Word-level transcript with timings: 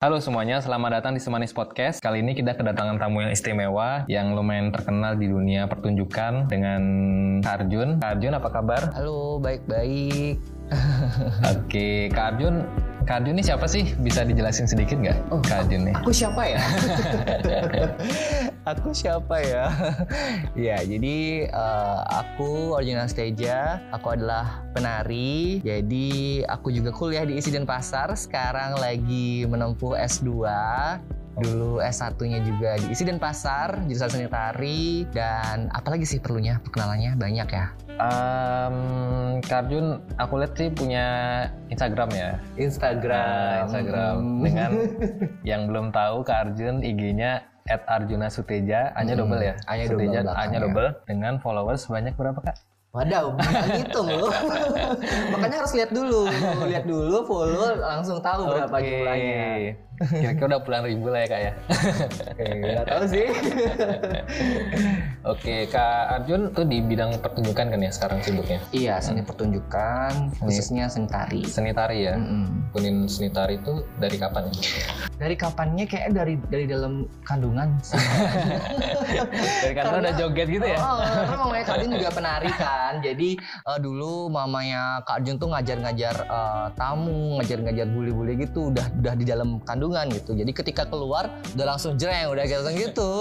Halo 0.00 0.16
semuanya, 0.16 0.64
selamat 0.64 0.96
datang 0.96 1.12
di 1.12 1.20
Semanis 1.20 1.52
Podcast. 1.52 2.00
Kali 2.00 2.24
ini 2.24 2.32
kita 2.32 2.56
kedatangan 2.56 2.96
tamu 2.96 3.20
yang 3.20 3.36
istimewa 3.36 4.08
yang 4.08 4.32
lumayan 4.32 4.72
terkenal 4.72 5.12
di 5.12 5.28
dunia 5.28 5.68
pertunjukan 5.68 6.48
dengan 6.48 6.80
Arjun. 7.44 8.00
Arjun 8.00 8.32
apa 8.32 8.48
kabar? 8.48 8.96
Halo, 8.96 9.36
baik-baik. 9.44 10.40
Oke, 11.52 12.08
Kak 12.16 12.32
Arjun, 12.32 12.64
Arjun 13.10 13.34
ini 13.34 13.42
siapa 13.42 13.66
sih? 13.66 13.90
Bisa 13.98 14.22
dijelasin 14.22 14.70
sedikit 14.70 14.94
nggak? 15.02 15.34
Oh, 15.34 15.42
Arjun 15.50 15.90
nih. 15.90 15.94
Aku 15.98 16.14
siapa 16.14 16.46
ya? 16.46 16.62
aku 18.70 18.94
siapa 18.94 19.36
ya? 19.42 19.66
ya, 20.70 20.78
jadi 20.78 21.50
uh, 21.50 22.06
aku 22.06 22.78
Arjuna 22.78 23.10
Steja. 23.10 23.82
Aku 23.90 24.14
adalah 24.14 24.62
penari. 24.78 25.58
Jadi 25.66 26.46
aku 26.46 26.70
juga 26.70 26.94
kuliah 26.94 27.26
di 27.26 27.34
Isi 27.34 27.50
Pasar. 27.66 28.14
Sekarang 28.14 28.78
lagi 28.78 29.42
menempuh 29.42 29.98
S2 29.98 30.46
dulu 31.40 31.80
S1-nya 31.80 32.44
juga 32.44 32.76
di 32.76 32.92
Isi 32.92 33.02
Pasar, 33.16 33.80
jurusan 33.88 34.10
seni 34.12 34.28
tari 34.28 35.08
dan 35.10 35.72
apalagi 35.72 36.04
sih 36.04 36.20
perlunya 36.20 36.60
perkenalannya 36.60 37.16
banyak 37.16 37.48
ya. 37.48 37.66
Um, 38.00 38.76
Karjun, 39.44 40.00
aku 40.16 40.40
lihat 40.40 40.56
sih 40.56 40.72
punya 40.72 41.06
Instagram 41.68 42.08
ya. 42.12 42.30
Instagram. 42.56 43.20
Nah, 43.20 43.64
Instagram. 43.68 44.16
Hmm. 44.16 44.40
Dengan 44.44 44.70
yang 45.50 45.62
belum 45.68 45.92
tahu 45.92 46.24
Karjun 46.24 46.80
IG-nya 46.80 47.44
at 47.68 47.84
Arjuna 47.88 48.32
Suteja, 48.32 48.96
hanya 48.96 49.16
hmm. 49.16 49.20
double 49.20 49.42
ya. 49.44 49.54
Hanya 49.68 49.84
Suteja, 49.88 50.18
double, 50.24 50.36
hanya 50.40 50.58
double 50.64 50.88
dengan 51.04 51.34
followers 51.40 51.84
banyak 51.88 52.16
berapa 52.16 52.40
kak? 52.40 52.56
Wadaw, 52.90 53.38
bukan 53.38 53.66
ngitung 53.70 54.08
loh. 54.10 54.34
Makanya 55.38 55.62
harus 55.62 55.72
lihat 55.78 55.94
dulu, 55.94 56.26
lihat 56.66 56.90
dulu, 56.90 57.22
follow, 57.22 57.78
langsung 57.78 58.18
tahu 58.18 58.50
berapa 58.50 58.74
okay. 58.74 58.82
jumlahnya. 58.90 59.46
Kira-kira 60.00 60.56
udah 60.56 60.60
puluhan 60.64 60.84
ribu 60.88 61.12
lah 61.12 61.20
ya 61.20 61.28
kak 61.28 61.40
ya. 61.44 61.52
Oke, 62.32 62.44
nggak 62.56 62.86
tahu 62.88 63.04
sih. 63.04 63.26
Oke, 65.28 65.68
Kak 65.68 66.04
Arjun 66.16 66.56
tuh 66.56 66.64
di 66.64 66.80
bidang 66.80 67.20
pertunjukan 67.20 67.68
kan 67.68 67.80
ya 67.84 67.92
sekarang 67.92 68.24
sibuknya? 68.24 68.64
Iya, 68.72 68.96
seni 69.04 69.20
pertunjukan, 69.20 70.40
khususnya 70.40 70.88
seni 70.88 71.04
tari. 71.04 71.44
Seni 71.44 71.76
tari 71.76 72.08
ya. 72.08 72.16
Mm 72.16 72.72
-hmm. 72.72 73.04
seni 73.12 73.28
tari 73.28 73.60
itu 73.60 73.84
dari 74.00 74.16
kapan 74.16 74.48
ya? 74.48 74.56
Dari 75.20 75.36
kapannya 75.36 75.84
kayak 75.84 76.16
dari 76.16 76.40
dari 76.48 76.64
dalam 76.64 77.04
kandungan. 77.20 77.76
dari 79.68 79.74
kandungan 79.76 80.00
udah 80.08 80.14
joget 80.16 80.48
gitu 80.48 80.64
ya? 80.64 80.78
Oh, 80.80 81.04
karena 81.04 81.36
mamanya 81.36 81.64
Kak 81.68 81.76
Arjun 81.76 81.92
juga 81.92 82.10
penari 82.16 82.50
kan. 82.56 82.92
Jadi 83.04 83.28
uh, 83.68 83.76
dulu 83.76 84.32
mamanya 84.32 85.04
Kak 85.04 85.20
Arjun 85.20 85.36
tuh 85.36 85.52
ngajar-ngajar 85.52 86.16
uh, 86.32 86.72
tamu, 86.72 87.36
ngajar-ngajar 87.36 87.84
bule-bule 87.92 88.32
gitu, 88.40 88.72
udah 88.72 88.88
udah 88.96 89.12
di 89.12 89.28
dalam 89.28 89.60
kandungan 89.68 89.89
kandungan 89.90 90.06
gitu. 90.14 90.30
Jadi 90.38 90.52
ketika 90.54 90.82
keluar 90.86 91.34
udah 91.58 91.66
langsung 91.66 91.98
jreng 91.98 92.30
udah 92.30 92.44
gitu 92.46 92.70
gitu. 92.78 93.12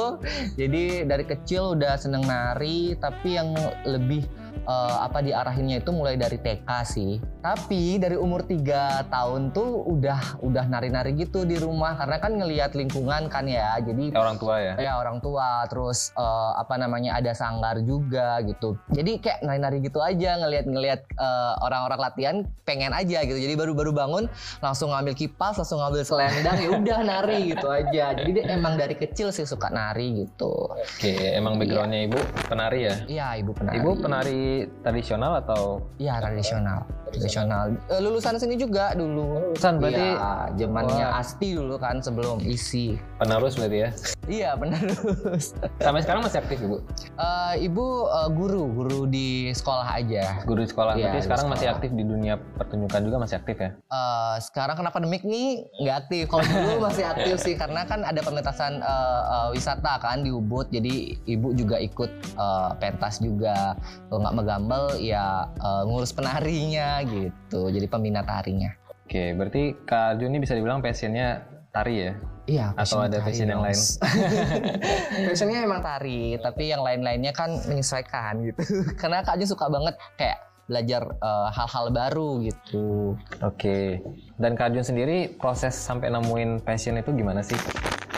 Jadi 0.56 1.10
dari 1.10 1.26
kecil 1.26 1.74
udah 1.74 1.98
seneng 1.98 2.24
nari 2.30 2.94
tapi 3.02 3.36
yang 3.36 3.58
lebih 3.90 4.26
uh, 4.70 5.02
apa 5.04 5.26
diarahinnya 5.26 5.82
itu 5.82 5.90
mulai 5.90 6.16
dari 6.16 6.38
TK 6.38 6.70
sih. 6.86 7.18
Tapi 7.40 7.96
dari 7.96 8.20
umur 8.20 8.44
3 8.44 9.08
tahun 9.08 9.56
tuh 9.56 9.88
udah 9.88 10.44
udah 10.44 10.66
nari-nari 10.68 11.16
gitu 11.16 11.48
di 11.48 11.56
rumah 11.56 11.96
karena 11.96 12.20
kan 12.20 12.36
ngelihat 12.36 12.76
lingkungan 12.76 13.32
kan 13.32 13.48
ya. 13.48 13.80
Jadi 13.80 14.12
ya, 14.12 14.20
orang 14.20 14.36
tua 14.36 14.56
ya. 14.60 14.74
Ya 14.76 14.94
orang 15.00 15.18
tua 15.24 15.64
terus 15.72 16.12
uh, 16.20 16.60
apa 16.60 16.76
namanya 16.76 17.16
ada 17.16 17.32
sanggar 17.32 17.80
juga 17.80 18.44
gitu. 18.44 18.76
Jadi 18.92 19.24
kayak 19.24 19.40
nari-nari 19.48 19.80
gitu 19.80 20.04
aja 20.04 20.36
ngelihat-ngelihat 20.36 21.02
uh, 21.16 21.56
orang-orang 21.64 22.00
latihan 22.00 22.36
pengen 22.68 22.92
aja 22.92 23.24
gitu. 23.24 23.40
Jadi 23.40 23.56
baru-baru 23.56 23.96
bangun 23.96 24.28
langsung 24.60 24.92
ngambil 24.92 25.16
kipas, 25.16 25.56
langsung 25.56 25.80
ngambil 25.80 26.04
selendang 26.04 26.60
ya 26.60 26.70
udah 26.76 27.00
nari 27.08 27.56
gitu 27.56 27.68
aja. 27.72 28.12
Jadi 28.20 28.30
dia 28.36 28.46
emang 28.52 28.76
dari 28.76 29.00
kecil 29.00 29.32
sih 29.32 29.48
suka 29.48 29.72
nari 29.72 30.28
gitu. 30.28 30.76
Oke, 30.76 31.16
emang 31.32 31.56
backgroundnya 31.56 32.04
iya. 32.04 32.10
ibu 32.12 32.20
penari 32.52 32.80
ya? 32.84 32.96
Iya, 33.08 33.28
ibu 33.40 33.52
penari. 33.56 33.76
Ibu 33.80 33.90
penari 34.04 34.42
tradisional 34.84 35.40
atau? 35.40 35.88
Iya 35.96 36.20
tradisional. 36.20 36.84
Tradisional. 37.30 37.78
Uh, 37.86 38.02
lulusan 38.02 38.42
sini 38.42 38.58
juga 38.58 38.98
dulu. 38.98 39.54
Lulusan 39.54 39.78
berarti? 39.78 40.02
Iya, 40.02 40.34
zamannya 40.58 41.08
Asti 41.14 41.54
dulu 41.54 41.78
kan 41.78 42.02
sebelum 42.02 42.42
isi. 42.42 42.98
Penerus 43.22 43.54
berarti 43.54 43.78
ya? 43.78 43.90
iya 44.30 44.50
penerus. 44.60 45.54
Sampai 45.82 46.02
sekarang 46.06 46.22
masih 46.26 46.40
aktif 46.42 46.58
ibu? 46.62 46.78
Uh, 47.18 47.54
ibu 47.58 47.86
uh, 48.10 48.30
guru, 48.30 48.70
guru 48.74 49.02
di 49.10 49.50
sekolah 49.54 50.02
aja. 50.02 50.42
Guru 50.46 50.66
di 50.66 50.70
sekolah. 50.70 50.98
Iya, 50.98 51.14
berarti 51.14 51.20
sekarang 51.26 51.46
sekolah. 51.50 51.58
masih 51.62 51.68
aktif 51.70 51.90
di 51.94 52.04
dunia 52.06 52.36
pertunjukan 52.58 53.02
juga 53.06 53.18
masih 53.22 53.36
aktif 53.42 53.58
ya? 53.62 53.70
Uh, 53.90 54.36
sekarang 54.42 54.76
kena 54.78 54.90
pandemik 54.94 55.22
nih 55.26 55.66
nggak 55.82 55.96
aktif. 56.08 56.24
Kalau 56.30 56.44
dulu 56.46 56.74
masih 56.88 57.06
aktif 57.06 57.36
sih 57.46 57.54
karena 57.58 57.86
kan 57.86 58.02
ada 58.06 58.22
pementasan 58.26 58.82
uh, 58.82 59.22
uh, 59.28 59.48
wisata 59.54 60.02
kan 60.02 60.26
di 60.26 60.34
Ubud. 60.34 60.70
Jadi 60.74 61.18
ibu 61.30 61.54
juga 61.54 61.78
ikut 61.78 62.10
uh, 62.38 62.74
pentas 62.78 63.22
juga. 63.22 63.76
Kalau 64.08 64.22
nggak 64.24 64.36
megambel 64.38 64.84
ya 65.02 65.50
uh, 65.60 65.84
ngurus 65.84 66.14
penarinya 66.14 67.04
gitu. 67.04 67.19
Jadi 67.52 67.88
pembina 67.92 68.24
tarinya. 68.24 68.72
Oke, 69.10 69.34
berarti 69.34 69.74
Kak 69.90 70.22
Juni 70.22 70.38
bisa 70.38 70.54
dibilang 70.54 70.86
passionnya 70.86 71.42
tari 71.74 71.96
ya? 72.06 72.14
Iya. 72.50 72.66
Atau 72.74 73.06
ada 73.06 73.22
passion 73.22 73.50
yang 73.50 73.62
lain? 73.62 73.78
Passionnya 75.30 75.62
emang 75.62 75.86
tari, 75.86 76.34
tapi 76.42 76.74
yang 76.74 76.82
lain-lainnya 76.82 77.30
kan 77.30 77.54
menyesuaikan 77.70 78.42
gitu. 78.42 78.62
Karena 79.02 79.22
Kak 79.22 79.38
Jun 79.38 79.50
suka 79.54 79.70
banget 79.70 79.94
kayak 80.18 80.38
belajar 80.70 81.02
eh, 81.10 81.50
hal-hal 81.54 81.86
uh, 81.90 81.94
baru 81.94 82.30
gitu. 82.46 83.18
Oke. 83.46 84.02
Dan 84.38 84.58
Kak 84.58 84.74
Jun 84.74 84.86
sendiri 84.86 85.30
proses 85.38 85.78
sampai 85.78 86.10
nemuin 86.14 86.62
passion 86.66 86.98
itu 86.98 87.14
gimana 87.14 87.46
sih? 87.46 87.58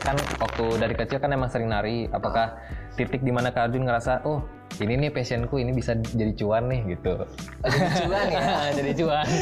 Kan 0.03 0.15
waktu 0.39 0.79
dari 0.79 0.95
kecil 0.95 1.19
kan 1.19 1.31
emang 1.31 1.51
sering 1.51 1.67
nari. 1.71 2.07
Apakah 2.11 2.55
titik 2.95 3.23
di 3.23 3.31
mana 3.35 3.51
Kak 3.51 3.75
Jun 3.75 3.83
ngerasa, 3.87 4.23
oh 4.27 4.43
ini 4.79 4.93
nih 5.07 5.11
passionku 5.11 5.59
ini 5.59 5.75
bisa 5.75 5.97
jadi 5.99 6.31
cuan 6.37 6.71
nih 6.71 6.95
gitu. 6.95 7.27
Oh, 7.27 7.67
jadi 7.67 7.89
cuan 8.07 8.25
ya? 8.31 8.41
Jadi 8.77 8.91
cuan. 8.95 9.27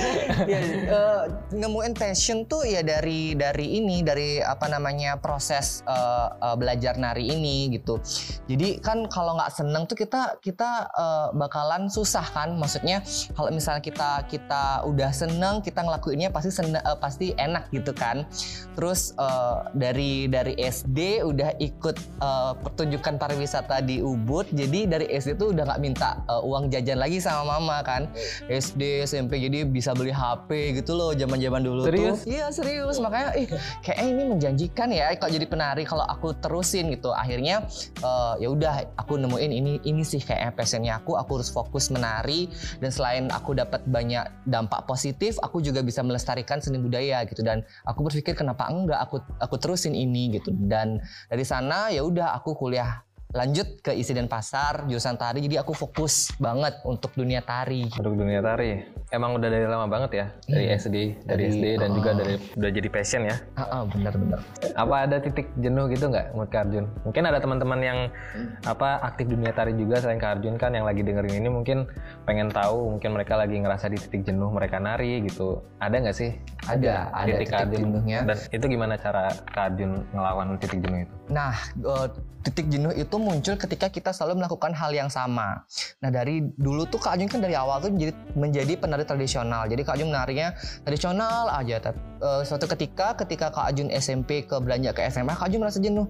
Ya 0.49 0.59
uh, 0.89 1.23
nemuin 1.53 1.93
passion 1.93 2.47
tuh 2.49 2.65
ya 2.65 2.81
dari 2.81 3.37
dari 3.37 3.77
ini 3.77 4.01
dari 4.01 4.41
apa 4.41 4.65
namanya 4.65 5.19
proses 5.19 5.85
uh, 5.85 6.33
uh, 6.41 6.55
belajar 6.57 6.97
nari 6.97 7.29
ini 7.29 7.69
gitu. 7.75 8.01
Jadi 8.49 8.81
kan 8.81 9.05
kalau 9.11 9.37
nggak 9.37 9.51
seneng 9.53 9.85
tuh 9.85 9.99
kita 9.99 10.39
kita 10.41 10.89
uh, 10.95 11.29
bakalan 11.35 11.91
susah 11.91 12.23
kan? 12.33 12.57
Maksudnya 12.57 13.03
kalau 13.37 13.53
misalnya 13.53 13.83
kita 13.83 14.25
kita 14.25 14.87
udah 14.87 15.11
seneng 15.13 15.61
kita 15.61 15.85
ngelakuinnya 15.85 16.33
pasti 16.33 16.49
seneng, 16.49 16.81
uh, 16.81 16.97
pasti 16.97 17.35
enak 17.37 17.69
gitu 17.69 17.93
kan? 17.93 18.25
Terus 18.73 19.13
uh, 19.19 19.69
dari 19.75 20.25
dari 20.31 20.57
SD 20.57 21.21
udah 21.21 21.59
ikut 21.61 21.97
uh, 22.23 22.57
pertunjukan 22.57 23.19
pariwisata 23.21 23.83
di 23.83 24.01
Ubud 24.01 24.49
jadi 24.49 24.89
dari 24.89 25.18
SD 25.19 25.35
tuh 25.35 25.51
udah 25.51 25.67
nggak 25.67 25.81
minta 25.83 26.23
uh, 26.31 26.41
uang 26.41 26.71
jajan 26.71 26.97
lagi 26.97 27.19
sama 27.19 27.59
mama 27.59 27.83
kan. 27.83 28.07
SD 28.47 29.03
SMP 29.03 29.43
jadi 29.43 29.67
bisa 29.67 29.91
beli 29.91 30.15
HP 30.15 30.79
gitu 30.79 30.95
loh 30.95 31.11
zaman 31.11 31.37
zaman 31.37 31.61
dulu 31.61 31.85
serius? 31.85 32.23
tuh 32.23 32.31
iya 32.31 32.47
serius. 32.49 32.97
Makanya 33.03 33.35
ih 33.35 33.47
kayaknya 33.83 34.05
ini 34.07 34.23
menjanjikan 34.31 34.87
ya 34.95 35.11
kalau 35.19 35.31
jadi 35.35 35.45
penari 35.45 35.83
kalau 35.83 36.07
aku 36.07 36.33
terusin 36.39 36.89
gitu. 36.95 37.11
Akhirnya 37.11 37.67
uh, 38.01 38.39
ya 38.39 38.47
udah 38.49 38.95
aku 38.95 39.19
nemuin 39.19 39.51
ini 39.51 39.71
ini 39.83 40.03
sih 40.07 40.23
kayak 40.23 40.55
passionnya 40.55 40.97
aku. 41.03 41.19
Aku 41.19 41.41
harus 41.41 41.51
fokus 41.51 41.91
menari 41.91 42.47
dan 42.79 42.89
selain 42.89 43.27
aku 43.29 43.53
dapat 43.53 43.83
banyak 43.85 44.23
dampak 44.47 44.87
positif 44.87 45.35
aku 45.43 45.59
juga 45.59 45.83
bisa 45.83 45.99
melestarikan 46.01 46.63
seni 46.63 46.79
budaya 46.79 47.27
gitu. 47.27 47.43
Dan 47.43 47.61
aku 47.83 48.07
berpikir 48.07 48.33
kenapa 48.33 48.71
enggak 48.71 49.03
aku 49.03 49.19
aku 49.43 49.55
terusin 49.59 49.93
ini 49.93 50.39
gitu. 50.39 50.55
Dan 50.55 51.03
dari 51.27 51.43
sana 51.43 51.91
ya 51.91 52.05
udah 52.05 52.37
aku 52.39 52.55
kuliah 52.55 53.03
lanjut 53.29 53.85
ke 53.85 53.93
isi 53.93 54.17
dan 54.17 54.25
pasar 54.25 54.89
jurusan 54.89 55.13
tari 55.13 55.45
jadi 55.45 55.61
aku 55.61 55.77
fokus 55.77 56.33
banget 56.41 56.81
untuk 56.81 57.13
dunia 57.13 57.45
tari. 57.45 57.85
Untuk 57.93 58.17
dunia 58.17 58.41
tari 58.41 58.81
emang 59.13 59.37
udah 59.37 59.49
dari 59.53 59.69
lama 59.69 59.85
banget 59.85 60.11
ya? 60.17 60.25
Dari 60.49 60.65
hmm. 60.65 60.77
SD 60.81 60.95
dari, 60.97 61.13
dari 61.29 61.43
SD 61.53 61.65
dan 61.77 61.89
uh, 61.93 61.95
juga 62.01 62.09
dari 62.17 62.33
udah 62.57 62.71
jadi 62.73 62.89
passion 62.89 63.21
ya? 63.29 63.37
Uh, 63.53 63.61
uh, 63.61 63.81
benar 63.85 64.13
benar. 64.17 64.39
Apa 64.73 64.95
ada 65.05 65.17
titik 65.21 65.45
jenuh 65.61 65.85
gitu 65.93 66.09
nggak 66.09 66.33
menurut 66.33 66.49
Kak 66.49 66.61
Arjun? 66.69 66.85
Mungkin 67.05 67.23
ada 67.29 67.37
teman-teman 67.37 67.79
yang 67.85 67.99
hmm. 68.09 68.65
apa 68.65 68.97
aktif 69.05 69.29
dunia 69.29 69.53
tari 69.53 69.77
juga 69.77 70.01
selain 70.01 70.17
Kak 70.17 70.41
Arjun 70.41 70.57
kan 70.57 70.73
yang 70.73 70.89
lagi 70.89 71.05
dengerin 71.05 71.45
ini 71.45 71.49
mungkin 71.53 71.85
pengen 72.25 72.49
tahu 72.49 72.97
mungkin 72.97 73.13
mereka 73.13 73.37
lagi 73.37 73.61
ngerasa 73.61 73.93
di 73.93 73.97
titik 74.01 74.25
jenuh 74.25 74.49
mereka 74.49 74.81
nari 74.81 75.21
gitu. 75.29 75.61
Ada 75.77 76.01
nggak 76.01 76.17
sih? 76.17 76.33
Ada 76.65 77.13
ada 77.13 77.37
titik, 77.37 77.53
titik 77.53 77.77
jenuhnya. 77.77 78.25
Dan 78.25 78.37
itu 78.49 78.65
gimana 78.65 78.97
cara 78.97 79.29
Kak 79.53 79.77
Arjun 79.77 80.01
ngelawan 80.17 80.57
titik 80.57 80.81
jenuh 80.81 81.05
itu? 81.05 81.13
Nah 81.29 81.53
uh, 81.85 82.09
titik 82.43 82.71
jenuh 82.71 82.95
itu 82.95 83.15
muncul 83.19 83.59
ketika 83.59 83.91
kita 83.91 84.15
selalu 84.15 84.41
melakukan 84.43 84.71
hal 84.73 84.91
yang 84.95 85.11
sama. 85.11 85.67
Nah 85.99 86.09
dari 86.09 86.41
dulu 86.55 86.87
tuh 86.87 86.97
Kak 86.97 87.19
Ajun 87.19 87.27
kan 87.27 87.43
dari 87.43 87.53
awal 87.53 87.83
tuh 87.83 87.91
menjadi, 87.91 88.13
menjadi 88.33 88.73
penari 88.79 89.05
tradisional. 89.05 89.67
Jadi 89.67 89.81
Kak 89.83 89.99
Ajun 89.99 90.09
menarinya 90.09 90.55
tradisional 90.87 91.51
aja. 91.51 91.91
Tapi 91.91 91.99
uh, 92.23 92.41
suatu 92.47 92.65
ketika 92.65 93.13
ketika 93.19 93.51
Kak 93.51 93.75
Ajun 93.75 93.91
SMP 93.91 94.47
ke 94.47 94.55
belanja 94.57 94.95
ke 94.95 95.03
SMA, 95.11 95.35
Kak 95.35 95.51
Ajun 95.51 95.59
merasa 95.61 95.79
jenuh. 95.83 96.07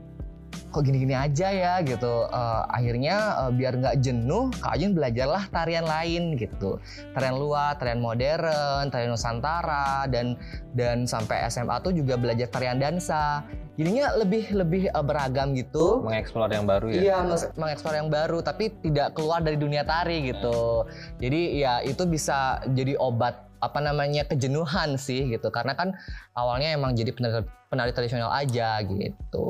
Kok 0.70 0.86
gini-gini 0.86 1.18
aja 1.18 1.50
ya 1.50 1.74
gitu. 1.82 2.30
Uh, 2.30 2.62
akhirnya 2.70 3.42
uh, 3.42 3.52
biar 3.52 3.82
nggak 3.82 4.06
jenuh 4.06 4.54
Kak 4.62 4.78
Ajun 4.78 4.94
belajarlah 4.94 5.50
tarian 5.50 5.86
lain 5.86 6.38
gitu. 6.38 6.78
Tarian 7.18 7.36
luar 7.42 7.76
tarian 7.82 8.02
modern 8.02 8.94
tarian 8.94 9.12
nusantara 9.14 10.06
dan 10.08 10.38
dan 10.78 11.10
sampai 11.10 11.42
SMA 11.50 11.82
tuh 11.82 11.92
juga 11.98 12.16
belajar 12.16 12.48
tarian 12.54 12.78
dansa. 12.78 13.42
Jadinya 13.80 14.14
lebih 14.14 14.54
lebih 14.54 14.84
uh, 14.94 15.02
beragam 15.02 15.58
gitu. 15.58 16.06
Mengeksplor 16.06 16.54
yang 16.54 16.70
baru 16.70 16.88
ya? 16.94 17.02
Iya 17.02 17.18
mengeksplor 17.58 17.96
yang 17.98 18.10
baru 18.14 18.40
tapi 18.46 18.70
tidak 18.86 19.18
keluar 19.18 19.42
dari 19.42 19.58
dunia 19.58 19.82
tari 19.82 20.30
gitu. 20.30 20.86
Jadi 21.18 21.66
ya 21.66 21.82
itu 21.82 22.06
bisa 22.06 22.62
jadi 22.70 22.94
obat 23.02 23.49
apa 23.60 23.80
namanya 23.84 24.24
kejenuhan 24.28 24.96
sih 24.96 25.28
gitu 25.30 25.52
karena 25.52 25.76
kan 25.76 25.96
awalnya 26.36 26.72
emang 26.74 26.96
jadi 26.96 27.12
penari, 27.12 27.44
penari 27.68 27.92
tradisional 27.94 28.32
aja 28.32 28.80
gitu. 28.84 29.48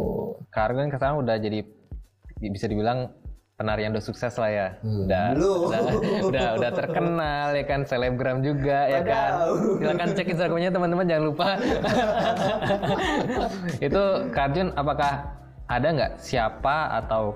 Karena 0.50 0.86
kan 0.86 0.90
sekarang 0.98 1.18
udah 1.22 1.36
jadi 1.38 1.62
bisa 2.40 2.66
dibilang 2.66 3.14
penari 3.60 3.84
yang 3.84 3.92
udah 3.92 4.06
sukses 4.06 4.32
lah 4.40 4.48
ya. 4.48 4.68
Hmm. 4.80 5.04
Udah, 5.04 5.26
udah 5.36 5.82
udah 6.24 6.48
udah 6.64 6.72
terkenal 6.72 7.48
ya 7.52 7.66
kan 7.68 7.84
selebgram 7.84 8.40
juga 8.40 8.88
ya 8.88 9.02
kan. 9.04 9.32
Silakan 9.84 10.10
cek 10.16 10.28
Instagramnya 10.32 10.72
teman-teman 10.72 11.06
jangan 11.06 11.26
lupa. 11.28 11.48
Itu 13.92 14.04
Karjun 14.32 14.72
apakah 14.80 15.36
ada 15.68 15.88
nggak 15.92 16.12
siapa 16.24 17.04
atau 17.04 17.36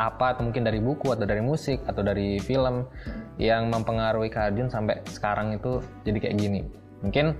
apa 0.00 0.36
atau 0.36 0.48
mungkin 0.48 0.64
dari 0.64 0.80
buku 0.80 1.12
atau 1.12 1.28
dari 1.28 1.44
musik 1.44 1.84
atau 1.84 2.00
dari 2.00 2.40
film 2.40 2.88
yang 3.36 3.68
mempengaruhi 3.68 4.32
Kak 4.32 4.52
Arjun 4.52 4.72
sampai 4.72 5.04
sekarang 5.08 5.52
itu 5.56 5.84
jadi 6.06 6.18
kayak 6.18 6.36
gini. 6.40 6.60
Mungkin 7.04 7.36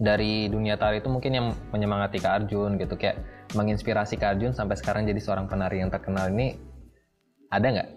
dari 0.00 0.48
dunia 0.48 0.80
tari 0.80 0.98
itu 0.98 1.08
mungkin 1.12 1.32
yang 1.36 1.46
menyemangati 1.70 2.18
Kak 2.18 2.44
Arjun 2.44 2.80
gitu 2.80 2.96
kayak 2.98 3.22
menginspirasi 3.54 4.18
Kak 4.18 4.38
Arjun 4.38 4.52
sampai 4.56 4.74
sekarang 4.74 5.06
jadi 5.06 5.20
seorang 5.20 5.46
penari 5.46 5.82
yang 5.84 5.92
terkenal 5.92 6.32
ini 6.32 6.58
ada 7.50 7.66
nggak? 7.66 7.90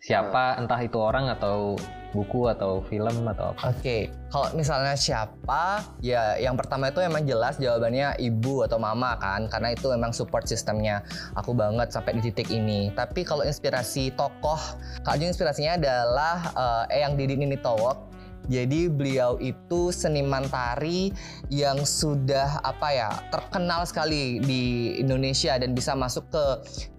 Siapa 0.00 0.56
entah 0.56 0.80
itu 0.80 0.96
orang 0.96 1.28
atau 1.28 1.76
buku 2.10 2.50
atau 2.50 2.82
film 2.90 3.24
atau 3.30 3.54
apa? 3.54 3.70
Oke, 3.70 3.78
okay. 3.78 4.02
kalau 4.34 4.50
misalnya 4.58 4.98
siapa, 4.98 5.86
ya 6.02 6.34
yang 6.36 6.58
pertama 6.58 6.90
itu 6.90 6.98
emang 6.98 7.22
jelas 7.22 7.56
jawabannya 7.56 8.18
ibu 8.18 8.66
atau 8.66 8.82
mama 8.82 9.14
kan, 9.22 9.46
karena 9.46 9.74
itu 9.74 9.86
memang 9.88 10.10
support 10.10 10.50
sistemnya 10.50 11.06
aku 11.38 11.54
banget 11.54 11.94
sampai 11.94 12.18
di 12.18 12.30
titik 12.30 12.50
ini. 12.50 12.90
Tapi 12.92 13.22
kalau 13.22 13.46
inspirasi 13.46 14.10
tokoh, 14.18 14.58
Kak 15.06 15.16
Jun 15.22 15.30
inspirasinya 15.30 15.78
adalah 15.78 16.36
uh, 16.58 16.84
Eyang 16.90 17.14
Didi 17.14 17.38
Nini 17.38 17.56
Towok 17.56 18.09
jadi 18.48 18.88
beliau 18.88 19.36
itu 19.42 19.92
seniman 19.92 20.46
tari 20.48 21.12
yang 21.52 21.84
sudah 21.84 22.62
apa 22.64 22.88
ya 22.94 23.10
terkenal 23.28 23.84
sekali 23.84 24.40
di 24.40 24.96
Indonesia 24.96 25.58
dan 25.60 25.76
bisa 25.76 25.92
masuk 25.92 26.30
ke 26.32 26.44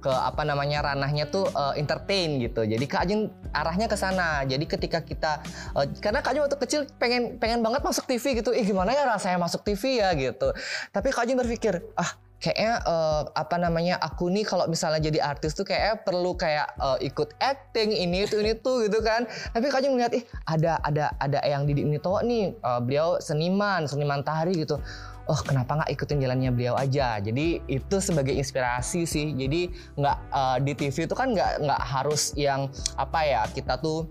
ke 0.02 0.12
apa 0.12 0.42
namanya 0.48 0.82
ranahnya 0.82 1.30
tuh 1.30 1.46
uh, 1.54 1.74
entertain 1.78 2.42
gitu. 2.42 2.66
Jadi 2.66 2.86
Kak 2.86 3.06
Ajeng 3.08 3.30
arahnya 3.54 3.88
ke 3.92 3.98
sana. 3.98 4.48
Jadi 4.48 4.66
ketika 4.66 5.02
kita 5.02 5.42
uh, 5.78 5.86
karena 6.00 6.24
Kak 6.24 6.34
Ajeng 6.34 6.44
waktu 6.46 6.60
kecil 6.62 6.82
pengen 6.98 7.38
pengen 7.38 7.60
banget 7.62 7.82
masuk 7.84 8.06
TV 8.08 8.42
gitu. 8.42 8.56
Ih 8.56 8.66
gimana 8.66 8.94
ya 8.94 9.06
rasanya 9.06 9.38
masuk 9.42 9.62
TV 9.66 10.02
ya 10.02 10.14
gitu. 10.18 10.54
Tapi 10.90 11.08
Kak 11.14 11.26
Ajeng 11.28 11.38
berpikir, 11.38 11.84
ah 12.00 12.18
kayaknya 12.42 12.82
uh, 12.90 13.30
apa 13.38 13.56
namanya 13.62 14.02
aku 14.02 14.34
nih 14.34 14.42
kalau 14.42 14.66
misalnya 14.66 14.98
jadi 14.98 15.22
artis 15.22 15.54
tuh 15.54 15.62
kayaknya 15.62 16.02
perlu 16.02 16.34
kayak 16.34 16.74
uh, 16.82 16.98
ikut 16.98 17.38
acting 17.38 17.94
ini 17.94 18.26
itu 18.26 18.42
ini 18.42 18.58
tuh 18.58 18.90
gitu 18.90 19.00
kan. 19.06 19.30
Tapi 19.54 19.70
kayaknya 19.70 19.90
melihat 19.94 20.14
ih 20.18 20.26
ada 20.50 20.82
ada 20.82 21.14
ada 21.22 21.40
yang 21.46 21.70
Didi 21.70 21.86
ini 21.86 22.02
tuh 22.02 22.26
nih 22.26 22.58
uh, 22.66 22.82
beliau 22.82 23.22
seniman 23.22 23.86
seniman 23.86 24.26
tari 24.26 24.58
gitu. 24.58 24.82
Oh 25.30 25.38
kenapa 25.38 25.78
nggak 25.78 25.94
ikutin 25.94 26.18
jalannya 26.18 26.50
beliau 26.50 26.74
aja? 26.74 27.22
Jadi 27.22 27.62
itu 27.70 27.96
sebagai 28.02 28.34
inspirasi 28.34 29.06
sih. 29.06 29.38
Jadi 29.38 29.70
nggak 30.02 30.18
uh, 30.34 30.58
di 30.58 30.74
TV 30.74 31.06
itu 31.06 31.14
kan 31.14 31.30
nggak 31.32 31.62
nggak 31.62 31.82
harus 31.86 32.34
yang 32.34 32.68
apa 32.98 33.22
ya 33.22 33.46
kita 33.54 33.78
tuh 33.78 34.10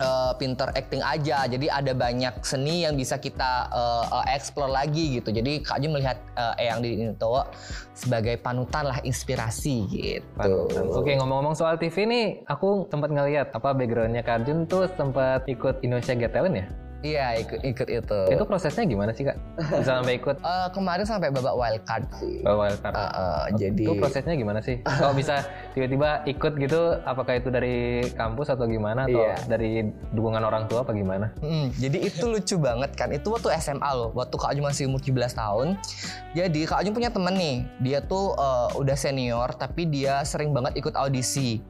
uh, 0.00 0.32
pinter 0.36 0.68
acting 0.74 1.02
aja. 1.02 1.44
Jadi 1.48 1.66
ada 1.68 1.92
banyak 1.92 2.40
seni 2.44 2.84
yang 2.84 2.96
bisa 2.96 3.16
kita 3.20 3.68
uh, 3.72 4.24
explore 4.30 4.70
lagi 4.70 5.20
gitu. 5.20 5.32
Jadi 5.32 5.64
Kak 5.64 5.80
Jun 5.80 5.96
melihat 5.96 6.20
uh, 6.36 6.56
Eyang 6.60 6.80
di 6.84 7.00
Intowo 7.00 7.44
sebagai 7.96 8.36
panutan 8.40 8.88
lah 8.92 8.98
inspirasi 9.04 9.76
gitu. 9.88 10.24
Oke 10.92 11.16
ngomong-ngomong 11.16 11.56
soal 11.56 11.80
TV 11.80 12.04
nih, 12.04 12.26
aku 12.48 12.88
sempat 12.92 13.08
ngeliat 13.12 13.52
apa 13.52 13.72
backgroundnya 13.72 14.22
Kak 14.24 14.44
Jun 14.48 14.68
tuh 14.68 14.88
sempat 14.96 15.44
ikut 15.48 15.80
Indonesia 15.80 16.12
Got 16.16 16.32
Talent 16.32 16.56
ya? 16.56 16.66
Iya 17.06 17.26
ikut 17.38 17.60
ikut 17.62 17.88
itu. 17.88 18.20
Itu 18.34 18.44
prosesnya 18.50 18.82
gimana 18.82 19.14
sih 19.14 19.22
kak? 19.22 19.38
Bisa 19.78 20.02
sampai 20.02 20.18
ikut? 20.18 20.36
Uh, 20.42 20.68
kemarin 20.74 21.06
sampai 21.06 21.30
babak 21.30 21.54
wildcard 21.54 22.06
sih. 22.18 22.42
Babak 22.42 22.58
wildcard. 22.74 22.94
Uh, 22.98 23.06
uh, 23.06 23.42
jadi. 23.54 23.84
Itu 23.86 23.92
prosesnya 23.94 24.34
gimana 24.34 24.58
sih? 24.58 24.82
Kalau 24.82 25.14
bisa 25.14 25.46
tiba-tiba 25.78 26.26
ikut 26.26 26.52
gitu, 26.58 26.80
apakah 27.06 27.38
itu 27.38 27.48
dari 27.54 28.02
kampus 28.18 28.50
atau 28.50 28.66
gimana? 28.66 29.06
Atau 29.06 29.22
iya. 29.22 29.38
dari 29.46 29.86
dukungan 30.10 30.42
orang 30.42 30.66
tua 30.66 30.82
apa 30.82 30.90
gimana? 30.90 31.30
Hmm, 31.38 31.70
jadi 31.78 32.10
itu 32.10 32.26
lucu 32.26 32.58
banget 32.58 32.90
kan. 32.98 33.14
Itu 33.14 33.30
waktu 33.30 33.54
SMA 33.62 33.90
loh. 33.94 34.10
Waktu 34.18 34.34
Kak 34.34 34.50
Aju 34.56 34.62
masih 34.66 34.90
umur 34.90 34.98
17 34.98 35.38
tahun. 35.38 35.78
Jadi 36.34 36.60
Kak 36.66 36.82
Aju 36.82 36.90
punya 36.90 37.10
temen 37.14 37.34
nih. 37.38 37.56
Dia 37.78 37.98
tuh 38.02 38.34
uh, 38.34 38.74
udah 38.74 38.98
senior 38.98 39.54
tapi 39.54 39.86
dia 39.86 40.26
sering 40.26 40.50
banget 40.50 40.74
ikut 40.74 40.94
audisi 40.98 41.62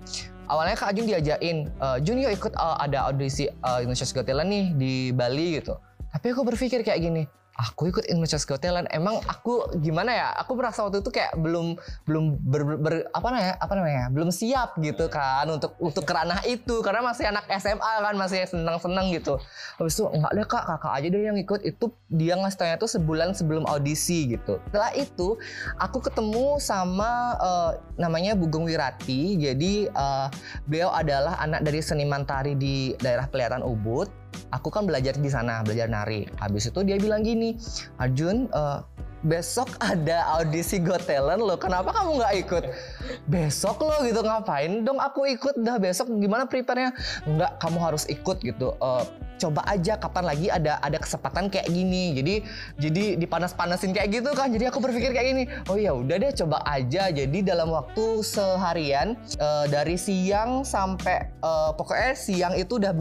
awalnya 0.46 0.76
Kak 0.78 0.94
Jun 0.96 1.06
diajakin, 1.06 1.70
uh, 1.78 1.98
Jun 2.02 2.22
ikut 2.22 2.52
uh, 2.56 2.78
ada 2.81 3.10
audisi 3.10 3.46
uh, 3.62 3.82
Indonesia 3.82 4.06
Got 4.10 4.26
Talent 4.26 4.48
nih 4.50 4.64
di 4.75 4.93
Bali 5.12 5.60
gitu. 5.60 5.78
Tapi 6.10 6.32
aku 6.32 6.43
berpikir 6.48 6.81
kayak 6.81 7.02
gini, 7.02 7.22
aku 7.56 7.88
ikut 7.88 8.05
Indonesia's 8.12 8.44
Got 8.44 8.61
Talent. 8.61 8.87
Emang 8.93 9.19
aku 9.25 9.64
gimana 9.81 10.12
ya? 10.12 10.29
Aku 10.44 10.53
merasa 10.55 10.85
waktu 10.85 11.00
itu 11.00 11.08
kayak 11.08 11.35
belum 11.41 11.81
belum 12.05 12.25
ber, 12.44 12.62
ber, 12.62 12.76
ber, 12.79 12.94
apa 13.17 13.26
namanya 13.32 13.55
apa 13.58 13.73
namanya 13.73 14.05
belum 14.12 14.29
siap 14.29 14.76
gitu 14.85 15.08
kan 15.08 15.49
untuk 15.49 15.73
untuk 15.81 16.05
kerana 16.05 16.44
itu. 16.44 16.85
Karena 16.85 17.00
masih 17.00 17.32
anak 17.32 17.49
SMA 17.56 17.93
kan 18.05 18.14
masih 18.14 18.44
seneng 18.44 18.76
seneng 18.76 19.08
gitu. 19.17 19.41
Habis 19.81 19.97
itu 19.97 20.05
enggak 20.12 20.32
deh 20.37 20.47
kak. 20.47 20.64
Kakak 20.67 20.93
aja 20.93 21.08
deh 21.08 21.23
yang 21.25 21.38
ikut. 21.41 21.61
Itu 21.64 21.97
dia 22.12 22.37
ngasih 22.37 22.58
tanya 22.61 22.76
tuh 22.76 22.91
sebulan 22.93 23.32
sebelum 23.32 23.64
audisi 23.64 24.37
gitu. 24.37 24.61
Setelah 24.69 24.93
itu 24.93 25.41
aku 25.81 26.05
ketemu 26.05 26.61
sama 26.61 27.41
uh, 27.41 27.70
namanya 27.97 28.37
Bugeng 28.37 28.69
Wirati. 28.69 29.41
Jadi 29.41 29.88
uh, 29.97 30.29
beliau 30.69 30.93
adalah 30.93 31.41
anak 31.41 31.64
dari 31.64 31.81
seniman 31.81 32.29
tari 32.29 32.53
di 32.53 32.93
daerah 33.00 33.25
Pelihatan 33.25 33.64
Ubud 33.64 34.25
aku 34.53 34.69
kan 34.69 34.85
belajar 34.85 35.17
di 35.17 35.31
sana 35.31 35.62
belajar 35.65 35.88
nari. 35.91 36.29
Habis 36.38 36.71
itu 36.71 36.81
dia 36.85 36.97
bilang 37.00 37.25
gini 37.25 37.56
Arjun 38.00 38.50
uh, 38.53 38.85
besok 39.26 39.75
ada 39.82 40.38
audisi 40.38 40.78
Got 40.78 41.11
Talent 41.11 41.43
lo 41.43 41.58
kenapa 41.58 41.90
kamu 41.90 42.23
nggak 42.23 42.34
ikut? 42.46 42.64
Besok 43.26 43.82
lo 43.82 44.06
gitu 44.06 44.23
ngapain 44.23 44.87
dong 44.87 45.02
aku 45.02 45.26
ikut? 45.26 45.58
Dah 45.58 45.82
besok 45.82 46.14
gimana 46.14 46.46
prepare-nya? 46.46 46.94
Nggak 47.26 47.58
kamu 47.58 47.78
harus 47.82 48.06
ikut 48.06 48.38
gitu. 48.38 48.78
Uh, 48.78 49.02
coba 49.37 49.61
aja 49.69 50.00
kapan 50.00 50.25
lagi 50.25 50.46
ada 50.49 50.81
ada 50.81 50.96
kesempatan 50.96 51.50
kayak 51.50 51.69
gini. 51.69 52.17
Jadi 52.17 52.34
jadi 52.78 53.05
dipanas-panasin 53.20 53.93
kayak 53.93 54.23
gitu 54.23 54.31
kan. 54.32 54.49
Jadi 54.55 54.64
aku 54.70 54.78
berpikir 54.78 55.11
kayak 55.11 55.29
gini 55.34 55.44
oh 55.67 55.76
ya 55.76 55.90
udah 55.93 56.17
deh 56.22 56.32
coba 56.46 56.62
aja. 56.62 57.11
Jadi 57.11 57.43
dalam 57.43 57.74
waktu 57.74 58.22
seharian 58.22 59.19
uh, 59.43 59.67
dari 59.67 59.98
siang 59.98 60.62
sampai 60.62 61.34
uh, 61.43 61.74
pokoknya 61.74 62.15
siang 62.15 62.55
itu 62.55 62.79
udah 62.79 62.94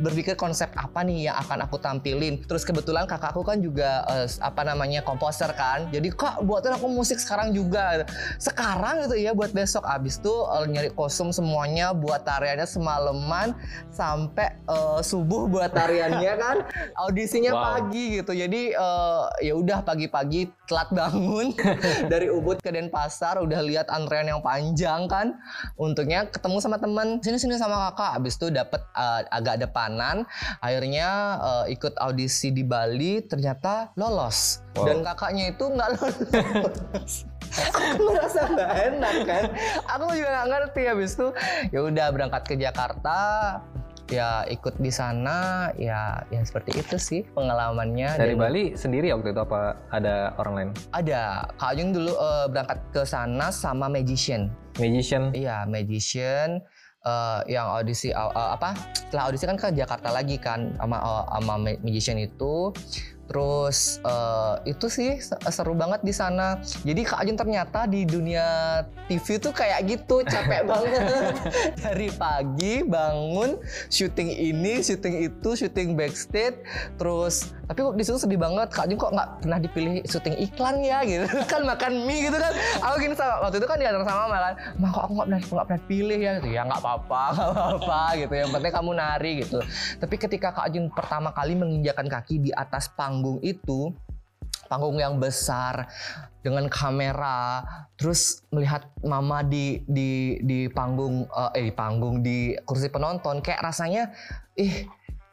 berpikir 0.00 0.34
konsep 0.34 0.72
apa 0.74 1.04
nih 1.04 1.28
yang 1.28 1.36
akan 1.44 1.68
aku 1.68 1.76
tampilin. 1.76 2.40
Terus 2.48 2.64
kebetulan 2.64 3.04
kakakku 3.04 3.44
kan 3.44 3.60
juga 3.60 4.02
uh, 4.08 4.26
apa 4.40 4.64
namanya 4.64 5.04
komposer 5.04 5.50
kan? 5.58 5.90
Jadi 5.90 6.14
kok 6.14 6.46
buatin 6.46 6.78
aku 6.78 6.86
musik 6.86 7.18
sekarang 7.18 7.50
juga. 7.50 8.06
Sekarang 8.38 9.02
gitu 9.02 9.18
ya 9.18 9.34
buat 9.34 9.50
besok. 9.50 9.82
Abis 9.82 10.22
tuh 10.22 10.46
uh, 10.46 10.62
nyari 10.62 10.94
kostum 10.94 11.34
semuanya 11.34 11.90
buat 11.90 12.22
tariannya 12.22 12.70
semalaman 12.70 13.58
sampai 13.90 14.54
uh, 14.70 15.02
subuh 15.02 15.50
buat 15.50 15.74
tariannya 15.74 16.32
kan? 16.38 16.56
Audisinya 17.02 17.50
wow. 17.58 17.62
pagi 17.74 18.22
gitu. 18.22 18.30
Jadi 18.30 18.78
uh, 18.78 19.26
ya 19.42 19.58
udah 19.58 19.82
pagi-pagi 19.82 20.46
telat 20.68 20.92
bangun 20.92 21.56
dari 22.12 22.28
Ubud 22.28 22.60
ke 22.62 22.70
Denpasar 22.70 23.40
udah 23.40 23.64
lihat 23.64 23.90
antrean 23.90 24.30
yang 24.30 24.44
panjang 24.44 25.10
kan. 25.10 25.34
Untungnya 25.74 26.30
ketemu 26.30 26.62
sama 26.62 26.78
teman 26.78 27.18
sini 27.24 27.40
sini 27.40 27.58
sama 27.58 27.90
kakak. 27.90 28.22
Abis 28.22 28.38
itu 28.38 28.52
dapat 28.54 28.84
uh, 28.94 29.24
eh, 29.24 29.34
agak 29.34 29.64
depanan 29.64 30.28
akhirnya 30.60 31.40
uh, 31.40 31.64
ikut 31.66 31.96
audisi 31.98 32.52
di 32.52 32.62
Bali 32.62 33.24
ternyata 33.24 33.90
lolos. 33.96 34.68
Wow. 34.78 34.86
dan 34.86 34.98
kakaknya 35.02 35.47
itu 35.50 35.64
nggak 35.64 35.88
lolos 35.96 37.24
aku 37.66 38.02
merasa 38.12 38.40
nggak 38.44 38.72
enak 38.92 39.14
kan? 39.24 39.44
Aku 39.96 40.04
juga 40.12 40.28
nggak 40.30 40.48
ngerti. 40.48 40.82
Habis 40.88 41.10
itu 41.16 41.28
ya 41.72 41.80
udah 41.84 42.06
berangkat 42.12 42.42
ke 42.44 42.54
Jakarta 42.60 43.18
ya 44.08 44.40
ikut 44.48 44.80
di 44.80 44.88
sana 44.88 45.68
ya 45.76 46.24
ya 46.32 46.40
seperti 46.40 46.80
itu 46.80 46.96
sih 46.96 47.20
pengalamannya. 47.36 48.16
Dari 48.16 48.34
dan, 48.36 48.40
Bali 48.40 48.64
sendiri 48.72 49.12
waktu 49.12 49.36
itu 49.36 49.40
apa 49.40 49.76
ada 49.92 50.32
orang 50.40 50.54
lain? 50.56 50.70
Ada. 50.96 51.52
Kak 51.60 51.68
Ajung 51.76 51.92
dulu 51.92 52.12
uh, 52.16 52.48
berangkat 52.48 52.78
ke 52.92 53.02
sana 53.04 53.52
sama 53.52 53.86
magician. 53.92 54.48
Magician? 54.80 55.32
Iya 55.36 55.68
magician 55.68 56.64
uh, 57.04 57.44
yang 57.44 57.68
audisi 57.68 58.08
uh, 58.12 58.56
apa? 58.56 58.72
Setelah 58.96 59.28
audisi 59.28 59.44
kan 59.44 59.60
ke 59.60 59.68
Jakarta 59.76 60.08
lagi 60.08 60.40
kan 60.40 60.72
sama 60.80 60.96
uh, 61.04 61.24
sama 61.36 61.54
magician 61.84 62.16
itu 62.16 62.72
Terus 63.28 64.00
uh, 64.08 64.56
itu 64.64 64.88
sih 64.88 65.20
seru 65.52 65.76
banget 65.76 66.00
di 66.00 66.16
sana. 66.16 66.56
Jadi 66.82 67.04
Kak 67.04 67.20
Ajun 67.20 67.36
ternyata 67.36 67.84
di 67.84 68.08
dunia 68.08 68.80
TV 69.04 69.36
tuh 69.36 69.52
kayak 69.52 69.84
gitu, 69.84 70.24
capek 70.24 70.64
banget. 70.70 71.02
Dari 71.76 72.08
pagi 72.16 72.80
bangun, 72.88 73.60
syuting 73.92 74.32
ini, 74.32 74.80
syuting 74.80 75.28
itu, 75.28 75.50
syuting 75.52 75.92
backstage, 75.92 76.56
terus 76.96 77.52
tapi 77.68 77.84
kok 77.84 78.00
di 78.00 78.04
situ 78.08 78.16
sedih 78.16 78.40
banget 78.40 78.72
Kak 78.72 78.88
Ajun 78.88 78.96
kok 78.96 79.12
nggak 79.12 79.28
pernah 79.44 79.58
dipilih 79.60 80.00
syuting 80.08 80.40
iklan 80.40 80.80
ya 80.80 81.04
gitu 81.04 81.28
kan 81.52 81.68
makan 81.68 82.08
mie 82.08 82.32
gitu 82.32 82.40
kan. 82.40 82.52
Aku 82.80 82.96
gini 82.96 83.12
sama 83.12 83.44
waktu 83.44 83.60
itu 83.60 83.68
kan 83.68 83.76
diantar 83.76 84.08
sama 84.08 84.24
Mama 84.24 84.36
kan, 84.40 84.54
"Mah 84.80 84.88
kok 84.88 85.02
aku 85.04 85.12
nggak 85.20 85.28
pernah 85.28 85.40
nggak 85.44 85.66
pernah 85.68 85.82
pilih 85.84 86.18
ya?" 86.18 86.32
gitu. 86.40 86.48
Ya 86.48 86.64
nggak 86.64 86.80
apa-apa, 86.80 87.22
nggak 87.36 87.48
apa-apa 87.52 88.02
gitu. 88.24 88.32
Yang 88.40 88.50
penting 88.56 88.72
kamu 88.72 88.90
nari 88.96 89.32
gitu. 89.44 89.58
Tapi 90.00 90.14
ketika 90.16 90.48
Kak 90.56 90.64
Ajun 90.72 90.88
pertama 90.88 91.28
kali 91.36 91.52
menginjakan 91.60 92.06
kaki 92.08 92.40
di 92.40 92.50
atas 92.56 92.88
panggung 92.96 93.17
panggung 93.18 93.42
itu 93.42 93.90
panggung 94.70 94.94
yang 95.02 95.18
besar 95.18 95.90
dengan 96.38 96.70
kamera 96.70 97.66
terus 97.98 98.46
melihat 98.54 98.86
mama 99.02 99.42
di 99.42 99.82
di 99.90 100.38
di 100.46 100.70
panggung 100.70 101.26
uh, 101.34 101.50
eh 101.50 101.66
di 101.66 101.72
panggung 101.74 102.22
di 102.22 102.54
kursi 102.62 102.86
penonton 102.86 103.42
kayak 103.42 103.58
rasanya 103.58 104.14
ih 104.54 104.86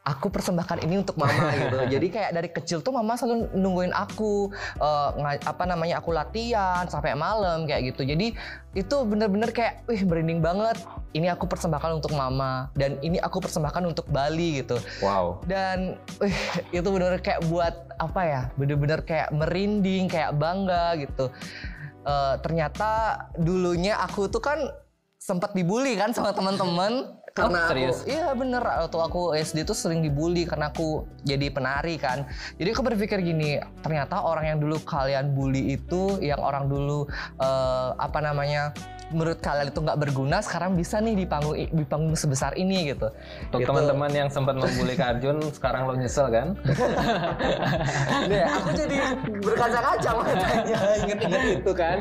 aku 0.05 0.29
persembahkan 0.29 0.85
ini 0.85 1.01
untuk 1.01 1.17
mama 1.17 1.49
gitu. 1.59 1.77
Jadi 1.97 2.07
kayak 2.13 2.31
dari 2.37 2.49
kecil 2.53 2.85
tuh 2.85 2.93
mama 2.93 3.17
selalu 3.17 3.49
nungguin 3.57 3.89
aku 3.89 4.53
uh, 4.77 5.09
apa 5.25 5.63
namanya 5.65 5.97
aku 5.99 6.13
latihan 6.13 6.85
sampai 6.85 7.17
malam 7.17 7.65
kayak 7.65 7.91
gitu. 7.91 8.05
Jadi 8.05 8.37
itu 8.77 8.95
bener-bener 9.01 9.49
kayak 9.49 9.81
wih 9.89 10.05
merinding 10.05 10.45
banget. 10.45 10.77
Ini 11.17 11.33
aku 11.33 11.49
persembahkan 11.49 11.97
untuk 11.97 12.13
mama 12.13 12.69
dan 12.77 13.01
ini 13.01 13.17
aku 13.17 13.41
persembahkan 13.41 13.81
untuk 13.89 14.05
Bali 14.13 14.61
gitu. 14.61 14.77
Wow. 15.01 15.41
Dan 15.49 15.97
wih 16.21 16.37
itu 16.69 16.85
bener-bener 16.85 17.25
kayak 17.25 17.41
buat 17.49 17.73
apa 17.97 18.21
ya? 18.21 18.41
Bener-bener 18.53 19.01
kayak 19.01 19.33
merinding, 19.33 20.05
kayak 20.05 20.37
bangga 20.37 21.01
gitu. 21.01 21.33
Uh, 22.05 22.37
ternyata 22.45 23.25
dulunya 23.33 23.97
aku 23.97 24.29
tuh 24.29 24.37
kan 24.37 24.61
sempat 25.17 25.57
dibully 25.57 25.97
kan 25.97 26.13
sama 26.13 26.37
teman-teman 26.37 27.17
karena 27.35 27.59
oh, 27.59 27.67
serius? 27.67 27.97
aku 27.99 28.15
iya 28.15 28.27
bener 28.31 28.63
waktu 28.63 28.97
aku 29.11 29.21
SD 29.35 29.67
tuh 29.67 29.75
sering 29.75 29.99
dibully 29.99 30.47
karena 30.47 30.71
aku 30.71 31.03
jadi 31.27 31.51
penari 31.51 31.99
kan 31.99 32.23
jadi 32.55 32.71
aku 32.71 32.79
berpikir 32.87 33.19
gini 33.19 33.59
ternyata 33.83 34.23
orang 34.23 34.55
yang 34.55 34.57
dulu 34.63 34.79
kalian 34.87 35.35
bully 35.35 35.75
itu 35.75 36.15
yang 36.23 36.39
orang 36.39 36.71
dulu 36.71 37.03
uh, 37.43 37.91
apa 37.99 38.23
namanya 38.23 38.71
menurut 39.13 39.37
kalian 39.37 39.69
itu 39.69 39.79
nggak 39.85 39.99
berguna 40.01 40.41
sekarang 40.41 40.73
bisa 40.73 40.97
nih 40.97 41.13
di 41.13 41.25
panggung 41.29 41.53
di 41.53 41.85
panggung 41.85 42.17
sebesar 42.17 42.57
ini 42.57 42.89
gitu. 42.89 43.13
Untuk 43.49 43.61
gitu. 43.61 43.69
teman-teman 43.69 44.09
yang 44.09 44.29
sempat 44.33 44.57
membuli 44.57 44.97
Arjun 44.97 45.37
sekarang 45.53 45.85
lo 45.85 45.93
nyesel 45.93 46.27
kan? 46.33 46.57
Nih, 48.29 48.41
aku 48.49 48.69
jadi 48.73 48.95
berkaca-kaca 49.45 50.09
makanya 50.17 50.79
inget-inget 51.05 51.43
itu 51.61 51.71
kan. 51.77 51.97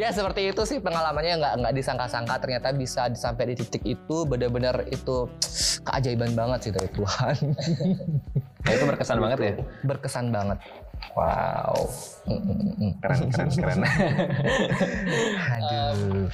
Ya 0.00 0.08
seperti 0.14 0.48
itu 0.54 0.62
sih 0.64 0.78
pengalamannya 0.80 1.34
nggak 1.36 1.54
nggak 1.60 1.74
disangka-sangka 1.76 2.34
ternyata 2.40 2.72
bisa 2.72 3.12
sampai 3.12 3.52
di 3.52 3.54
titik 3.60 3.84
itu 3.84 4.24
benar-benar 4.24 4.75
itu 4.88 5.30
keajaiban 5.86 6.32
banget 6.34 6.58
sih 6.68 6.72
dari 6.74 6.88
Tuhan. 6.92 7.36
nah, 8.64 8.72
itu 8.74 8.84
berkesan 8.84 9.18
banget 9.22 9.38
ya? 9.38 9.52
Berkesan 9.86 10.26
banget. 10.34 10.58
Wow. 11.16 11.88
Keren, 13.00 13.20
keren, 13.30 13.50
keren. 13.52 13.80
Aduh. 15.56 16.28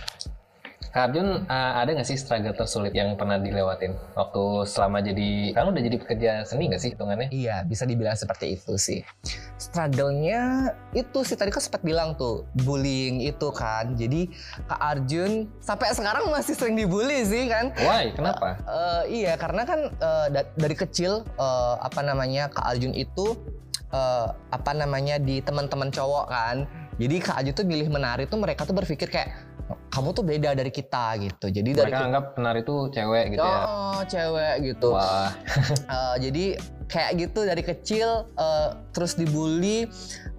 Kak 0.92 1.08
Arjun, 1.08 1.48
uh, 1.48 1.72
ada 1.80 1.96
nggak 1.96 2.04
sih 2.04 2.20
struggle 2.20 2.52
tersulit 2.52 2.92
yang 2.92 3.16
pernah 3.16 3.40
dilewatin 3.40 3.96
waktu 4.12 4.68
selama 4.68 5.00
jadi, 5.00 5.56
kan 5.56 5.72
udah 5.72 5.80
jadi 5.80 5.96
pekerja 5.96 6.30
seni 6.44 6.68
nggak 6.68 6.84
sih 6.84 6.92
hitungannya? 6.92 7.32
Iya, 7.32 7.64
bisa 7.64 7.88
dibilang 7.88 8.12
seperti 8.12 8.60
itu 8.60 8.76
sih. 8.76 9.00
Struggle-nya 9.56 10.68
itu 10.92 11.24
sih 11.24 11.32
tadi 11.32 11.48
kan 11.48 11.64
sempat 11.64 11.80
bilang 11.80 12.12
tuh, 12.20 12.44
bullying 12.68 13.24
itu 13.24 13.48
kan. 13.56 13.96
Jadi 13.96 14.36
Kak 14.68 14.80
Arjun 14.84 15.48
sampai 15.64 15.96
sekarang 15.96 16.28
masih 16.28 16.60
sering 16.60 16.76
dibully 16.76 17.24
sih 17.24 17.48
kan. 17.48 17.72
Why? 17.80 18.12
Kenapa? 18.12 18.60
Uh, 18.68 18.68
uh, 18.68 19.02
iya, 19.08 19.40
karena 19.40 19.64
kan 19.64 19.96
uh, 19.96 20.28
da 20.28 20.44
dari 20.60 20.76
kecil 20.76 21.24
uh, 21.40 21.80
apa 21.80 22.04
namanya 22.04 22.52
Kak 22.52 22.68
Arjun 22.68 22.92
itu 22.92 23.32
uh, 23.96 24.36
apa 24.52 24.76
namanya 24.76 25.16
di 25.16 25.40
teman-teman 25.40 25.88
cowok 25.88 26.28
kan. 26.28 26.68
Jadi 27.00 27.16
Kak 27.24 27.36
Aju 27.40 27.50
tuh 27.56 27.64
milih 27.64 27.88
menari 27.88 28.28
tuh 28.28 28.38
mereka 28.40 28.68
tuh 28.68 28.76
berpikir 28.76 29.08
kayak 29.08 29.32
kamu 29.88 30.12
tuh 30.12 30.24
beda 30.24 30.52
dari 30.52 30.72
kita 30.72 31.16
gitu. 31.20 31.46
Jadi 31.48 31.70
mereka 31.72 31.88
dari 31.88 31.96
anggap 32.12 32.24
penari 32.36 32.60
itu 32.64 32.76
cewek 32.92 33.24
gitu 33.36 33.44
oh, 33.44 33.48
ya. 33.48 33.60
Oh, 33.64 34.00
cewek 34.04 34.54
gitu. 34.64 34.88
Wah. 34.92 35.30
uh, 35.88 36.16
jadi 36.24 36.44
kayak 36.92 37.10
gitu 37.16 37.40
dari 37.48 37.62
kecil 37.64 38.28
uh, 38.36 38.76
terus 38.92 39.16
dibully 39.16 39.88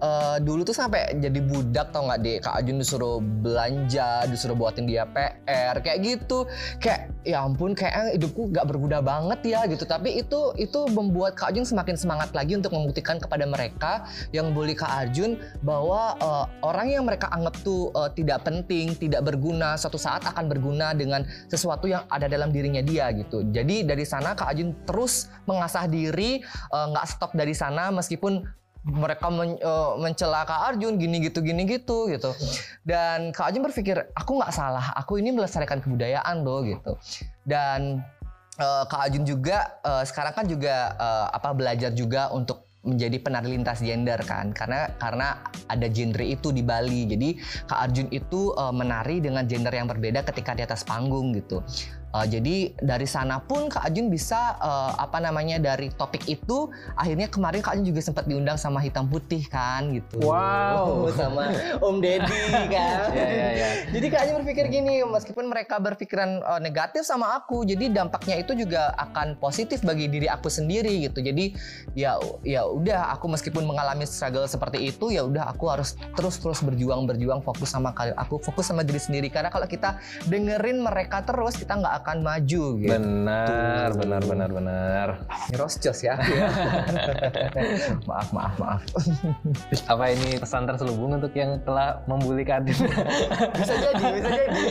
uh, 0.00 0.36
dulu 0.42 0.66
tuh 0.66 0.74
sampai 0.74 1.14
jadi 1.18 1.38
budak 1.44 1.94
tau 1.94 2.08
nggak 2.08 2.20
deh 2.24 2.36
Kak 2.42 2.54
Ajun 2.58 2.80
disuruh 2.80 3.18
belanja 3.20 4.26
disuruh 4.26 4.56
buatin 4.56 4.88
dia 4.88 5.06
PR 5.06 5.76
kayak 5.78 5.98
gitu. 6.02 6.48
Kayak 6.82 7.12
ya 7.24 7.44
ampun 7.44 7.76
kayak 7.76 8.16
hidupku 8.16 8.50
nggak 8.50 8.66
berguna 8.66 8.98
banget 9.04 9.54
ya 9.54 9.60
gitu. 9.68 9.84
Tapi 9.86 10.24
itu 10.24 10.54
itu 10.58 10.80
membuat 10.90 11.38
Kak 11.38 11.54
Ajun 11.54 11.66
semakin 11.66 11.94
semangat 11.94 12.30
lagi 12.32 12.56
untuk 12.58 12.74
membuktikan 12.74 13.20
kepada 13.20 13.44
mereka 13.44 14.08
yang 14.34 14.50
bully 14.56 14.74
Kak 14.74 14.90
Ajun 14.90 15.38
bahwa 15.62 16.16
uh, 16.18 16.46
orang 16.64 16.90
yang 16.90 17.04
mereka 17.06 17.30
anggap 17.30 17.54
tuh 17.62 17.92
uh, 17.94 18.10
tidak 18.12 18.42
penting 18.42 18.96
tidak 18.96 19.22
berguna 19.22 19.76
suatu 19.78 20.00
saat 20.00 20.24
akan 20.24 20.48
berguna 20.50 20.96
dengan 20.96 21.26
sesuatu 21.46 21.86
yang 21.86 22.06
ada 22.10 22.26
dalam 22.26 22.50
dirinya 22.50 22.80
dia 22.80 23.10
gitu. 23.14 23.44
Jadi 23.52 23.86
dari 23.86 24.04
sana 24.06 24.34
Kak 24.34 24.50
Ajun 24.50 24.74
terus 24.88 25.28
mengasah 25.44 25.86
diri 25.86 26.40
nggak 26.72 27.06
uh, 27.06 27.10
stop 27.10 27.36
dari 27.36 27.52
sana 27.52 27.92
meskipun 27.92 28.63
mereka 28.84 29.32
men, 29.32 29.56
uh, 29.64 29.96
mencela 29.96 30.44
Kak 30.44 30.76
Arjun 30.76 31.00
gini 31.00 31.24
gitu 31.24 31.40
gini 31.40 31.64
gitu 31.64 32.12
gitu. 32.12 32.30
Dan 32.84 33.32
Kak 33.32 33.50
Arjun 33.50 33.64
berpikir 33.64 34.12
aku 34.12 34.36
nggak 34.36 34.52
salah 34.52 34.92
aku 34.92 35.16
ini 35.16 35.32
melestarikan 35.32 35.80
kebudayaan 35.80 36.44
loh 36.44 36.60
gitu. 36.60 36.92
Dan 37.48 38.04
uh, 38.60 38.84
Kak 38.84 39.08
Arjun 39.08 39.24
juga 39.24 39.80
uh, 39.82 40.04
sekarang 40.04 40.36
kan 40.36 40.44
juga 40.44 40.92
uh, 41.00 41.26
apa 41.32 41.56
belajar 41.56 41.96
juga 41.96 42.28
untuk 42.36 42.68
menjadi 42.84 43.16
penari 43.24 43.56
lintas 43.56 43.80
gender 43.80 44.20
kan. 44.28 44.52
Karena 44.52 44.92
karena 45.00 45.40
ada 45.72 45.88
genre 45.88 46.24
itu 46.28 46.52
di 46.52 46.60
Bali. 46.60 47.08
Jadi 47.08 47.40
Kak 47.64 47.80
Arjun 47.88 48.12
itu 48.12 48.52
uh, 48.52 48.68
menari 48.68 49.24
dengan 49.24 49.48
gender 49.48 49.72
yang 49.72 49.88
berbeda 49.88 50.20
ketika 50.28 50.52
di 50.52 50.60
atas 50.60 50.84
panggung 50.84 51.32
gitu 51.32 51.64
Uh, 52.14 52.22
jadi 52.30 52.70
dari 52.78 53.10
sana 53.10 53.42
pun 53.42 53.66
Kak 53.66 53.90
Ajun 53.90 54.06
bisa 54.06 54.54
uh, 54.62 54.94
apa 55.02 55.18
namanya 55.18 55.58
dari 55.58 55.90
topik 55.90 56.30
itu 56.30 56.70
akhirnya 56.94 57.26
kemarin 57.26 57.58
Kak 57.58 57.74
Ajun 57.74 57.90
juga 57.90 58.06
sempat 58.06 58.30
diundang 58.30 58.54
sama 58.54 58.78
Hitam 58.78 59.10
Putih 59.10 59.42
kan 59.50 59.90
gitu. 59.90 60.22
Wow. 60.22 61.10
sama 61.18 61.50
Om 61.82 61.98
Deddy 61.98 62.70
kan. 62.70 63.10
yeah, 63.18 63.30
yeah, 63.34 63.50
yeah. 63.50 63.72
Jadi 63.90 64.06
Kak 64.14 64.20
Ajun 64.30 64.46
berpikir 64.46 64.70
gini, 64.70 65.02
meskipun 65.02 65.50
mereka 65.50 65.82
berpikiran 65.82 66.38
uh, 66.46 66.62
negatif 66.62 67.02
sama 67.02 67.34
aku, 67.34 67.66
jadi 67.66 67.90
dampaknya 67.90 68.38
itu 68.38 68.54
juga 68.54 68.94
akan 68.94 69.34
positif 69.42 69.82
bagi 69.82 70.06
diri 70.06 70.30
aku 70.30 70.46
sendiri 70.46 71.10
gitu. 71.10 71.18
Jadi 71.18 71.50
ya 71.98 72.14
ya 72.46 72.62
udah 72.62 73.10
aku 73.18 73.26
meskipun 73.26 73.66
mengalami 73.66 74.06
struggle 74.06 74.46
seperti 74.46 74.86
itu 74.86 75.10
ya 75.10 75.26
udah 75.26 75.50
aku 75.50 75.66
harus 75.66 75.98
terus-terus 76.14 76.62
berjuang 76.62 77.10
berjuang 77.10 77.42
fokus 77.42 77.74
sama 77.74 77.90
kalian 77.90 78.14
aku 78.14 78.38
fokus 78.38 78.70
sama 78.70 78.86
diri 78.86 79.02
sendiri 79.02 79.28
karena 79.32 79.50
kalau 79.50 79.66
kita 79.66 79.98
dengerin 80.30 80.78
mereka 80.78 81.26
terus 81.26 81.58
kita 81.58 81.74
nggak 81.74 82.03
akan 82.04 82.20
maju 82.20 82.64
gitu. 82.76 82.92
Benar, 82.92 83.88
benar, 83.96 84.22
benar, 84.28 84.50
benar. 84.52 85.08
Nyeroscos 85.48 86.04
ya. 86.04 86.20
maaf, 88.08 88.28
maaf, 88.36 88.54
maaf. 88.60 88.82
Apa 89.88 90.12
ini 90.12 90.36
pesan 90.36 90.68
terselubung 90.68 91.16
untuk 91.16 91.32
yang 91.32 91.56
telah 91.64 92.04
membuli 92.04 92.44
Kadin? 92.44 92.76
bisa 93.56 93.74
jadi, 93.80 94.04
bisa 94.20 94.30
jadi. 94.36 94.64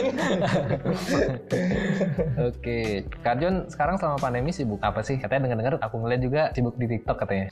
Oke, 2.46 3.02
Karjon 3.26 3.66
sekarang 3.66 3.98
selama 3.98 4.22
pandemi 4.22 4.54
sibuk 4.54 4.78
apa 4.78 5.02
sih? 5.02 5.18
Katanya 5.18 5.50
dengar-dengar 5.50 5.82
aku 5.82 5.98
ngeliat 5.98 6.22
juga 6.22 6.42
sibuk 6.54 6.78
di 6.78 6.86
TikTok 6.86 7.18
katanya. 7.18 7.50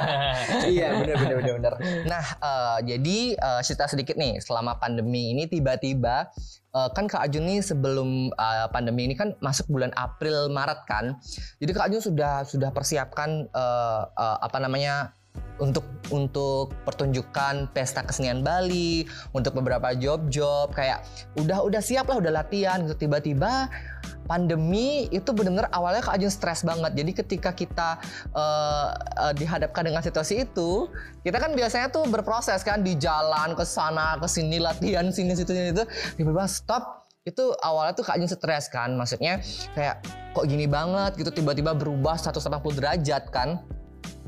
iya, 0.72 0.96
benar, 0.96 1.16
benar, 1.20 1.36
benar, 1.44 1.54
benar. 1.60 1.74
Nah, 2.08 2.24
uh, 2.40 2.78
jadi 2.80 3.36
uh, 3.36 3.60
cerita 3.60 3.84
sedikit 3.84 4.16
nih, 4.16 4.40
selama 4.40 4.80
pandemi 4.80 5.36
ini 5.36 5.44
tiba-tiba 5.44 6.32
uh, 6.74 6.88
kan 6.90 7.06
Kak 7.10 7.22
Ajun 7.26 7.46
nih 7.46 7.60
sebelum 7.62 8.30
uh, 8.34 8.66
pandemi 8.70 9.06
ini 9.06 9.14
kan 9.18 9.34
masuk 9.42 9.70
bulan 9.70 9.90
April 9.98 10.50
Maret 10.50 10.80
kan. 10.86 11.18
Jadi 11.58 11.70
Kak 11.74 11.86
Ajun 11.90 12.02
sudah 12.02 12.42
sudah 12.46 12.70
persiapkan 12.70 13.50
uh, 13.50 14.02
uh, 14.14 14.36
apa 14.42 14.58
namanya 14.62 15.14
untuk 15.60 15.84
untuk 16.10 16.72
pertunjukan 16.82 17.70
pesta 17.70 18.02
kesenian 18.02 18.42
Bali, 18.42 19.06
untuk 19.36 19.54
beberapa 19.60 19.94
job-job 19.94 20.72
kayak 20.74 21.06
udah 21.38 21.62
udah 21.62 21.78
siap 21.84 22.08
lah 22.10 22.18
udah 22.18 22.32
latihan 22.42 22.82
gitu. 22.88 23.06
Tiba-tiba 23.06 23.70
pandemi 24.26 25.06
itu 25.12 25.30
benar-benar 25.30 25.70
awalnya 25.70 26.02
Kak 26.02 26.18
Ajun 26.18 26.32
stres 26.32 26.64
banget. 26.66 26.96
Jadi 26.96 27.12
ketika 27.14 27.50
kita 27.54 28.00
uh, 28.34 28.96
uh, 28.96 29.32
dihadapkan 29.36 29.86
dengan 29.86 30.02
situasi 30.02 30.48
itu, 30.48 30.90
kita 31.22 31.38
kan 31.38 31.54
biasanya 31.54 31.92
tuh 31.92 32.08
berproses 32.08 32.64
kan 32.64 32.82
di 32.82 32.96
jalan 32.98 33.54
ke 33.54 33.62
sana 33.62 34.18
ke 34.18 34.26
sini 34.26 34.58
latihan 34.58 35.12
sini 35.12 35.36
situ 35.36 35.52
sini 35.52 35.70
itu 35.76 35.84
tiba-tiba 36.18 36.46
stop 36.48 37.10
itu 37.28 37.52
awalnya 37.60 37.92
tuh 37.92 38.04
Kak 38.08 38.16
Ajun 38.16 38.30
stres 38.30 38.66
kan. 38.72 38.96
Maksudnya 38.96 39.44
kayak 39.76 40.02
kok 40.32 40.46
gini 40.48 40.64
banget? 40.64 41.20
gitu. 41.20 41.30
Tiba-tiba 41.30 41.76
berubah 41.76 42.16
180 42.16 42.40
derajat 42.80 43.28
kan 43.30 43.60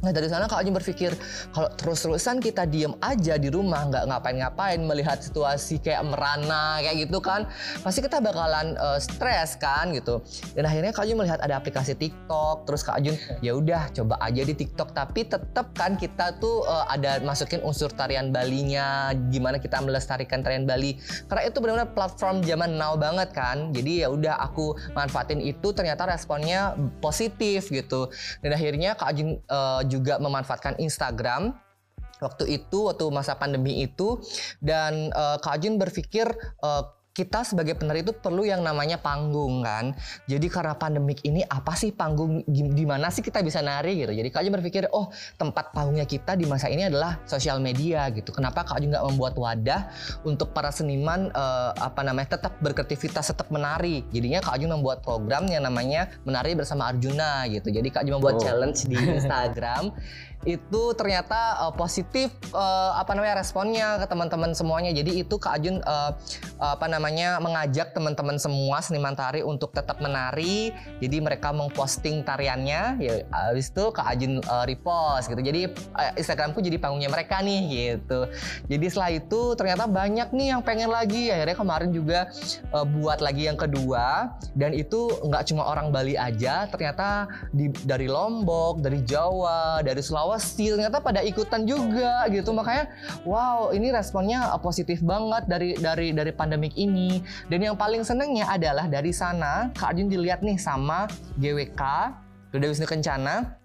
Nah 0.02 0.10
dari 0.10 0.26
sana 0.26 0.50
Kak 0.50 0.66
Ajun 0.66 0.74
berpikir 0.74 1.14
kalau 1.54 1.70
terus-terusan 1.78 2.42
kita 2.42 2.66
diem 2.66 2.90
aja 2.98 3.38
di 3.38 3.46
rumah 3.46 3.86
nggak 3.86 4.10
ngapain-ngapain 4.10 4.82
melihat 4.82 5.22
situasi 5.22 5.78
kayak 5.78 6.02
merana 6.02 6.82
kayak 6.82 7.06
gitu 7.06 7.22
kan 7.22 7.46
pasti 7.86 8.02
kita 8.02 8.18
bakalan 8.18 8.74
uh, 8.82 8.98
stres 8.98 9.54
kan 9.62 9.94
gitu. 9.94 10.18
Dan 10.58 10.66
akhirnya 10.66 10.90
Kak 10.90 11.06
Ajun 11.06 11.22
melihat 11.22 11.38
ada 11.38 11.54
aplikasi 11.54 11.94
TikTok 11.94 12.66
terus 12.66 12.82
Kak 12.82 12.98
Ajun 12.98 13.14
ya 13.46 13.54
udah 13.54 13.94
coba 13.94 14.18
aja 14.18 14.42
di 14.42 14.50
TikTok 14.58 14.90
tapi 14.90 15.22
tetap 15.22 15.70
kan 15.78 15.94
kita 15.94 16.34
tuh 16.42 16.66
uh, 16.66 16.90
ada 16.90 17.22
masukin 17.22 17.62
unsur 17.62 17.94
tarian 17.94 18.34
Balinya 18.34 19.14
gimana 19.30 19.62
kita 19.62 19.78
melestarikan 19.86 20.42
tarian 20.42 20.66
Bali 20.66 20.98
karena 21.30 21.46
itu 21.46 21.62
benar-benar 21.62 21.94
platform 21.94 22.42
zaman 22.42 22.74
now 22.74 22.98
banget 22.98 23.30
kan. 23.30 23.70
Jadi 23.70 24.02
ya 24.02 24.10
udah 24.10 24.34
aku 24.50 24.74
manfaatin 24.98 25.38
itu 25.38 25.70
ternyata 25.70 26.10
responnya 26.10 26.74
positif 26.98 27.70
gitu. 27.70 28.10
Dan 28.42 28.50
akhirnya 28.58 28.98
Kak 28.98 29.14
Ajun 29.14 29.38
uh, 29.46 29.91
juga 29.92 30.16
memanfaatkan 30.16 30.80
Instagram 30.80 31.52
waktu 32.22 32.62
itu 32.62 32.88
waktu 32.88 33.04
masa 33.12 33.36
pandemi 33.36 33.84
itu. 33.84 34.22
Dan 34.62 35.12
uh, 35.12 35.36
Kak 35.42 35.60
Jun 35.60 35.76
berpikir 35.76 36.30
uh, 36.64 36.88
kita 37.12 37.44
sebagai 37.44 37.76
penari 37.76 38.00
itu 38.00 38.16
perlu 38.16 38.48
yang 38.48 38.64
namanya 38.64 38.96
panggung 38.96 39.60
kan. 39.60 39.92
Jadi 40.24 40.48
karena 40.48 40.72
pandemik 40.72 41.20
ini 41.28 41.44
apa 41.44 41.76
sih 41.76 41.92
panggung 41.92 42.40
di 42.48 42.84
mana 42.88 43.12
sih 43.12 43.20
kita 43.20 43.44
bisa 43.44 43.60
nari 43.60 44.00
gitu. 44.00 44.16
Jadi 44.16 44.28
Kak 44.32 44.40
Ajun 44.40 44.56
berpikir 44.56 44.88
oh 44.96 45.12
tempat 45.36 45.76
panggungnya 45.76 46.08
kita 46.08 46.40
di 46.40 46.48
masa 46.48 46.72
ini 46.72 46.88
adalah 46.88 47.20
sosial 47.28 47.60
media 47.60 48.08
gitu. 48.16 48.32
Kenapa 48.32 48.64
Kak 48.64 48.80
Ajun 48.80 48.96
nggak 48.96 49.06
membuat 49.12 49.34
wadah 49.36 49.92
untuk 50.24 50.56
para 50.56 50.72
seniman 50.72 51.28
uh, 51.36 51.76
apa 51.76 52.00
namanya 52.00 52.40
tetap 52.40 52.56
berkreativitas 52.64 53.28
tetap 53.28 53.52
menari. 53.52 54.08
Jadinya 54.08 54.40
Kak 54.40 54.56
Ajun 54.56 54.72
membuat 54.72 55.04
program 55.04 55.44
yang 55.52 55.68
namanya 55.68 56.08
menari 56.24 56.56
bersama 56.56 56.88
Arjuna 56.88 57.44
gitu. 57.52 57.68
Jadi 57.68 57.92
Kak 57.92 58.08
Ajun 58.08 58.24
membuat 58.24 58.40
oh. 58.40 58.42
challenge 58.42 58.88
di 58.88 58.96
Instagram 59.20 59.92
itu 60.42 60.82
ternyata 60.98 61.62
uh, 61.62 61.74
positif 61.74 62.34
uh, 62.50 62.98
apa 62.98 63.14
namanya 63.14 63.38
responnya 63.38 64.02
ke 64.02 64.06
teman-teman 64.10 64.50
semuanya. 64.58 64.90
Jadi 64.90 65.22
itu 65.22 65.38
Kak 65.38 65.62
Ajun 65.62 65.78
uh, 65.86 66.12
apa 66.58 66.86
namanya 66.90 67.38
mengajak 67.38 67.94
teman-teman 67.94 68.42
semua 68.42 68.82
seniman 68.82 69.14
tari 69.14 69.46
untuk 69.46 69.70
tetap 69.70 70.02
menari. 70.02 70.74
Jadi 70.98 71.16
mereka 71.22 71.54
memposting 71.54 72.26
tariannya. 72.26 72.82
Ya 72.98 73.14
habis 73.30 73.70
itu 73.70 73.94
Kak 73.94 74.18
Ajun 74.18 74.42
uh, 74.50 74.66
repost 74.66 75.30
gitu. 75.30 75.38
Jadi 75.38 75.70
uh, 75.94 76.12
Instagramku 76.18 76.58
jadi 76.58 76.76
panggungnya 76.82 77.10
mereka 77.14 77.38
nih 77.38 77.60
gitu. 77.70 78.26
Jadi 78.66 78.84
setelah 78.90 79.10
itu 79.14 79.40
ternyata 79.54 79.86
banyak 79.86 80.34
nih 80.34 80.58
yang 80.58 80.62
pengen 80.66 80.90
lagi. 80.90 81.30
Akhirnya 81.30 81.54
kemarin 81.54 81.90
juga 81.94 82.26
uh, 82.74 82.82
buat 82.82 83.22
lagi 83.22 83.46
yang 83.46 83.56
kedua 83.56 84.34
dan 84.58 84.74
itu 84.74 85.06
nggak 85.22 85.54
cuma 85.54 85.70
orang 85.70 85.94
Bali 85.94 86.18
aja, 86.18 86.66
ternyata 86.66 87.28
di, 87.52 87.68
dari 87.86 88.08
Lombok, 88.10 88.80
dari 88.82 89.04
Jawa, 89.04 89.84
dari 89.84 90.00
Sulawesi 90.00 90.31
Sulawesi 90.32 90.72
ternyata 90.72 90.98
pada 91.04 91.20
ikutan 91.20 91.68
juga 91.68 92.24
gitu. 92.32 92.56
Makanya 92.56 92.88
wow 93.28 93.70
ini 93.76 93.92
responnya 93.92 94.48
positif 94.60 95.04
banget 95.04 95.44
dari 95.48 95.76
dari 95.76 96.16
dari 96.16 96.32
pandemik 96.32 96.72
ini. 96.76 97.20
Dan 97.52 97.62
yang 97.64 97.76
paling 97.76 98.00
senengnya 98.04 98.48
adalah 98.48 98.88
dari 98.88 99.12
sana 99.12 99.68
Kak 99.76 99.92
Ajun 99.92 100.08
dilihat 100.08 100.40
nih 100.40 100.56
sama 100.56 101.08
GWK 101.36 101.82
Duda 102.52 102.66
Wisnu 102.68 102.88
Kencana 102.88 103.61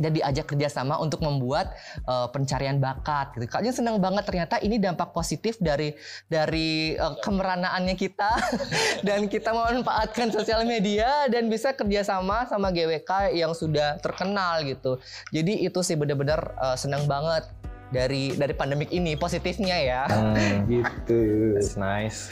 dan 0.00 0.16
diajak 0.16 0.48
kerjasama 0.48 0.96
untuk 0.98 1.20
membuat 1.20 1.76
uh, 2.08 2.26
pencarian 2.32 2.80
bakat 2.80 3.36
gitu. 3.36 3.46
Kayaknya 3.46 3.72
senang 3.76 3.96
banget 4.00 4.24
ternyata 4.26 4.56
ini 4.64 4.80
dampak 4.80 5.12
positif 5.12 5.60
dari 5.60 5.92
dari 6.26 6.96
uh, 6.96 7.20
kemeranaannya 7.20 7.94
kita 7.94 8.30
dan 9.06 9.28
kita 9.28 9.52
memanfaatkan 9.52 10.32
sosial 10.32 10.64
media 10.64 11.28
dan 11.28 11.46
bisa 11.52 11.76
kerjasama 11.76 12.48
sama 12.48 12.72
GWK 12.72 13.36
yang 13.36 13.52
sudah 13.52 14.00
terkenal 14.00 14.64
gitu. 14.64 14.96
Jadi 15.30 15.62
itu 15.62 15.80
sih 15.84 15.94
benar-benar 15.94 16.56
uh, 16.56 16.76
senang 16.80 17.04
banget 17.04 17.59
dari 17.90 18.34
dari 18.38 18.54
pandemik 18.54 18.90
ini 18.94 19.18
positifnya 19.18 19.76
ya. 19.82 20.02
Hmm. 20.06 20.66
gitu. 20.72 21.20
That's 21.58 21.74
nice. 21.74 22.30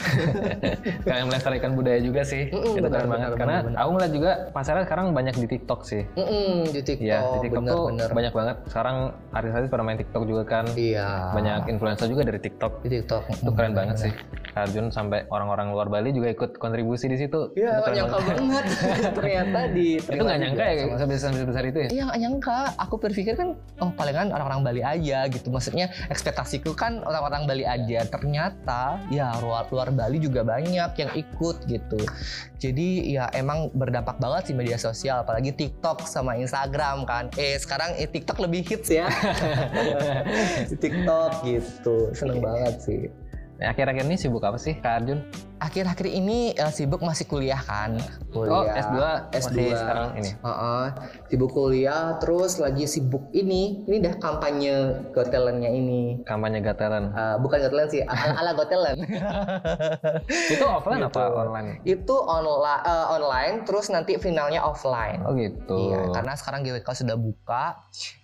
Kalian 1.07 1.27
melestarikan 1.27 1.75
budaya 1.75 1.99
juga 1.99 2.23
sih. 2.23 2.47
Mm 2.49 2.59
-mm, 2.59 2.79
itu 2.79 2.87
keren 2.87 3.09
banget 3.11 3.29
bener, 3.35 3.39
karena 3.39 3.57
bener. 3.67 3.77
aku 3.77 3.89
ngeliat 3.95 4.13
juga 4.15 4.31
pasarnya 4.55 4.83
sekarang 4.87 5.05
banyak 5.11 5.35
di 5.35 5.47
TikTok 5.47 5.79
sih. 5.83 6.03
Mm 6.15 6.25
-mm, 6.25 6.53
di 6.71 6.81
TikTok 6.81 7.05
ya 7.05 7.19
di 7.35 7.39
TikTok 7.47 7.63
bener, 7.63 7.73
tuh 7.75 7.83
bener. 7.91 8.09
banyak 8.15 8.33
banget. 8.33 8.57
Sekarang 8.71 8.97
artis-artis 9.35 9.69
pada 9.69 9.83
main 9.83 9.99
TikTok 9.99 10.23
juga 10.25 10.43
kan. 10.47 10.65
Iya. 10.73 11.35
Banyak 11.35 11.61
influencer 11.67 12.07
juga 12.07 12.23
dari 12.25 12.39
TikTok. 12.39 12.71
Di 12.87 12.89
TikTok. 12.89 13.23
Itu 13.43 13.51
keren 13.53 13.75
banget 13.75 13.95
sih. 14.07 14.11
Arjun 14.55 14.89
sampai 14.89 15.29
orang-orang 15.29 15.71
luar 15.71 15.87
Bali 15.91 16.09
juga 16.15 16.31
ikut 16.31 16.57
kontribusi 16.57 17.11
di 17.11 17.17
situ. 17.19 17.53
Iya 17.53 17.83
nggak 17.83 17.93
nyangka 17.95 18.17
banget. 18.23 18.65
ternyata 19.17 19.59
di 19.71 19.87
itu 19.99 20.23
nggak 20.23 20.39
nyangka 20.39 20.63
ya 20.63 20.83
sebesar 20.97 21.31
besar 21.35 21.63
itu 21.67 21.79
ya? 21.85 21.89
Iya 21.91 22.01
nggak 22.09 22.19
nyangka. 22.23 22.59
Aku 22.87 22.95
berpikir 22.97 23.33
kan 23.35 23.55
oh 23.83 23.91
palingan 23.93 24.31
orang-orang 24.33 24.61
Bali 24.65 24.81
aja 24.81 25.27
gitu 25.29 25.48
gitu. 25.49 25.57
Maksudnya 25.57 25.89
ekspektasiku 26.13 26.77
kan 26.77 27.01
orang-orang 27.01 27.49
Bali 27.49 27.65
aja. 27.65 28.05
Ternyata 28.05 29.01
ya 29.09 29.33
luar 29.41 29.65
luar 29.73 29.89
Bali 29.89 30.21
juga 30.21 30.45
banyak 30.45 30.93
yang 30.93 31.11
ikut 31.17 31.65
gitu. 31.65 31.99
Jadi 32.61 33.17
ya 33.17 33.31
emang 33.33 33.73
berdampak 33.73 34.21
banget 34.21 34.53
sih 34.53 34.55
media 34.55 34.77
sosial. 34.77 35.25
Apalagi 35.25 35.51
TikTok 35.57 36.05
sama 36.05 36.37
Instagram 36.37 37.09
kan. 37.09 37.33
Eh 37.35 37.57
sekarang 37.57 37.97
eh, 37.97 38.05
TikTok 38.05 38.37
lebih 38.45 38.61
hits 38.61 38.93
ya. 38.93 39.09
TikTok 40.83 41.41
gitu. 41.43 42.13
Seneng 42.13 42.45
banget 42.45 42.75
sih. 42.85 43.01
Akhir-akhir 43.59 44.07
ini 44.07 44.15
sibuk 44.15 44.45
apa 44.45 44.55
sih 44.55 44.77
Kak 44.79 45.03
Arjun? 45.03 45.19
Akhir-akhir 45.59 46.07
ini 46.07 46.55
uh, 46.57 46.71
sibuk 46.71 47.03
masih 47.03 47.27
kuliah 47.27 47.59
kan? 47.59 47.99
Kuliah. 48.31 48.55
Oh 48.55 48.63
S2 48.65 48.97
S2 49.35 49.59
sekarang 49.75 50.09
ini. 50.17 50.31
Uh 50.41 50.49
-uh, 50.49 50.85
sibuk 51.27 51.51
kuliah 51.53 52.17
terus 52.17 52.57
lagi 52.57 52.87
sibuk 52.89 53.29
ini. 53.35 53.85
Ini 53.85 53.97
dah 54.01 54.13
kampanye 54.17 55.05
Got 55.13 55.31
ini. 55.35 56.23
Kampanye 56.25 56.63
Got 56.63 56.81
uh, 56.81 57.37
bukan 57.37 57.57
Got 57.69 57.91
sih 57.91 58.01
ala 58.39 58.55
Got 58.55 58.71
itu 60.53 60.65
offline 60.65 61.03
gitu. 61.05 61.19
apa 61.19 61.21
online? 61.35 61.67
Itu 61.85 62.15
online 62.15 62.81
uh, 62.87 63.05
online 63.15 63.55
terus 63.67 63.91
nanti 63.91 64.17
finalnya 64.17 64.63
offline. 64.63 65.21
Oh 65.27 65.35
gitu. 65.35 65.93
Iya 65.93 66.09
karena 66.15 66.33
sekarang 66.39 66.65
GWK 66.65 66.89
sudah 67.05 67.15
buka. 67.19 67.63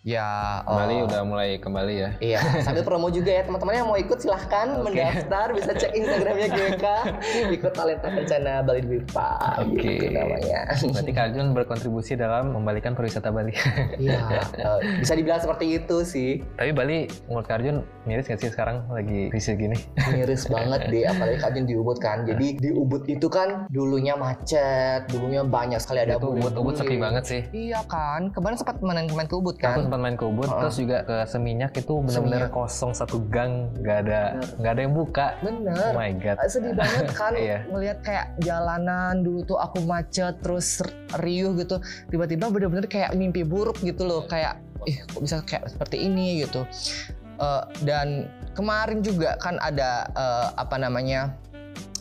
Ya 0.06 0.62
kembali 0.66 0.96
uh, 1.02 1.06
udah 1.10 1.22
mulai 1.26 1.50
kembali 1.60 1.96
ya? 1.98 2.10
iya 2.22 2.40
sambil 2.64 2.84
promo 2.86 3.08
juga 3.12 3.32
ya 3.32 3.42
teman-teman 3.44 3.74
yang 3.76 3.88
mau 3.90 3.98
ikut 3.98 4.18
silahkan 4.22 4.68
okay. 4.72 4.84
mendaftar 4.84 5.48
bisa 5.54 5.72
cek 5.76 5.92
Instagramnya 5.94 6.48
GWK 6.52 6.86
ikut 7.56 7.74
talenta 7.74 8.08
kencana 8.10 8.62
Bali 8.66 8.82
Dwipa 8.86 9.56
Oke. 9.64 9.80
Okay. 9.80 9.96
Gitu 10.00 10.08
namanya. 10.12 10.60
Berarti 10.76 11.12
Kak 11.16 11.28
Jun 11.36 11.48
berkontribusi 11.56 12.14
dalam 12.20 12.54
membalikan 12.54 12.94
pariwisata 12.94 13.30
Bali. 13.32 13.54
Iya. 13.96 14.44
uh, 14.62 14.80
bisa 15.00 15.14
dibilang 15.16 15.40
seperti 15.40 15.80
itu 15.80 15.98
sih. 16.04 16.44
Tapi 16.60 16.72
Bali 16.76 17.08
menurut 17.32 17.48
Kak 17.48 17.64
Jun 17.64 17.82
miris 18.04 18.28
nggak 18.28 18.40
sih 18.42 18.52
sekarang 18.52 18.86
lagi 18.92 19.32
krisis 19.32 19.56
gini? 19.56 19.78
Miris 20.12 20.46
banget 20.52 20.92
deh, 20.92 21.04
apalagi 21.08 21.38
Kak 21.40 21.52
Jun 21.56 21.66
di 21.66 21.76
Ubud 21.80 21.98
kan. 21.98 22.28
Jadi 22.28 22.60
di 22.60 22.70
Ubud 22.76 23.08
itu 23.08 23.28
kan 23.32 23.70
dulunya 23.72 24.14
macet, 24.20 25.08
dulunya 25.10 25.42
banyak 25.48 25.80
sekali 25.80 26.04
ada 26.04 26.20
Ubud. 26.20 26.52
Ubud 26.54 26.76
sepi 26.76 27.00
banget 27.00 27.24
sih. 27.24 27.42
Iya 27.56 27.82
kan. 27.88 28.30
Kemarin 28.36 28.58
sempat 28.60 28.78
main, 28.84 29.08
main 29.08 29.28
ke 29.28 29.36
Ubud 29.36 29.56
kan. 29.58 29.80
Aku 29.80 29.88
sempat 29.88 30.00
main 30.02 30.16
ke 30.20 30.26
Ubud, 30.26 30.50
uh 30.52 30.58
terus 30.66 30.82
juga 30.82 31.06
ke 31.06 31.16
Seminyak 31.30 31.78
itu 31.78 32.02
benar-benar 32.02 32.50
kosong 32.50 32.92
satu 32.96 33.22
gang, 33.30 33.70
nggak 33.78 33.98
ada 34.08 34.22
nggak 34.58 34.72
ada 34.72 34.82
yang 34.82 34.94
buka. 34.94 35.28
Bener. 35.46 35.94
Oh 35.94 35.98
my 35.98 36.12
god. 36.18 36.38
Sedih 36.50 36.74
banget 36.74 37.06
kan 37.16 37.34
iya. 37.40 37.64
ngelihat 37.72 38.04
kayak 38.04 38.36
jalanan 38.44 39.24
dulu 39.24 39.48
tuh 39.48 39.58
aku 39.58 39.82
macet 39.88 40.36
terus 40.44 40.84
riuh 41.24 41.56
gitu. 41.56 41.80
Tiba-tiba 42.12 42.52
bener-bener 42.52 42.86
kayak 42.92 43.16
mimpi 43.16 43.48
buruk 43.48 43.80
gitu 43.82 44.04
loh 44.04 44.28
kayak 44.28 44.60
ih 44.86 45.00
kok 45.08 45.22
bisa 45.24 45.42
kayak 45.48 45.72
seperti 45.72 46.06
ini? 46.06 46.44
gitu. 46.46 46.68
Uh, 47.36 47.68
dan 47.84 48.32
kemarin 48.56 49.04
juga 49.04 49.36
kan 49.40 49.60
ada 49.60 50.08
uh, 50.16 50.56
apa 50.56 50.80
namanya 50.80 51.36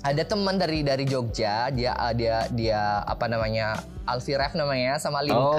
ada 0.04 0.22
teman 0.22 0.60
dari 0.60 0.84
dari 0.84 1.08
Jogja 1.08 1.72
dia 1.72 1.96
uh, 1.96 2.12
dia 2.12 2.44
dia 2.52 3.00
apa 3.08 3.24
namanya 3.24 3.80
Alfi 4.04 4.36
Ref 4.36 4.52
namanya 4.52 5.00
sama 5.00 5.24
Linka. 5.24 5.40
Oh, 5.40 5.56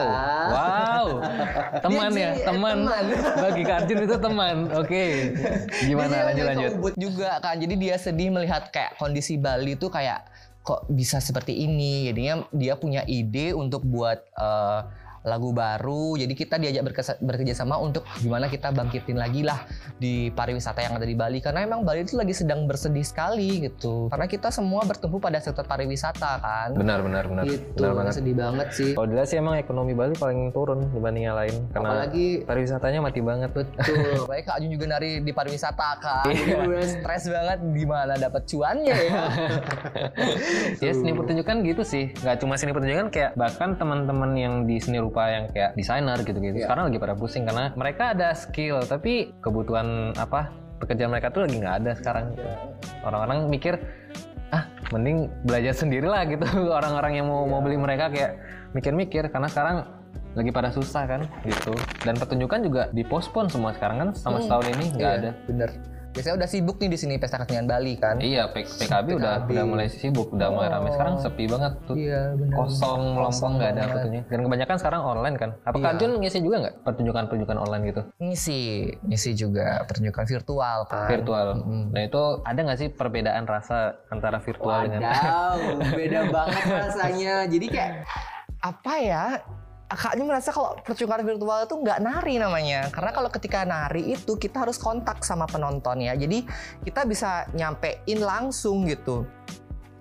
wow. 0.53 1.07
teman 1.85 2.13
ya, 2.13 2.37
teman. 2.45 2.85
teman. 2.85 3.05
Bagi 3.41 3.63
Karjun 3.65 3.99
itu 4.05 4.17
teman. 4.21 4.55
Oke. 4.77 4.85
Okay. 4.85 5.89
Gimana 5.89 6.29
lanjut 6.29 6.45
lanjut. 6.53 6.71
Ubud 6.77 6.93
juga 6.93 7.41
kan. 7.41 7.57
Jadi 7.57 7.73
dia 7.73 7.97
sedih 7.97 8.29
melihat 8.29 8.69
kayak 8.69 9.01
kondisi 9.01 9.41
Bali 9.41 9.73
tuh 9.81 9.89
kayak 9.89 10.29
kok 10.61 10.85
bisa 10.93 11.17
seperti 11.17 11.57
ini. 11.65 12.13
Jadinya 12.13 12.45
dia 12.53 12.77
punya 12.77 13.01
ide 13.09 13.57
untuk 13.57 13.81
buat 13.81 14.21
uh, 14.37 14.85
lagu 15.25 15.49
baru. 15.51 16.15
Jadi 16.15 16.33
kita 16.37 16.61
diajak 16.61 16.85
bekerja 17.19 17.53
sama 17.57 17.81
untuk 17.81 18.05
gimana 18.21 18.47
kita 18.47 18.69
bangkitin 18.71 19.17
lagi 19.17 19.41
lah 19.41 19.65
di 19.97 20.29
pariwisata 20.29 20.85
yang 20.85 20.93
ada 20.95 21.03
di 21.03 21.17
Bali. 21.17 21.41
Karena 21.41 21.65
emang 21.65 21.81
Bali 21.81 22.05
itu 22.05 22.15
lagi 22.15 22.31
sedang 22.31 22.69
bersedih 22.69 23.03
sekali 23.03 23.65
gitu. 23.65 24.07
Karena 24.13 24.29
kita 24.29 24.53
semua 24.53 24.85
bertumpu 24.85 25.17
pada 25.17 25.41
sektor 25.41 25.65
pariwisata 25.65 26.31
kan. 26.39 26.69
Benar 26.77 27.01
benar 27.01 27.25
benar. 27.25 27.43
Itu 27.49 27.81
benar 27.81 27.93
banget. 27.97 28.13
sedih 28.21 28.35
banget 28.37 28.67
sih. 28.71 28.91
Kalau 28.93 29.07
jelas 29.09 29.27
sih 29.33 29.37
emang 29.41 29.57
ekonomi 29.57 29.97
Bali 29.97 30.13
paling 30.15 30.53
turun 30.53 30.87
dibanding 30.93 31.25
yang 31.25 31.37
lain. 31.37 31.55
Karena 31.73 31.89
Apalagi 31.89 32.45
pariwisatanya 32.45 32.99
mati 33.01 33.19
banget. 33.25 33.49
Betul. 33.51 34.23
Baik 34.31 34.43
Kak 34.45 34.61
Ajun 34.61 34.69
juga 34.69 34.85
nari 34.95 35.25
di 35.25 35.31
pariwisata 35.33 35.89
kan. 35.97 36.25
Udah 36.69 36.85
stres 36.85 37.25
banget 37.27 37.59
gimana 37.73 38.13
dapat 38.15 38.45
cuannya 38.45 38.93
ya. 38.95 39.23
ya 40.85 40.91
seni 40.93 41.11
pertunjukan 41.17 41.55
gitu 41.65 41.81
sih. 41.81 42.13
Gak 42.21 42.45
cuma 42.45 42.55
seni 42.61 42.71
pertunjukan 42.71 43.09
kayak 43.09 43.31
bahkan 43.33 43.73
teman-teman 43.73 44.31
yang 44.37 44.53
di 44.69 44.77
seni 44.77 45.01
rupa 45.01 45.14
berupa 45.15 45.31
yang 45.31 45.45
kayak 45.55 45.71
desainer 45.79 46.17
gitu-gitu. 46.19 46.57
Iya. 46.59 46.65
Sekarang 46.67 46.83
lagi 46.91 46.99
pada 46.99 47.15
pusing 47.15 47.47
karena 47.47 47.71
mereka 47.79 48.11
ada 48.11 48.35
skill 48.35 48.83
tapi 48.83 49.31
kebutuhan 49.39 50.11
apa 50.19 50.51
pekerjaan 50.83 51.07
mereka 51.07 51.31
tuh 51.31 51.47
lagi 51.47 51.55
nggak 51.55 51.75
ada 51.79 51.91
sekarang. 51.95 52.35
gitu. 52.35 52.43
Orang-orang 53.07 53.47
mikir 53.47 53.79
ah 54.51 54.67
mending 54.91 55.31
belajar 55.47 55.71
sendiri 55.71 56.03
lah 56.03 56.27
gitu. 56.27 56.43
Orang-orang 56.83 57.23
yang 57.23 57.31
mau 57.31 57.47
mau 57.47 57.63
beli 57.63 57.79
mereka 57.79 58.11
kayak 58.11 58.35
mikir-mikir 58.75 59.31
karena 59.31 59.47
sekarang 59.47 59.87
lagi 60.35 60.51
pada 60.51 60.67
susah 60.75 61.07
kan 61.07 61.23
gitu. 61.47 61.71
Dan 62.03 62.19
pertunjukan 62.19 62.59
juga 62.59 62.91
dipospon 62.91 63.47
semua 63.47 63.71
sekarang 63.71 64.03
kan 64.03 64.09
sama 64.19 64.43
setahun 64.43 64.67
ini 64.75 64.85
nggak 64.99 65.11
Iya, 65.15 65.19
ada. 65.23 65.31
Bener. 65.47 65.69
Biasanya 66.15 66.35
udah 66.37 66.47
sibuk 66.47 66.79
nih 66.79 66.87
di 66.87 66.95
sini 66.95 67.13
pesta 67.15 67.35
kesenian 67.35 67.67
Bali 67.67 67.93
kan. 67.95 68.15
Iya, 68.17 68.47
P- 68.47 68.63
PKB, 68.63 69.07
udah 69.13 69.43
PKB. 69.43 69.49
udah 69.51 69.65
mulai 69.67 69.87
sibuk, 69.87 70.31
udah 70.31 70.47
mulai 70.47 70.69
ramai. 70.69 70.89
Sekarang 70.89 71.19
sepi 71.19 71.43
banget 71.45 71.73
tuh. 71.83 71.93
Iya 71.93 72.31
bener. 72.33 72.55
Kosong, 72.55 73.01
melompong, 73.11 73.51
nggak 73.59 73.69
ada 73.69 73.83
pertunjukan. 73.91 74.25
Dan 74.25 74.39
kebanyakan 74.41 74.75
sekarang 74.79 75.01
online 75.03 75.35
kan. 75.35 75.49
Apa 75.61 75.75
Iya. 75.75 75.91
Jun 75.97 76.11
ngisi 76.17 76.39
juga 76.39 76.55
nggak 76.57 76.75
pertunjukan-pertunjukan 76.81 77.57
online 77.57 77.83
gitu? 77.85 78.01
Ngisi, 78.17 78.61
ngisi 79.03 79.31
juga 79.35 79.83
pertunjukan 79.83 80.23
virtual 80.25 80.77
kan. 80.87 81.07
Virtual. 81.07 81.47
Mm-mm. 81.57 81.83
Nah 81.91 82.01
itu 82.01 82.21
ada 82.41 82.59
nggak 82.61 82.79
sih 82.79 82.89
perbedaan 82.89 83.43
rasa 83.43 83.77
antara 84.07 84.39
virtual 84.39 84.87
dengan 84.87 85.03
Wadaw, 85.03 85.57
beda 85.99 86.19
banget 86.31 86.63
rasanya. 86.65 87.35
Jadi 87.45 87.65
kayak 87.67 87.91
apa 88.61 88.93
ya? 88.97 89.25
Kakaknya 89.95 90.25
merasa 90.27 90.51
kalau 90.51 90.75
pertunjukan 90.83 91.23
virtual 91.23 91.59
itu 91.63 91.75
nggak 91.79 91.99
nari 92.03 92.35
namanya. 92.35 92.91
Karena 92.91 93.11
kalau 93.15 93.29
ketika 93.31 93.63
nari 93.63 94.11
itu 94.11 94.35
kita 94.35 94.67
harus 94.67 94.75
kontak 94.75 95.23
sama 95.23 95.47
penonton 95.47 96.03
ya. 96.03 96.13
Jadi 96.19 96.43
kita 96.83 97.07
bisa 97.07 97.47
nyampein 97.55 98.19
langsung 98.19 98.83
gitu. 98.85 99.23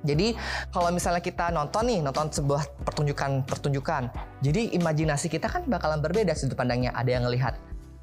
Jadi 0.05 0.37
kalau 0.69 0.93
misalnya 0.93 1.25
kita 1.25 1.49
nonton 1.49 1.89
nih, 1.89 2.05
nonton 2.05 2.29
sebuah 2.29 2.85
pertunjukan-pertunjukan. 2.85 4.13
Jadi 4.45 4.77
imajinasi 4.77 5.33
kita 5.33 5.49
kan 5.49 5.65
bakalan 5.65 6.05
berbeda 6.05 6.37
sudut 6.37 6.59
pandangnya. 6.59 6.93
Ada 6.93 7.11
yang 7.17 7.25
ngelihat 7.25 7.57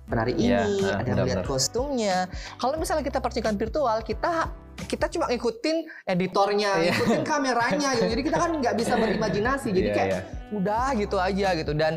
penari 0.10 0.34
ini, 0.36 0.52
Iya, 0.52 0.66
nah, 0.66 0.98
ada 1.00 1.08
yang 1.08 1.18
ngelihat 1.24 1.46
kostumnya. 1.46 2.26
Kalau 2.58 2.76
misalnya 2.76 3.06
kita 3.06 3.22
pertunjukan 3.22 3.56
virtual, 3.56 3.98
kita 4.02 4.50
kita 4.88 5.08
cuma 5.08 5.32
ngikutin 5.32 5.88
editornya, 6.04 6.72
Iya. 6.84 6.92
ngikutin 6.92 7.24
kameranya 7.24 7.90
gitu. 7.96 8.08
Jadi 8.12 8.22
kita 8.28 8.38
kan 8.38 8.52
nggak 8.60 8.76
bisa 8.76 8.94
berimajinasi. 9.00 9.68
Jadi 9.72 9.90
Iya, 9.92 9.96
kayak 9.96 10.10
iya. 10.12 10.22
udah 10.52 10.88
gitu 11.00 11.18
aja 11.22 11.48
gitu. 11.56 11.72
Dan 11.72 11.94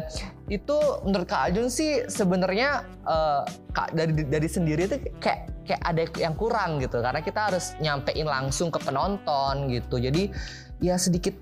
itu 0.47 0.77
menurut 1.03 1.27
Kak 1.27 1.51
Ajun 1.51 1.67
sih 1.73 2.07
sebenarnya 2.07 2.87
eh, 3.03 3.43
Kak 3.75 3.99
dari 3.99 4.13
dari 4.27 4.49
sendiri 4.49 4.87
tuh 4.87 4.99
kayak 5.19 5.41
kayak 5.67 5.83
ada 5.83 6.03
yang 6.21 6.35
kurang 6.39 6.79
gitu. 6.79 7.03
Karena 7.03 7.21
kita 7.25 7.51
harus 7.51 7.75
nyampein 7.83 8.29
langsung 8.29 8.71
ke 8.71 8.79
penonton 8.79 9.73
gitu. 9.73 9.99
Jadi 9.99 10.31
ya 10.79 10.95
sedikit 11.01 11.35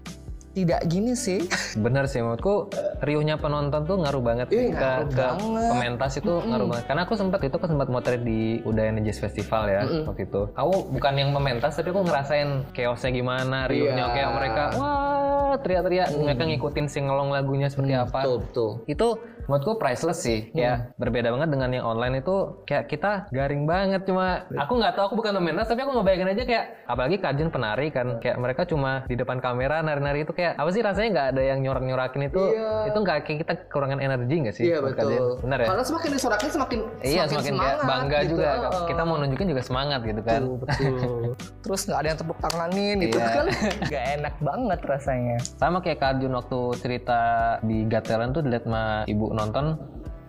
tidak 0.53 0.85
gini 0.85 1.13
sih. 1.13 1.45
Bener 1.75 2.05
sih 2.05 2.21
menurutku 2.21 2.69
riuhnya 3.01 3.37
penonton 3.37 3.83
tuh 3.83 3.97
ngaruh 3.99 4.21
banget 4.21 4.49
Iya, 4.49 4.69
ke, 4.69 4.77
ngaruh 4.77 5.09
ke 5.09 5.17
banget. 5.19 5.69
pementas 5.69 6.13
itu 6.15 6.33
ngaruh 6.39 6.67
banget. 6.67 6.85
Karena 6.87 7.03
aku 7.03 7.15
sempat 7.15 7.41
itu 7.41 7.55
aku 7.55 7.67
sempat 7.67 7.89
motret 7.89 8.21
di 8.21 8.41
Udayana 8.63 9.01
Jazz 9.01 9.19
Festival 9.19 9.63
ya 9.67 9.83
waktu 10.05 10.23
itu. 10.25 10.43
Aku 10.53 10.73
bukan 10.89 11.13
yang 11.15 11.31
mementas 11.31 11.73
tapi 11.73 11.89
aku 11.89 12.03
ngerasain 12.03 12.49
chaosnya 12.71 13.11
gimana, 13.11 13.65
riuhnya 13.67 14.05
Iya. 14.05 14.15
kayak 14.15 14.31
mereka 14.33 14.65
wah 14.77 15.11
teriak-teriak 15.55 16.09
mereka 16.15 16.43
ngikutin 16.47 16.87
singelong 16.87 17.29
lagunya 17.29 17.67
seperti 17.67 17.93
apa. 17.93 18.21
Betul 18.21 18.37
betul. 18.43 18.71
Itu 18.87 19.09
menurutku 19.45 19.77
priceless 19.77 20.21
sih. 20.21 20.49
Kayak 20.51 20.95
berbeda 20.97 21.29
banget 21.29 21.49
dengan 21.51 21.69
yang 21.73 21.85
online 21.87 22.21
itu 22.21 22.37
kayak 22.65 22.87
kita 22.87 23.13
garing 23.31 23.65
banget 23.65 24.03
cuma 24.03 24.47
aku 24.49 24.73
nggak 24.75 24.93
tahu 24.93 25.05
aku 25.05 25.17
bukan 25.17 25.33
pementas 25.35 25.67
tapi 25.67 25.81
aku 25.81 25.93
ngebayangin 25.93 26.29
aja 26.29 26.43
kayak 26.43 26.65
apalagi 26.85 27.17
Kajun 27.19 27.49
penari 27.49 27.89
kan 27.89 28.19
kayak 28.19 28.37
mereka 28.37 28.63
cuma 28.63 29.03
di 29.05 29.15
depan 29.15 29.39
kamera 29.39 29.81
nari-nari 29.81 30.23
itu 30.23 30.33
kayak 30.33 30.55
apa 30.55 30.69
sih 30.69 30.81
rasanya 30.81 31.09
nggak 31.11 31.27
ada 31.29 31.43
yang 31.45 31.59
nyorak-nyorakin 31.61 32.23
itu 32.25 32.43
Iya. 32.45 32.71
itu 32.87 32.99
nggak 32.99 33.17
kayak 33.23 33.39
kita 33.41 33.53
kekurangan 33.63 33.99
energi 33.99 34.35
nggak 34.39 34.55
sih 34.55 34.65
Iya 34.65 34.79
betul. 34.81 35.09
Kajun? 35.09 35.23
benar 35.43 35.59
ya 35.59 35.69
Karena 35.69 35.85
semakin 35.85 36.11
disorakin 36.13 36.51
semakin 36.51 36.79
iya 37.03 37.23
semakin 37.25 37.53
kayak 37.53 37.63
semangat 37.73 37.89
bangga 37.89 38.19
gitu. 38.21 38.31
juga 38.33 38.49
kita 38.85 39.03
mau 39.03 39.17
nunjukin 39.17 39.47
juga 39.49 39.63
semangat 39.63 40.01
gitu 40.03 40.21
kan 40.21 40.41
Betul, 40.43 40.59
betul. 40.59 41.23
Terus 41.65 41.81
nggak 41.85 41.99
ada 41.99 42.09
yang 42.09 42.19
tepuk 42.19 42.39
tanganin 42.41 42.97
itu 43.01 43.17
Iya. 43.17 43.29
kan 43.29 43.47
nggak 43.87 44.05
enak 44.17 44.35
banget 44.39 44.81
rasanya. 44.83 45.37
sama 45.55 45.79
kayak 45.79 45.99
Kajun 45.99 46.33
waktu 46.33 46.61
cerita 46.79 47.21
di 47.61 47.87
Got 47.87 48.05
Talent 48.05 48.33
tuh 48.33 48.43
dilihat 48.43 48.65
sama 48.65 48.85
ibu 49.07 49.31
nonton 49.43 49.67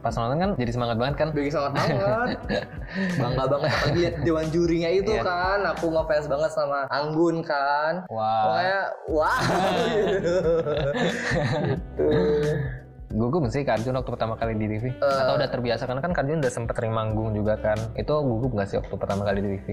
pas 0.03 0.11
nonton 0.19 0.35
kan 0.35 0.51
jadi 0.59 0.71
semangat 0.75 0.97
banget 0.99 1.15
kan 1.15 1.27
Bagi 1.31 1.47
sangat 1.47 1.71
banget. 1.79 2.37
Bangga 3.23 3.43
banget 3.47 3.69
apalagi 3.71 3.99
lihat 4.03 4.15
dewan 4.27 4.47
jurinya 4.51 4.89
itu 4.91 5.11
Iya. 5.15 5.23
kan. 5.23 5.59
Aku 5.71 5.85
ngefans 5.89 6.27
banget 6.27 6.51
sama 6.51 6.79
Anggun 6.91 7.39
kan. 7.39 8.03
wah 8.11 8.43
Pokoknya 8.43 8.79
wah. 9.07 9.39
gitu. 10.03 10.35
gugup 11.95 12.82
nggak 13.13 13.53
sih 13.53 13.61
Karjun 13.61 13.95
waktu 13.95 14.11
pertama 14.11 14.33
kali 14.35 14.57
di 14.57 14.65
TV? 14.65 14.89
Eh. 14.89 15.19
Atau 15.21 15.37
udah 15.37 15.49
terbiasa 15.49 15.85
karena 15.85 16.01
kan 16.01 16.11
Karjun 16.17 16.41
udah 16.41 16.53
sempet 16.53 16.73
sering 16.73 16.93
manggung 16.93 17.31
juga 17.37 17.55
kan. 17.61 17.77
Itu 17.93 18.17
gugup 18.25 18.57
nggak 18.57 18.67
sih 18.67 18.77
waktu 18.81 18.95
pertama 18.97 19.21
kali 19.23 19.39
di 19.45 19.49
TV? 19.59 19.67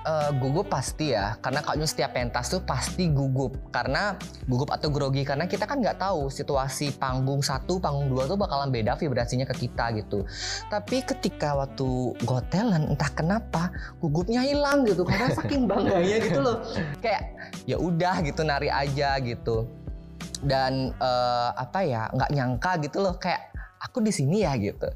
Eh, 0.00 0.30
gugup 0.40 0.72
pasti 0.72 1.12
ya, 1.12 1.36
karena 1.44 1.60
Kak 1.60 1.76
Jun 1.76 1.84
setiap 1.84 2.16
pentas 2.16 2.48
tuh 2.48 2.64
pasti 2.64 3.12
gugup. 3.12 3.52
Karena 3.68 4.16
gugup 4.48 4.72
atau 4.72 4.88
grogi, 4.88 5.28
karena 5.28 5.44
kita 5.44 5.68
kan 5.68 5.76
nggak 5.76 6.00
tahu 6.00 6.32
situasi 6.32 6.96
panggung 6.96 7.44
satu, 7.44 7.76
panggung 7.76 8.08
dua 8.08 8.24
tuh 8.24 8.40
bakalan 8.40 8.72
beda 8.72 8.96
vibrasinya 8.96 9.44
ke 9.44 9.68
kita 9.68 9.92
gitu. 10.00 10.24
Tapi 10.72 11.04
ketika 11.04 11.52
waktu 11.52 12.16
Got 12.24 12.48
Talent, 12.48 12.88
entah 12.88 13.12
kenapa 13.12 13.76
gugupnya 14.00 14.40
hilang 14.40 14.88
gitu, 14.88 15.04
karena 15.04 15.36
saking 15.36 15.68
bangganya 15.70 16.16
gitu 16.16 16.40
loh. 16.40 16.64
Kayak 17.04 17.36
ya 17.68 17.76
udah 17.76 18.24
gitu 18.24 18.40
nari 18.40 18.72
aja 18.72 19.20
gitu. 19.20 19.68
Dan 20.40 20.92
eh, 20.96 21.50
apa 21.54 21.80
ya, 21.84 22.08
nggak 22.12 22.30
nyangka 22.32 22.72
gitu 22.84 22.98
loh, 23.04 23.16
kayak 23.20 23.50
aku 23.80 24.04
di 24.04 24.12
sini 24.12 24.44
ya 24.44 24.52
gitu 24.60 24.88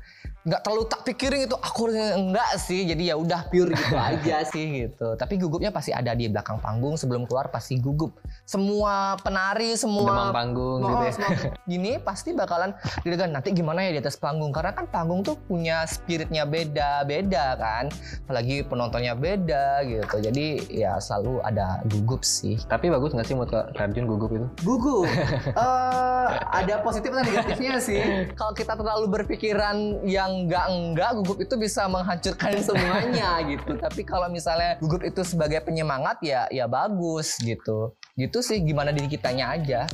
nggak 0.44 0.60
terlalu 0.60 0.84
tak 0.84 1.00
pikirin 1.02 1.40
itu 1.42 1.56
aku 1.56 1.88
enggak 1.88 2.60
sih 2.60 2.84
jadi 2.84 3.02
ya 3.02 3.16
udah 3.16 3.48
pure 3.48 3.72
gitu 3.72 3.96
aja 4.12 4.44
sih 4.44 4.84
gitu. 4.84 5.16
Tapi 5.16 5.40
gugupnya 5.40 5.72
pasti 5.72 5.88
ada 5.90 6.12
di 6.12 6.28
belakang 6.28 6.60
panggung 6.60 6.94
sebelum 6.94 7.24
keluar 7.24 7.48
pasti 7.48 7.76
gugup. 7.76 8.12
Semua 8.44 9.16
penari 9.18 9.72
semua 9.74 10.04
Demam 10.04 10.28
panggung 10.30 10.78
Oh, 10.78 10.88
gitu 10.90 11.02
ya. 11.02 11.12
semua- 11.12 11.32
gini 11.72 11.96
pasti 11.96 12.30
bakalan 12.30 12.76
dilihat 13.00 13.32
nanti 13.32 13.50
gimana 13.50 13.82
ya 13.82 13.96
di 13.96 14.00
atas 14.00 14.14
panggung? 14.14 14.52
Karena 14.52 14.70
kan 14.70 14.84
panggung 14.86 15.24
tuh 15.24 15.40
punya 15.40 15.80
spiritnya 15.84 16.44
beda 16.44 17.02
beda 17.02 17.56
kan. 17.56 17.84
Apalagi 18.22 18.62
penontonnya 18.62 19.16
beda 19.16 19.80
gitu. 19.82 20.16
Jadi 20.20 20.46
ya 20.68 21.00
selalu 21.00 21.40
ada 21.40 21.80
gugup 21.86 22.20
sih. 22.20 22.60
Tapi 22.60 22.92
bagus 22.92 23.10
nggak 23.10 23.24
sih 23.24 23.32
Kak 23.34 23.72
Karjun 23.72 24.04
gugup 24.04 24.30
itu? 24.30 24.46
gugup. 24.60 25.08
Eh, 25.54 26.28
ada 26.52 26.80
positif 26.80 27.08
dan 27.08 27.22
negatifnya 27.22 27.76
sih. 27.78 28.00
Kalau 28.34 28.52
kita 28.52 28.74
terlalu 28.74 29.06
berpikiran 29.10 29.76
yang 30.02 30.33
enggak 30.42 30.66
enggak 30.66 31.10
gugup 31.22 31.38
itu 31.38 31.54
bisa 31.54 31.86
menghancurkan 31.86 32.58
semuanya 32.66 33.38
gitu. 33.46 33.78
Tapi 33.78 34.02
kalau 34.02 34.26
misalnya 34.26 34.74
gugup 34.82 35.06
itu 35.06 35.22
sebagai 35.22 35.62
penyemangat 35.62 36.18
ya 36.26 36.50
ya 36.50 36.66
bagus 36.66 37.38
gitu. 37.38 37.94
Gitu 38.18 38.38
sih 38.42 38.58
gimana 38.62 38.90
diri 38.90 39.06
kitanya 39.06 39.54
aja 39.54 39.86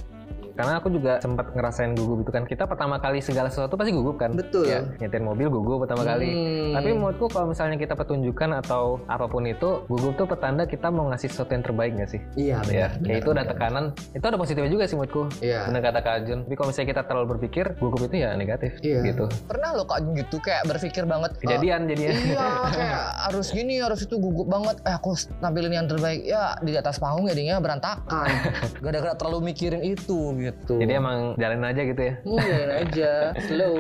Karena 0.61 0.77
aku 0.77 0.89
juga 0.91 1.17
sempat 1.19 1.47
ngerasain 1.51 1.93
gugup 1.95 2.21
itu 2.21 2.31
kan. 2.31 2.45
Kita 2.45 2.65
pertama 2.65 2.97
kali 2.97 3.19
segala 3.19 3.49
sesuatu 3.49 3.75
pasti 3.75 3.91
gugup 3.91 4.17
kan. 4.17 4.37
Betul. 4.37 4.69
Ya, 4.69 4.85
nyetir 4.99 5.21
mobil 5.21 5.49
gugup 5.49 5.83
pertama 5.83 6.05
kali. 6.05 6.29
Hmm. 6.29 6.73
Tapi 6.77 6.89
menurutku 6.93 7.27
kalau 7.27 7.49
misalnya 7.49 7.75
kita 7.75 7.97
pertunjukan 7.97 8.61
atau 8.61 9.01
apa 9.07 9.25
pun 9.25 9.43
itu, 9.43 9.85
gugup 9.87 10.15
tuh 10.15 10.27
petanda 10.27 10.65
kita 10.65 10.89
mau 10.89 11.09
ngasih 11.09 11.29
sesuatu 11.29 11.51
yang 11.51 11.65
terbaik 11.65 11.93
nggak 11.97 12.11
sih? 12.11 12.21
iya 12.37 12.61
Ya, 12.69 12.93
kayak 12.95 13.25
itu 13.25 13.31
ada 13.33 13.45
tekanan, 13.47 13.85
itu 14.13 14.23
ada 14.23 14.37
positifnya 14.37 14.69
juga 14.69 14.85
sih 14.85 14.95
menurutku. 14.95 15.23
Iya. 15.41 15.65
Benar 15.67 15.81
kata 15.83 16.01
Kak 16.01 16.17
Jun. 16.25 16.39
Tapi 16.45 16.55
kalau 16.55 16.69
misalnya 16.69 16.89
kita 16.91 17.03
terlalu 17.03 17.27
berpikir, 17.35 17.65
gugup 17.77 18.03
itu 18.03 18.17
ya 18.19 18.37
negatif 18.37 18.77
Iya. 18.81 19.01
gitu. 19.07 19.25
pernah 19.47 19.73
lo 19.73 19.83
kok 19.83 20.03
gitu 20.13 20.37
kayak 20.39 20.67
berpikir 20.67 21.05
banget 21.05 21.31
eh, 21.33 21.41
Kejadian 21.41 21.81
jadinya. 21.87 22.13
iya 22.13 22.47
kayak 22.77 23.03
harus 23.25 23.47
gini 23.49 23.79
harus 23.79 24.01
itu 24.03 24.15
gugup 24.17 24.47
banget 24.47 24.77
eh 24.83 24.93
aku 24.93 25.15
harus 25.15 25.25
tampilin 25.39 25.73
yang 25.73 25.87
terbaik 25.87 26.21
ya 26.23 26.55
di 26.59 26.75
atas 26.75 26.99
panggung 26.99 27.27
jadinya 27.27 27.57
berantakan 27.59 28.27
gara-gara 28.85 29.15
terlalu 29.15 29.51
mikirin 29.51 29.83
itu 29.83 30.19
gitu 30.37 30.50
Jadi 30.53 30.93
emang 30.93 31.19
jalanin 31.35 31.67
aja 31.67 31.83
gitu 31.83 32.01
ya. 32.01 32.15
Hmm, 32.21 32.39
jalanin 32.39 32.73
aja 32.79 33.11
slow 33.41 33.75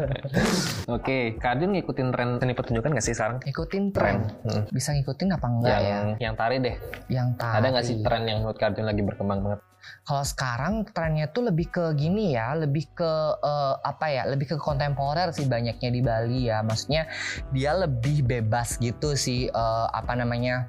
Oke, 0.90 1.36
Kak 1.36 1.54
Jun 1.56 1.72
ngikutin 1.72 2.08
tren 2.10 2.28
seni 2.36 2.52
pertunjukan 2.52 2.90
nggak 2.90 3.04
sih 3.04 3.12
sekarang? 3.12 3.38
ngikutin 3.40 3.84
tren 3.90 4.16
Hmm. 4.40 4.64
bisa 4.68 4.90
ngikutin 4.90 5.28
apa 5.30 5.46
enggak 5.46 5.78
yang 5.80 6.06
ya 6.10 6.16
yang 6.20 6.34
tari 6.34 6.56
deh. 6.58 6.76
yang 7.08 7.28
tadi 7.34 7.56
Ada 7.56 7.66
nggak 7.68 7.84
sih 7.84 7.96
tren 8.00 8.22
yang 8.24 8.38
menurut 8.40 8.56
Kak 8.56 8.72
Jun 8.72 8.84
lagi 8.84 9.02
berkembang 9.02 9.40
banget? 9.40 9.60
kalau 10.02 10.20
sekarang 10.22 10.84
trennya 10.86 11.24
tuh 11.26 11.40
lebih 11.42 11.68
ke 11.68 11.96
gini 11.96 12.36
ya 12.36 12.52
lebih 12.54 12.92
ke 12.92 13.12
eh, 13.34 13.74
apa 13.80 14.06
ya 14.08 14.28
lebih 14.28 14.46
ke 14.46 14.56
kontemporer 14.56 15.32
sih 15.32 15.46
banyaknya 15.46 15.88
di 15.88 16.00
Bali 16.00 16.40
ya 16.44 16.60
maksudnya 16.60 17.08
dia 17.48 17.72
lebih 17.74 18.20
bebas 18.22 18.76
gitu 18.76 19.16
sih 19.16 19.48
eh, 19.48 19.86
apa 19.90 20.12
namanya 20.14 20.68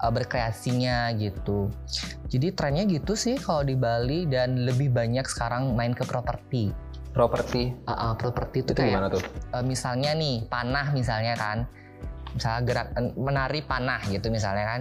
eh, 0.00 0.12
berkreasinya 0.12 1.12
gitu. 1.16 1.72
Jadi 2.28 2.52
trennya 2.52 2.84
gitu 2.88 3.16
sih 3.16 3.38
kalau 3.40 3.62
di 3.62 3.78
Bali 3.78 4.26
dan 4.28 4.66
lebih 4.66 4.92
banyak 4.92 5.24
sekarang 5.28 5.72
main 5.76 5.94
ke 5.94 6.04
properti. 6.04 6.72
Properti? 7.16 7.72
Ah, 7.88 8.10
ah, 8.10 8.12
properti 8.12 8.60
itu 8.60 8.76
itu 8.76 8.80
kayak 8.80 8.92
gimana 8.92 9.08
tuh? 9.08 9.22
eh, 9.56 9.64
misalnya 9.64 10.12
nih 10.12 10.44
panah 10.48 10.92
misalnya 10.92 11.34
kan. 11.36 11.64
Misalnya 12.36 12.60
gerak 12.68 12.88
menari 13.16 13.64
panah 13.64 14.04
gitu 14.12 14.28
misalnya 14.28 14.64
kan 14.68 14.80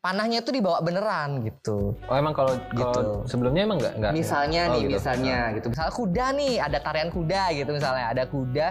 panahnya 0.00 0.40
itu 0.40 0.48
dibawa 0.48 0.80
beneran 0.80 1.44
gitu. 1.44 1.92
Oh 2.08 2.16
emang 2.16 2.32
kalau 2.32 2.56
Gitu. 2.72 3.28
sebelumnya 3.28 3.68
emang 3.68 3.78
nggak 3.78 3.94
nggak. 4.00 4.12
Misalnya 4.16 4.62
Oh, 4.66 4.72
nih, 4.72 4.82
gitu. 4.88 4.92
misalnya 4.96 5.36
gitu. 5.52 5.66
Misalnya 5.68 5.92
kuda 5.92 6.26
nih, 6.40 6.54
ada 6.56 6.78
tarian 6.80 7.10
kuda 7.12 7.42
gitu 7.52 7.70
misalnya. 7.70 8.04
Ada 8.08 8.24
kuda. 8.26 8.66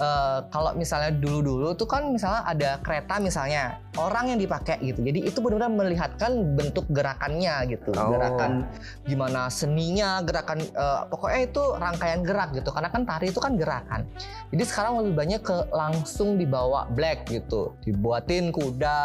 eh, 0.00 0.38
kalau 0.48 0.72
misalnya 0.72 1.12
dulu-dulu 1.12 1.76
tuh 1.76 1.84
kan 1.84 2.08
misalnya 2.08 2.40
ada 2.48 2.70
kereta 2.80 3.20
misalnya 3.20 3.76
orang 4.00 4.32
yang 4.32 4.40
dipakai 4.40 4.80
gitu. 4.80 5.04
Jadi 5.04 5.28
itu 5.28 5.38
benar-benar 5.44 5.68
melihatkan 5.68 6.56
bentuk 6.56 6.88
gerakannya 6.88 7.68
gitu. 7.68 7.92
Oh. 7.92 8.16
Gerakan 8.16 8.64
gimana 9.04 9.52
seninya, 9.52 10.24
gerakan 10.24 10.64
eh, 10.64 11.00
pokoknya 11.12 11.40
itu 11.44 11.62
rangkaian 11.76 12.24
gerak 12.24 12.56
gitu. 12.56 12.72
Karena 12.72 12.88
kan 12.88 13.04
tari 13.04 13.28
itu 13.28 13.36
kan 13.36 13.60
gerakan. 13.60 14.08
Jadi 14.48 14.64
sekarang 14.64 15.04
lebih 15.04 15.12
banyak 15.12 15.40
ke 15.44 15.56
langsung 15.68 16.40
dibawa 16.40 16.88
black 16.88 17.28
gitu. 17.28 17.76
Dibuatin 17.84 18.48
kuda 18.48 19.00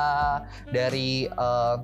dari 0.71 1.27
eh, 1.65 1.77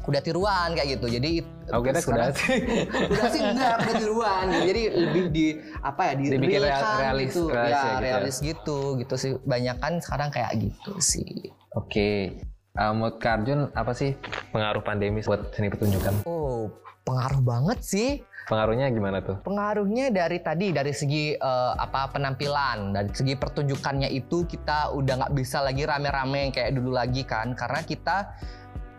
kuda 0.00 0.20
tiruan 0.20 0.72
kayak 0.72 0.88
gitu. 0.94 1.06
Jadi 1.10 1.30
Oh 1.68 1.84
kira 1.84 2.00
kuda 2.00 2.32
sih. 2.32 2.64
udah 3.12 3.26
sih 3.28 3.42
enggak 3.44 3.76
udah 3.78 3.94
tiruan 3.94 4.44
gitu. 4.48 4.64
jadi 4.64 4.82
lebih 4.96 5.24
di 5.28 5.46
apa 5.78 6.00
ya 6.02 6.12
di 6.14 6.24
Dibikin 6.30 6.60
real- 6.62 6.96
realis- 6.96 7.28
gitu 7.28 7.42
realis 7.46 7.68
ya, 7.68 7.76
ya 7.76 7.82
gitu 7.84 7.92
ya. 7.92 8.00
realis 8.00 8.36
gitu 8.40 8.78
gitu 8.96 9.14
sih 9.14 9.32
banyak 9.38 9.76
kan 9.76 9.92
sekarang 9.98 10.28
kayak 10.30 10.52
gitu 10.58 10.92
sih 10.98 11.52
Oke. 11.74 12.40
Uh, 12.72 12.94
menurut 12.94 13.18
Kak 13.18 13.32
Arjun 13.36 13.68
apa 13.74 13.92
sih 13.92 14.14
pengaruh 14.48 14.80
pandemi 14.80 15.20
buat 15.20 15.50
seni 15.50 15.66
pertunjukan? 15.66 16.24
oh 16.24 16.72
pengaruh 17.02 17.42
banget 17.42 17.78
sih 17.82 18.10
Pengaruhnya 18.46 18.88
gimana 18.88 19.20
tuh? 19.20 19.36
pengaruhnya 19.42 20.08
dari 20.08 20.38
tadi 20.38 20.70
dari 20.70 20.88
segi 20.90 21.34
eh, 21.34 21.72
apa 21.74 22.08
penampilan 22.08 22.94
dari 22.94 23.10
segi 23.10 23.34
pertunjukannya 23.34 24.08
itu 24.08 24.46
kita 24.46 24.88
udah 24.90 25.14
nggak 25.20 25.34
bisa 25.34 25.60
lagi 25.60 25.84
rame-rame 25.84 26.48
kayak 26.48 26.72
dulu 26.72 26.94
lagi 26.94 27.22
kan 27.22 27.52
karena 27.52 27.82
kita 27.82 28.32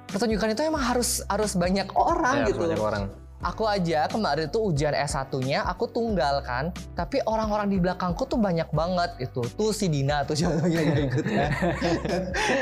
pertunjukan 0.09 0.53
itu 0.57 0.61
emang 0.65 0.81
harus 0.81 1.21
harus 1.29 1.53
banyak 1.53 1.87
orang 1.93 2.45
Ya, 2.45 2.53
gitu 2.53 2.65
banyak 2.65 2.81
orang. 2.81 3.03
Aku 3.39 3.63
aja 3.63 4.03
kemarin 4.11 4.51
tuh 4.51 4.67
ujian 4.67 4.91
S1-nya 4.91 5.63
aku 5.63 5.87
tunggal 5.87 6.43
kan, 6.43 6.75
tapi 6.91 7.23
orang-orang 7.23 7.71
di 7.71 7.79
belakangku 7.79 8.27
tuh 8.27 8.35
banyak 8.35 8.67
banget 8.75 9.15
itu. 9.23 9.39
Tuh 9.55 9.71
si 9.71 9.87
Dina 9.87 10.27
tuh 10.27 10.35
siapa 10.35 10.59
lagi 10.59 10.75
yang 10.75 11.07
ikut 11.07 11.23
ya. 11.23 11.47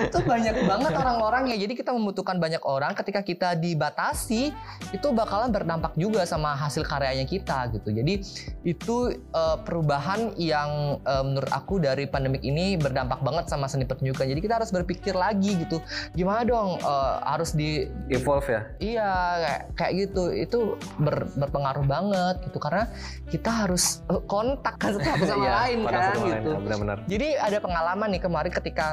Itu 0.06 0.22
banyak 0.22 0.54
banget 0.70 0.94
orang-orangnya. 0.94 1.58
Jadi 1.58 1.74
kita 1.74 1.98
membutuhkan 1.98 2.38
banyak 2.38 2.62
orang 2.62 2.94
ketika 2.94 3.26
kita 3.26 3.50
dibatasi 3.58 4.54
itu 4.94 5.08
bakalan 5.18 5.50
berdampak 5.50 5.98
juga 5.98 6.30
sama 6.30 6.54
hasil 6.54 6.86
karyanya 6.86 7.26
kita 7.26 7.74
gitu. 7.74 7.90
Jadi 7.90 8.22
itu 8.62 9.18
eh, 9.18 9.58
perubahan 9.66 10.38
yang 10.38 11.02
eh, 11.02 11.24
menurut 11.26 11.50
aku 11.50 11.82
dari 11.82 12.06
pandemik 12.06 12.46
ini 12.46 12.78
berdampak 12.78 13.26
banget 13.26 13.50
sama 13.50 13.66
seni 13.66 13.90
pertunjukan. 13.90 14.30
Jadi 14.30 14.46
kita 14.46 14.62
harus 14.62 14.70
berpikir 14.70 15.18
lagi 15.18 15.58
gitu. 15.58 15.82
Gimana 16.14 16.46
dong 16.46 16.78
eh, 16.78 17.16
harus 17.26 17.58
di 17.58 17.90
Evolve 18.14 18.46
ya? 18.46 18.62
Iya 18.78 19.10
kayak 19.42 19.62
kayak 19.74 19.94
gitu 20.06 20.24
itu 20.38 20.67
ber- 20.98 21.30
berpengaruh 21.34 21.86
banget 21.86 22.36
gitu 22.44 22.58
karena 22.58 22.90
kita 23.28 23.48
harus 23.48 24.04
eh, 24.08 24.22
kontak 24.26 24.76
kan 24.76 24.98
satu 25.00 25.24
sama 25.24 25.40
Iya, 25.46 25.52
lain 25.64 25.78
kan 25.84 25.92
sama 25.94 26.18
lain, 26.18 26.28
gitu. 26.28 26.50
ya, 26.50 26.60
Benar-benar. 26.60 26.98
Jadi 27.06 27.28
ada 27.38 27.58
pengalaman 27.58 28.08
nih 28.12 28.22
kemarin 28.22 28.52
ketika 28.52 28.88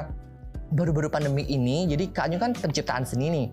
baru-baru 0.70 1.06
pandemi 1.06 1.46
ini, 1.46 1.86
jadi 1.86 2.10
Kak 2.10 2.24
Anyu 2.26 2.38
kan 2.38 2.50
penciptaan 2.50 3.06
seni 3.06 3.30
nih. 3.30 3.46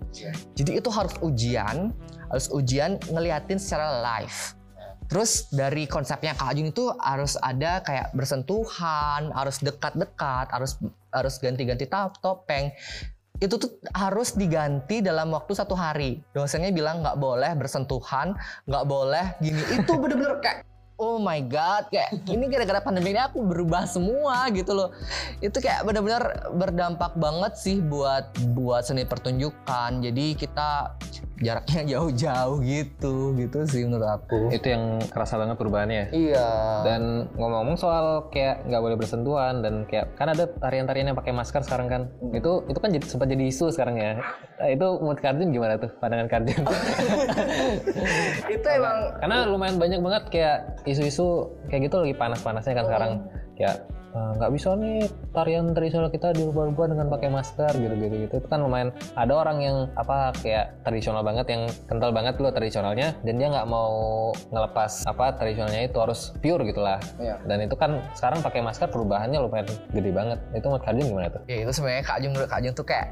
Jadi 0.57 0.81
itu 0.81 0.89
harus 0.89 1.13
ujian, 1.21 1.93
harus 2.27 2.49
ujian 2.49 2.97
ngeliatin 3.07 3.62
secara 3.62 4.01
live. 4.01 4.57
Terus 5.05 5.51
dari 5.51 5.86
konsepnya 5.86 6.31
Kak 6.34 6.55
Ajun 6.55 6.71
itu 6.71 6.88
harus 6.97 7.36
ada 7.38 7.84
kayak 7.84 8.15
bersentuhan, 8.15 9.27
harus 9.36 9.60
dekat-dekat, 9.60 10.47
harus 10.49 10.79
harus 11.12 11.36
ganti-ganti 11.38 11.84
top- 11.86 12.15
topeng. 12.23 12.71
Itu 13.41 13.58
tuh 13.58 13.82
harus 13.97 14.38
diganti 14.38 15.01
dalam 15.01 15.34
waktu 15.34 15.58
satu 15.58 15.73
hari. 15.73 16.21
Dosennya 16.32 16.69
bilang 16.69 17.01
nggak 17.01 17.17
boleh 17.17 17.51
bersentuhan, 17.58 18.38
nggak 18.69 18.86
boleh 18.86 19.25
gini. 19.41 19.82
Itu 19.82 19.97
bener-bener 19.97 20.38
kayak 20.39 20.69
Oh 21.01 21.17
my 21.17 21.41
god, 21.49 21.89
kayak 21.89 22.30
ini 22.30 22.45
gara-gara 22.45 22.77
pandemi 22.77 23.10
ini 23.10 23.17
aku 23.17 23.41
berubah 23.41 23.89
semua 23.89 24.45
gitu 24.54 24.77
loh. 24.77 24.93
Itu 25.41 25.58
kayak 25.58 25.82
benar-benar 25.82 26.54
berdampak 26.54 27.17
banget 27.17 27.58
sih 27.58 27.82
buat 27.82 28.30
buat 28.54 28.86
seni 28.86 29.10
pertunjukan. 29.10 30.06
Jadi 30.06 30.38
kita 30.38 30.93
jaraknya 31.41 31.82
jauh-jauh 31.97 32.58
gitu, 32.63 33.34
gitu 33.36 33.60
sih 33.67 33.84
menurut 33.84 34.21
aku. 34.21 34.54
Itu 34.54 34.71
yang 34.71 35.01
kerasa 35.10 35.36
banget 35.41 35.58
perubahannya. 35.58 36.13
Iya. 36.13 36.49
Dan 36.86 37.01
ngomong-ngomong 37.36 37.77
soal 37.77 38.30
kayak 38.30 38.63
nggak 38.69 38.82
boleh 38.82 38.97
bersentuhan 38.97 39.65
dan 39.65 39.84
kayak 39.89 40.13
kan 40.15 40.32
ada 40.32 40.47
tarian-tarian 40.47 41.12
yang 41.12 41.17
pakai 41.17 41.34
masker 41.34 41.65
sekarang 41.65 41.89
kan. 41.89 42.01
Itu 42.32 42.63
itu 42.69 42.80
kan 42.80 42.89
jadi, 42.93 43.06
sempat 43.10 43.27
jadi 43.27 43.43
isu 43.49 43.73
sekarang 43.73 43.97
ya. 43.97 44.21
Nah, 44.62 44.69
itu 44.69 44.88
menurut 45.01 45.19
Kardin 45.19 45.49
gimana 45.49 45.82
tuh 45.82 45.91
pandangan 45.97 46.30
Kardin? 46.30 46.62
itu 48.56 48.67
emang 48.69 48.97
Karena 49.17 49.38
lumayan 49.49 49.77
banyak 49.82 49.99
banget 49.99 50.23
kayak 50.30 50.58
isu-isu 50.86 51.49
kayak 51.67 51.89
gitu 51.89 52.06
lagi 52.06 52.15
panas-panasnya 52.15 52.73
kan 52.77 52.86
sekarang. 52.86 53.12
Kayak 53.58 53.89
eh, 54.12 54.32
nggak 54.38 54.52
bisa 54.52 54.76
nih 54.78 55.08
tarian 55.32 55.71
tradisional 55.71 56.10
kita 56.12 56.36
dirubah-rubah 56.36 56.86
dengan 56.91 57.08
pakai 57.12 57.30
masker 57.32 57.74
gitu-gitu 57.80 58.15
gitu. 58.28 58.34
Itu 58.43 58.47
kan 58.47 58.63
lumayan 58.63 58.91
ada 59.15 59.34
orang 59.34 59.58
yang 59.63 59.78
apa 59.95 60.36
kayak 60.39 60.84
tradisional 60.84 61.24
banget 61.24 61.47
yang 61.52 61.67
kental 61.88 62.12
banget 62.12 62.36
loh 62.39 62.52
tradisionalnya 62.52 63.15
dan 63.24 63.34
dia 63.39 63.47
nggak 63.52 63.67
mau 63.67 64.32
ngelepas 64.52 65.08
apa 65.08 65.36
tradisionalnya 65.36 65.88
itu 65.88 65.97
harus 66.00 66.36
pure 66.39 66.63
gitulah. 66.67 67.00
Iya. 67.17 67.39
Dan 67.47 67.65
itu 67.65 67.76
kan 67.76 68.00
sekarang 68.15 68.39
pakai 68.43 68.62
masker 68.62 68.88
perubahannya 68.91 69.39
lumayan 69.39 69.67
gede 69.91 70.12
banget. 70.12 70.39
Itu 70.56 70.67
menurut 70.71 70.86
kalian 70.86 71.06
gimana 71.08 71.30
tuh? 71.32 71.41
ya 71.50 71.67
itu 71.67 71.71
sebenarnya 71.74 72.04
Kak 72.06 72.15
Ajung 72.21 72.32
menurut 72.32 72.50
Kak 72.50 72.60
Ajung 72.63 72.74
tuh 72.78 72.86
kayak 72.88 73.08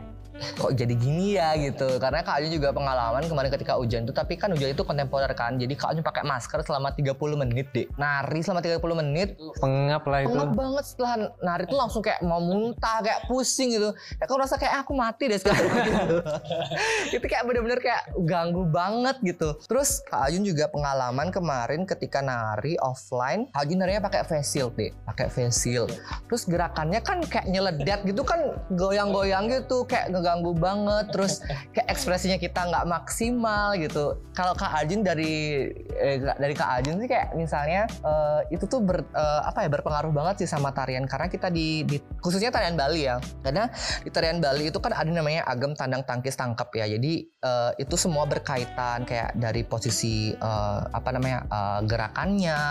kok 0.57 0.71
jadi 0.75 0.93
gini 0.95 1.35
ya 1.37 1.55
gitu. 1.59 1.99
Karena 1.99 2.23
Kak 2.23 2.41
Ajung 2.41 2.53
juga 2.55 2.69
pengalaman 2.71 3.23
kemarin 3.25 3.49
ketika 3.53 3.77
ujian 3.77 4.03
tuh 4.07 4.15
tapi 4.15 4.35
kan 4.35 4.51
ujian 4.53 4.71
itu 4.73 4.83
kontemporer 4.83 5.31
kan. 5.35 5.59
Jadi 5.59 5.73
Kak 5.75 5.95
Ajung 5.95 6.05
pakai 6.05 6.23
masker 6.25 6.59
selama 6.65 6.93
30 6.95 7.15
menit 7.35 7.67
deh 7.75 7.87
nari 7.95 8.39
selama 8.41 8.61
30 8.63 9.01
menit. 9.05 9.29
Pengap 9.59 10.03
lah 10.07 10.19
itu. 10.23 10.33
pengap 10.33 10.51
banget 10.55 10.85
setelah 10.85 11.13
nari 11.43 11.63
tuh 11.67 11.77
langsung 11.77 12.01
kayak 12.01 12.19
mau 12.23 12.41
muntah 12.41 13.03
kayak 13.03 13.27
pusing 13.27 13.75
gitu. 13.75 13.89
Ya 14.19 14.23
aku 14.25 14.35
rasa 14.39 14.55
kayak 14.55 14.85
aku 14.85 14.91
mati 14.95 15.29
deh 15.29 15.39
sekarang. 15.39 15.69
Gitu 15.69 16.17
itu 17.19 17.25
kayak 17.25 17.43
bener-bener 17.45 17.79
kayak 17.81 18.03
ganggu 18.23 18.63
banget 18.67 19.17
gitu. 19.23 19.55
Terus 19.67 20.01
Kak 20.07 20.31
Ajun 20.31 20.43
juga 20.43 20.69
pengalaman 20.71 21.29
kemarin 21.29 21.83
ketika 21.83 22.23
nari 22.23 22.79
offline 22.79 23.49
Kak 23.51 23.65
Ajun 23.67 23.77
narinya 23.81 24.03
pakai 24.05 24.23
face 24.25 24.55
shield 24.55 24.73
deh 24.75 24.91
pakai 25.05 25.27
face 25.31 25.57
shield. 25.59 25.91
Terus 26.29 26.43
gerakannya 26.47 27.01
kan 27.03 27.21
kayak 27.25 27.47
nyeledet 27.49 28.01
gitu 28.05 28.21
kan 28.23 28.39
goyang-goyang 28.73 29.49
gitu 29.49 29.83
kayak 29.85 30.11
ngeganggu 30.29 30.53
banget 30.61 31.05
terus 31.13 31.41
kayak 31.73 31.89
ekspresinya 31.89 32.37
kita 32.37 32.69
nggak 32.69 32.85
maksimal 32.85 33.73
gitu. 33.81 34.21
Kalau 34.37 34.53
Kak 34.53 34.85
Ajun 34.85 35.01
dari 35.01 35.65
eh, 35.97 36.21
dari 36.21 36.53
Kak 36.53 36.69
Ajun 36.79 37.01
sih 37.01 37.09
kayak 37.09 37.33
misalnya 37.33 37.89
eh, 37.89 38.53
itu 38.53 38.69
tuh 38.69 38.85
ber, 38.85 39.01
eh, 39.01 39.41
apa 39.41 39.65
ya 39.65 39.69
berpengaruh 39.73 40.13
banget 40.13 40.45
sih 40.45 40.49
sama 40.49 40.69
tarian. 40.69 41.09
Karena 41.09 41.25
kita 41.25 41.49
di, 41.49 41.81
di 41.83 41.97
khususnya 42.21 42.53
tarian 42.53 42.77
Bali 42.77 43.09
ya. 43.09 43.17
Karena 43.41 43.65
di 44.05 44.09
tarian 44.13 44.37
Bali 44.37 44.69
itu 44.69 44.77
kan 44.77 44.93
ada 44.93 45.09
namanya 45.09 45.41
agam 45.49 45.73
tandang 45.73 46.05
tangkis 46.05 46.37
tangkep 46.37 46.69
ya. 46.77 46.85
Jadi 46.85 47.13
eh, 47.25 47.71
itu 47.81 47.95
semua 47.97 48.29
berkaitan 48.29 49.03
kayak 49.09 49.33
dari 49.33 49.65
posisi 49.65 50.31
eh, 50.37 50.81
apa 50.85 51.09
namanya 51.09 51.49
eh, 51.49 51.79
gerakannya 51.89 52.61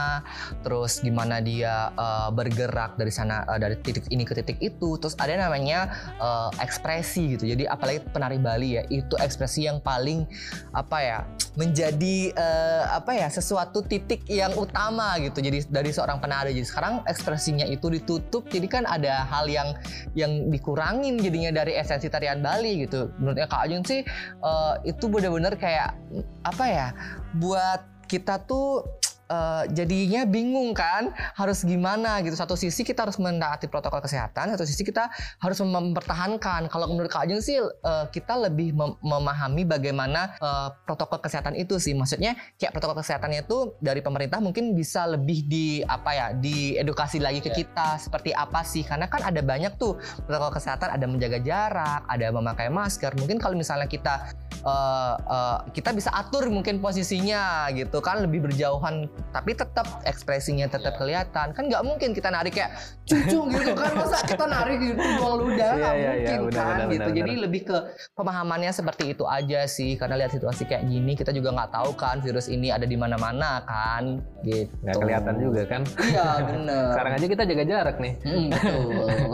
terus 0.62 1.02
gimana 1.02 1.42
dia 1.42 1.90
eh, 1.92 2.28
bergerak 2.30 2.94
dari 2.94 3.10
sana 3.10 3.42
eh, 3.50 3.58
dari 3.58 3.74
titik 3.82 4.06
ini 4.14 4.22
ke 4.22 4.38
titik 4.38 4.58
itu. 4.62 4.96
Terus 5.00 5.18
ada 5.18 5.34
namanya 5.34 5.90
eh, 6.20 6.50
ekspresi 6.62 7.36
gitu 7.36 7.47
jadi 7.54 7.64
apalagi 7.70 8.04
penari 8.12 8.38
Bali 8.40 8.76
ya 8.76 8.82
itu 8.88 9.14
ekspresi 9.16 9.64
yang 9.68 9.78
paling 9.80 10.28
apa 10.74 10.98
ya 11.00 11.18
menjadi 11.58 12.30
eh, 12.38 12.84
apa 12.86 13.18
ya 13.18 13.26
sesuatu 13.26 13.82
titik 13.82 14.22
yang 14.30 14.54
utama 14.54 15.18
gitu. 15.18 15.42
Jadi 15.42 15.66
dari 15.66 15.90
seorang 15.90 16.22
penari. 16.22 16.54
Jadi 16.54 16.66
sekarang 16.70 17.02
ekspresinya 17.02 17.66
itu 17.66 17.90
ditutup. 17.90 18.46
Jadi 18.46 18.70
kan 18.70 18.86
ada 18.86 19.26
hal 19.26 19.50
yang 19.50 19.74
yang 20.14 20.54
dikurangin 20.54 21.18
jadinya 21.18 21.50
dari 21.50 21.74
esensi 21.74 22.06
tarian 22.06 22.38
Bali 22.38 22.86
gitu. 22.86 23.10
Menurutnya 23.18 23.50
Kak 23.50 23.66
Ajun 23.66 23.82
sih 23.82 24.06
eh, 24.42 24.74
itu 24.86 25.04
benar-benar 25.10 25.58
kayak 25.58 25.98
apa 26.46 26.64
ya 26.70 26.88
buat 27.34 27.82
kita 28.06 28.46
tuh 28.46 28.86
eh, 29.28 29.64
jadinya 29.72 30.24
bingung 30.24 30.72
kan 30.74 31.12
harus 31.36 31.62
gimana 31.62 32.20
gitu. 32.24 32.34
Satu 32.34 32.56
sisi 32.56 32.82
kita 32.82 33.04
harus 33.06 33.20
menaati 33.20 33.68
protokol 33.68 34.02
kesehatan 34.02 34.56
satu 34.56 34.64
sisi 34.64 34.82
kita 34.82 35.12
harus 35.38 35.60
mem- 35.62 35.92
mempertahankan. 35.92 36.66
Kalau 36.68 36.90
menurut 36.90 37.12
Kak 37.12 37.28
Ajeng 37.28 37.44
sih 37.44 37.60
eh, 37.60 38.06
kita 38.10 38.34
lebih 38.40 38.74
mem- 38.74 38.98
memahami 39.00 39.62
bagaimana 39.68 40.36
eh, 40.40 40.68
protokol 40.88 41.20
kesehatan 41.22 41.54
itu 41.54 41.76
sih. 41.78 41.94
Maksudnya 41.94 42.34
kayak 42.58 42.74
protokol 42.74 43.00
kesehatannya 43.00 43.44
itu 43.46 43.78
dari 43.78 44.00
pemerintah 44.02 44.42
mungkin 44.42 44.72
bisa 44.74 45.06
lebih 45.06 45.46
di 45.46 45.80
apa 45.84 46.10
ya 46.12 46.26
diedukasi 46.34 47.22
lagi 47.22 47.40
ke 47.44 47.50
kita 47.52 48.00
seperti 48.00 48.34
apa 48.34 48.64
sih. 48.64 48.82
Karena 48.82 49.06
kan 49.06 49.22
ada 49.22 49.40
banyak 49.44 49.76
tuh 49.78 50.00
protokol 50.24 50.58
kesehatan 50.58 50.88
ada 50.92 51.06
menjaga 51.06 51.38
jarak 51.40 52.02
ada 52.08 52.26
memakai 52.32 52.68
masker. 52.72 53.14
Mungkin 53.18 53.38
kalau 53.38 53.54
misalnya 53.54 53.86
kita 53.86 54.47
uh, 54.68 55.14
uh, 55.24 55.58
kita 55.72 55.96
bisa 55.96 56.12
atur 56.12 56.44
mungkin 56.52 56.84
posisinya 56.84 57.72
gitu. 57.72 58.04
Kan 58.04 58.20
lebih 58.20 58.44
berjauhan 58.52 59.08
tapi 59.32 59.56
tetap 59.56 60.04
ekspresinya 60.04 60.68
tetap 60.68 60.94
Iya. 60.94 61.00
kelihatan. 61.00 61.46
Kan 61.56 61.62
nggak 61.72 61.82
mungkin 61.84 62.12
kita 62.12 62.28
narik 62.28 62.52
kayak 62.60 62.76
cucung 63.08 63.48
gitu 63.48 63.72
kan. 63.72 63.96
Masa 63.96 64.20
kita 64.28 64.44
narik 64.44 64.78
gitu 64.84 65.00
buang 65.16 65.36
ludah 65.48 65.70
Iya, 65.72 65.80
nggak 65.80 65.94
iya, 65.96 66.12
iya, 66.12 66.12
mungkin 66.12 66.40
benar, 66.52 66.60
kan 66.60 66.76
benar, 66.76 66.88
gitu. 66.92 67.08
benar, 67.08 67.18
jadi 67.18 67.32
lebih 67.48 67.62
ke 67.64 67.76
pemahamannya 68.12 68.72
seperti 68.76 69.04
itu 69.16 69.24
aja 69.24 69.60
sih. 69.64 69.96
Karena 69.96 70.14
lihat 70.20 70.32
situasi 70.36 70.68
kayak 70.68 70.84
gini 70.84 71.12
kita 71.16 71.32
juga 71.32 71.56
nggak 71.56 71.70
tahu 71.72 71.90
kan 71.96 72.20
virus 72.20 72.52
ini 72.52 72.68
ada 72.68 72.84
di 72.84 72.96
mana-mana 72.98 73.64
kan 73.64 74.20
gitu. 74.44 74.68
Nggak 74.84 74.96
kelihatan 75.00 75.34
juga 75.40 75.62
kan? 75.64 75.82
Iya 76.04 76.28
bener 76.44 76.86
sekarang 76.94 77.12
aja 77.14 77.26
kita 77.30 77.42
jaga 77.46 77.64
jarak 77.64 77.96
nih. 78.02 78.14
Hmm, 78.26 78.46
betul. 78.50 79.30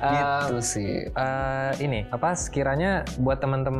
Gitu 0.10 0.56
sih. 0.60 0.92
Eh, 1.08 1.72
ini 1.80 2.04
apa 2.12 2.36
sekiranya 2.36 3.06
buat 3.16 3.40
teman-teman 3.40 3.79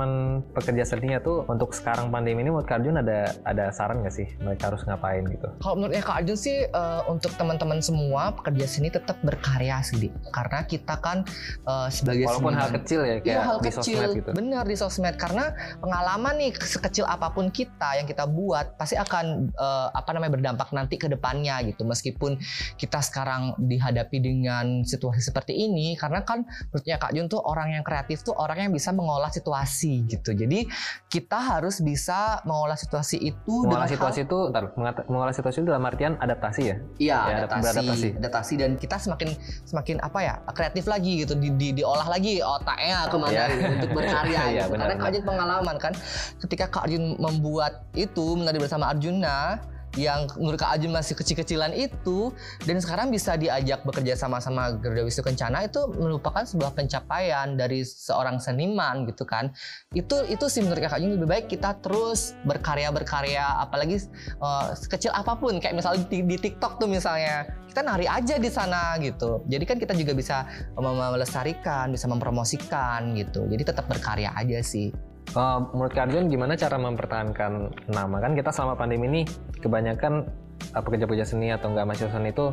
pekerja 0.55 0.85
seninya 0.87 1.19
tuh 1.21 1.45
untuk 1.51 1.75
sekarang 1.75 2.09
pandemi 2.13 2.41
ini 2.41 2.51
menurut 2.53 2.69
Kak 2.69 2.81
Arjun 2.81 3.01
ada 3.01 3.35
ada 3.45 3.69
saran 3.75 4.01
nggak 4.05 4.15
sih 4.15 4.29
mereka 4.41 4.73
harus 4.73 4.83
ngapain 4.87 5.25
gitu? 5.29 5.49
Kalau 5.61 5.75
menurut 5.77 5.95
Kak 6.01 6.17
Arjun 6.23 6.39
sih 6.39 6.69
eh, 6.69 7.03
untuk 7.11 7.33
teman-teman 7.37 7.81
semua 7.81 8.35
pekerja 8.37 8.67
seni 8.69 8.89
tetap 8.93 9.17
berkarya 9.25 9.81
sih, 9.83 10.13
karena 10.31 10.63
kita 10.69 10.95
kan 11.01 11.25
eh, 11.67 11.89
sebagai 11.89 12.29
walaupun 12.29 12.53
hal 12.55 12.69
seniman- 12.69 12.77
kecil 12.83 13.01
ya 13.03 13.17
kayak 13.21 13.29
Iya 13.31 13.41
hal 13.41 13.57
di 13.57 13.71
kecil, 13.73 13.81
sosmed 13.81 14.11
gitu. 14.21 14.31
Benar 14.37 14.65
di 14.69 14.77
sosmed. 14.77 15.15
Karena 15.17 15.45
pengalaman 15.81 16.35
nih 16.37 16.51
sekecil 16.57 17.09
apa 17.09 17.33
pun 17.33 17.49
kita 17.49 17.97
yang 17.97 18.07
kita 18.07 18.29
buat 18.29 18.77
pasti 18.77 19.01
akan 19.01 19.51
eh, 19.55 19.89
apa 19.97 20.11
namanya 20.13 20.33
berdampak 20.37 20.69
nanti 20.77 21.01
ke 21.01 21.09
depannya 21.09 21.65
gitu. 21.65 21.89
Meskipun 21.89 22.37
kita 22.77 23.01
sekarang 23.01 23.57
dihadapi 23.57 24.21
dengan 24.21 24.85
situasi 24.85 25.25
seperti 25.25 25.57
ini, 25.57 25.97
karena 25.97 26.21
kan 26.23 26.45
menurutnya 26.71 26.97
Kak 27.01 27.13
Jun 27.17 27.27
tuh 27.33 27.41
orang 27.41 27.73
yang 27.73 27.85
kreatif 27.87 28.21
tuh 28.21 28.37
orang 28.37 28.69
yang 28.69 28.73
bisa 28.77 28.93
mengolah 28.93 29.33
situasi 29.33 29.80
gitu. 30.05 30.31
Jadi 30.31 30.69
kita 31.07 31.39
harus 31.39 31.79
bisa 31.79 32.21
mengolah 32.43 32.75
situasi 32.75 33.17
itu 33.19 33.55
mengolah 33.61 33.67
dengan 33.67 33.83
hal- 33.83 33.93
situasi 33.93 34.21
itu 34.23 34.39
ntar, 34.49 34.65
mengolah 35.07 35.31
situasi 35.31 35.57
itu 35.59 35.69
dalam 35.69 35.83
artian 35.83 36.15
adaptasi 36.17 36.63
ya 36.63 36.77
Iya, 36.99 37.19
Ya, 37.21 37.37
adaptasi, 37.39 37.63
beradaptasi. 37.63 38.09
adaptasi 38.17 38.55
dan 38.57 38.71
kita 38.75 38.97
semakin 38.97 39.29
semakin 39.65 39.97
apa 39.99 40.19
ya 40.19 40.35
kreatif 40.51 40.85
lagi 40.85 41.13
gitu, 41.21 41.33
di, 41.35 41.49
di- 41.53 41.75
diolah 41.75 42.07
lagi 42.07 42.39
otaknya 42.39 43.07
ke 43.07 43.17
mana 43.17 43.43
gitu, 43.49 43.65
untuk 43.71 43.91
berkarya. 43.93 44.41
Iya, 44.51 44.63
gitu. 44.63 44.73
benar, 44.73 44.85
Karena 44.85 44.95
Kak. 44.97 45.07
Arjun 45.07 45.25
pengalaman 45.25 45.77
kan, 45.79 45.93
ketika 46.41 46.65
Kak 46.67 46.83
Arjun 46.85 47.05
membuat 47.17 47.73
itu 47.93 48.25
menari 48.35 48.59
bersama 48.59 48.89
Arjuna 48.89 49.61
yang 49.99 50.31
menurut 50.39 50.63
Kak 50.63 50.79
Arjun 50.79 50.95
masih 50.95 51.19
kecil-kecilan 51.19 51.75
itu 51.75 52.31
dan 52.63 52.79
sekarang 52.79 53.11
bisa 53.11 53.35
diajak 53.35 53.83
bekerja 53.83 54.15
sama-sama 54.15 54.71
Garuda 54.79 55.03
Wisnu 55.03 55.27
Kencana 55.27 55.67
itu 55.67 55.83
merupakan 55.99 56.47
sebuah 56.47 56.79
pencapaian 56.79 57.59
dari 57.59 57.83
seorang 57.83 58.39
seniman 58.39 59.09
gitu 59.11 59.27
kan. 59.27 59.51
Itu 59.91 60.23
itu 60.31 60.47
sih 60.47 60.63
menurut 60.63 60.87
Kak 60.87 61.03
Arjun 61.03 61.19
lebih 61.19 61.27
baik 61.27 61.47
kita 61.51 61.83
terus 61.83 62.39
berkarya 62.47 62.95
berkarya 62.95 63.59
apalagi 63.59 63.99
eh, 64.39 64.67
sekecil 64.79 65.11
apa 65.11 65.35
pun. 65.35 65.59
Kayak 65.59 65.83
misalnya 65.83 66.07
di, 66.07 66.23
di 66.23 66.37
TikTok 66.39 66.79
tuh 66.79 66.87
misalnya 66.87 67.51
kita 67.67 67.83
nari 67.83 68.07
aja 68.07 68.39
di 68.39 68.51
sana 68.51 68.95
gitu. 69.03 69.43
Jadi 69.51 69.65
kan 69.67 69.77
kita 69.83 69.95
juga 69.99 70.15
bisa 70.15 70.47
melestarikan 70.79 71.91
bisa 71.91 72.07
mempromosikan 72.07 73.19
gitu. 73.19 73.51
Jadi 73.51 73.63
tetap 73.67 73.91
berkarya 73.91 74.31
aja 74.39 74.63
sih 74.63 75.10
Eh, 75.31 75.59
menurut 75.71 75.95
Kak 75.95 76.11
Arjun 76.11 76.27
gimana 76.27 76.59
cara 76.59 76.75
mempertahankan 76.75 77.53
nama? 77.87 78.17
Kan 78.19 78.35
kita 78.35 78.51
selama 78.51 78.75
pandemi 78.75 79.07
ini 79.07 79.23
kebanyakan 79.63 80.27
eh, 80.75 80.83
pekerja-pekerja 80.83 81.23
seni 81.23 81.55
atau 81.55 81.71
enggak 81.71 81.87
mahasiswa 81.87 82.19
seni 82.19 82.35
itu 82.35 82.51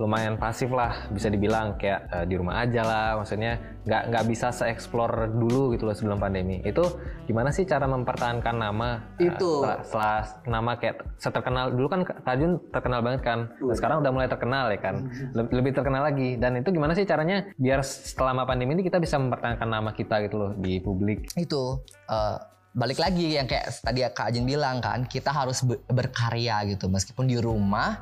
lumayan 0.00 0.40
pasif 0.40 0.72
lah 0.72 0.96
bisa 1.12 1.28
dibilang 1.28 1.76
kayak 1.76 2.08
eh, 2.08 2.24
di 2.24 2.40
rumah 2.40 2.64
aja 2.64 2.80
lah 2.80 3.06
maksudnya 3.20 3.60
nggak 3.84 4.02
nggak 4.08 4.24
bisa 4.32 4.48
se-explore 4.48 5.28
dulu 5.28 5.76
gitu 5.76 5.84
loh 5.84 5.92
sebelum 5.92 6.16
pandemi. 6.16 6.64
Itu 6.64 6.88
gimana 7.28 7.52
sih 7.52 7.68
cara 7.68 7.84
mempertahankan 7.84 8.56
nama 8.56 9.12
eh, 9.20 9.28
Itu. 9.28 9.60
setelah, 9.60 9.76
setelah 9.84 10.16
nama 10.48 10.72
kayak 10.80 10.96
seterkenal 11.20 11.64
dulu 11.76 11.86
kan 11.92 12.00
Kak 12.08 12.24
Arjun 12.24 12.52
terkenal 12.72 13.00
banget 13.04 13.20
kan 13.20 13.38
Nah, 13.60 13.76
sekarang 13.76 14.00
udah 14.00 14.10
mulai 14.10 14.26
terkenal 14.26 14.72
ya 14.72 14.80
kan 14.80 15.04
Leb- 15.36 15.52
lebih 15.52 15.76
terkenal 15.76 16.02
lagi. 16.08 16.40
Dan 16.40 16.56
itu 16.56 16.72
gimana 16.72 16.96
sih 16.96 17.04
caranya 17.04 17.44
biar 17.60 17.84
selama 17.84 18.48
pandemi 18.48 18.72
ini 18.72 18.82
kita 18.82 18.96
bisa 18.96 19.20
mempertahankan 19.20 19.68
nama 19.68 19.92
kita 19.92 20.24
gitu 20.24 20.40
loh 20.40 20.50
di 20.56 20.80
publik? 20.80 21.28
Itu 21.36 21.84
eh, 22.08 22.36
balik 22.72 23.02
lagi 23.02 23.36
yang 23.36 23.44
kayak 23.44 23.84
tadi 23.84 24.00
Kak 24.08 24.32
Ajin 24.32 24.48
bilang 24.48 24.80
kan 24.80 25.04
kita 25.04 25.28
harus 25.28 25.60
be- 25.60 25.84
berkarya 25.84 26.64
gitu. 26.72 26.88
Meskipun 26.88 27.28
di 27.28 27.36
rumah 27.36 28.00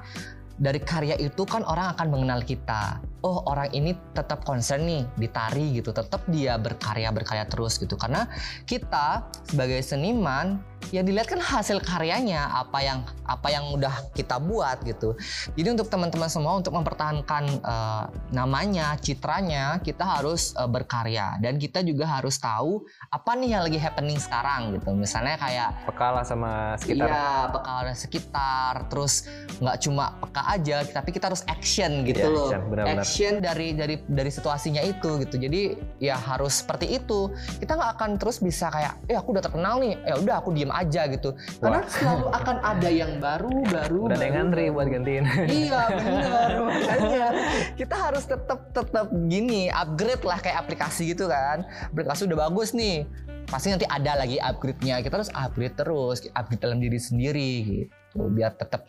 dari 0.58 0.82
karya 0.82 1.14
itu 1.16 1.46
kan 1.46 1.62
orang 1.62 1.94
akan 1.94 2.06
mengenal 2.10 2.42
kita. 2.42 2.98
Oh 3.22 3.46
orang 3.46 3.70
ini 3.74 3.94
tetap 4.14 4.42
concern 4.42 4.86
nih 4.86 5.02
di 5.14 5.30
tari 5.30 5.78
gitu. 5.78 5.94
Tetap 5.94 6.26
dia 6.30 6.58
berkarya 6.58 7.14
berkarya 7.14 7.46
terus 7.46 7.78
gitu. 7.78 7.94
Karena 7.94 8.26
kita 8.66 9.26
sebagai 9.46 9.78
seniman 9.82 10.58
ya 10.88 11.04
dilihat 11.04 11.28
kan 11.28 11.42
hasil 11.42 11.84
karyanya 11.84 12.48
apa 12.48 12.78
yang 12.80 12.98
apa 13.28 13.48
yang 13.52 13.68
udah 13.76 13.92
kita 14.16 14.40
buat 14.40 14.80
gitu 14.86 15.12
jadi 15.52 15.76
untuk 15.76 15.92
teman-teman 15.92 16.30
semua 16.32 16.56
untuk 16.56 16.72
mempertahankan 16.72 17.44
eh, 17.60 18.04
namanya 18.32 18.96
citranya 19.02 19.82
kita 19.84 20.06
harus 20.06 20.56
eh, 20.56 20.64
berkarya 20.64 21.36
dan 21.44 21.60
kita 21.60 21.84
juga 21.84 22.08
harus 22.08 22.40
tahu 22.40 22.88
apa 23.12 23.36
nih 23.36 23.58
yang 23.58 23.62
lagi 23.68 23.76
happening 23.76 24.16
sekarang 24.16 24.72
gitu 24.78 24.96
misalnya 24.96 25.36
kayak 25.36 25.76
peka 25.84 26.08
lah 26.14 26.24
sama 26.24 26.78
sekitar 26.80 27.08
Iya, 27.08 27.48
peka 27.50 27.72
ada 27.84 27.94
sekitar, 27.96 28.74
terus 28.92 29.24
nggak 29.58 29.76
cuma 29.80 30.04
peka 30.20 30.42
aja, 30.50 30.76
tapi 30.84 31.10
kita 31.14 31.32
harus 31.32 31.42
action 31.48 32.04
gitu 32.04 32.20
Iya, 32.20 32.32
loh. 32.32 32.48
action, 32.50 32.62
benar-benar. 32.68 33.02
Action 33.04 33.32
dari 33.40 33.68
dari 33.72 33.96
dari 34.04 34.30
situasinya 34.30 34.82
itu 34.84 35.18
gitu. 35.24 35.36
Jadi 35.40 35.62
ya 36.02 36.16
harus 36.18 36.60
seperti 36.60 37.00
itu. 37.00 37.32
Kita 37.58 37.74
nggak 37.78 37.90
akan 37.98 38.10
terus 38.20 38.38
bisa 38.42 38.68
kayak, 38.68 38.98
eh 39.08 39.16
aku 39.16 39.32
udah 39.34 39.44
terkenal 39.44 39.80
nih, 39.80 39.96
ya 40.04 40.14
udah 40.20 40.34
aku 40.42 40.52
diem 40.52 40.67
aja 40.70 41.08
gitu. 41.10 41.34
Karena 41.58 41.82
selalu 41.86 42.26
akan 42.30 42.56
ada 42.62 42.88
yang 42.88 43.12
baru, 43.18 43.54
baru. 43.68 44.00
udah 44.08 44.16
ada 44.16 44.24
yang 44.24 44.34
baru, 44.34 44.38
ngantri 44.44 44.64
buat 44.72 44.88
gantiin. 44.88 45.24
Iya 45.48 45.82
benar 45.98 46.50
makanya. 46.64 47.26
Kita 47.74 47.96
harus 47.96 48.24
tetap 48.26 48.60
tetap 48.72 49.06
gini 49.28 49.72
upgrade 49.72 50.24
lah 50.24 50.38
kayak 50.40 50.66
aplikasi 50.66 51.12
gitu 51.12 51.26
kan. 51.26 51.64
Aplikasi 51.92 52.28
udah 52.28 52.38
bagus 52.48 52.72
nih. 52.72 53.08
Pasti 53.48 53.72
nanti 53.72 53.88
ada 53.88 54.12
lagi 54.18 54.36
upgrade-nya. 54.36 55.00
Kita 55.00 55.20
harus 55.20 55.32
upgrade 55.32 55.76
terus 55.76 56.24
upgrade 56.36 56.62
dalam 56.62 56.78
diri 56.78 57.00
sendiri 57.00 57.52
gitu. 57.64 58.28
Biar 58.28 58.52
tetap 58.56 58.88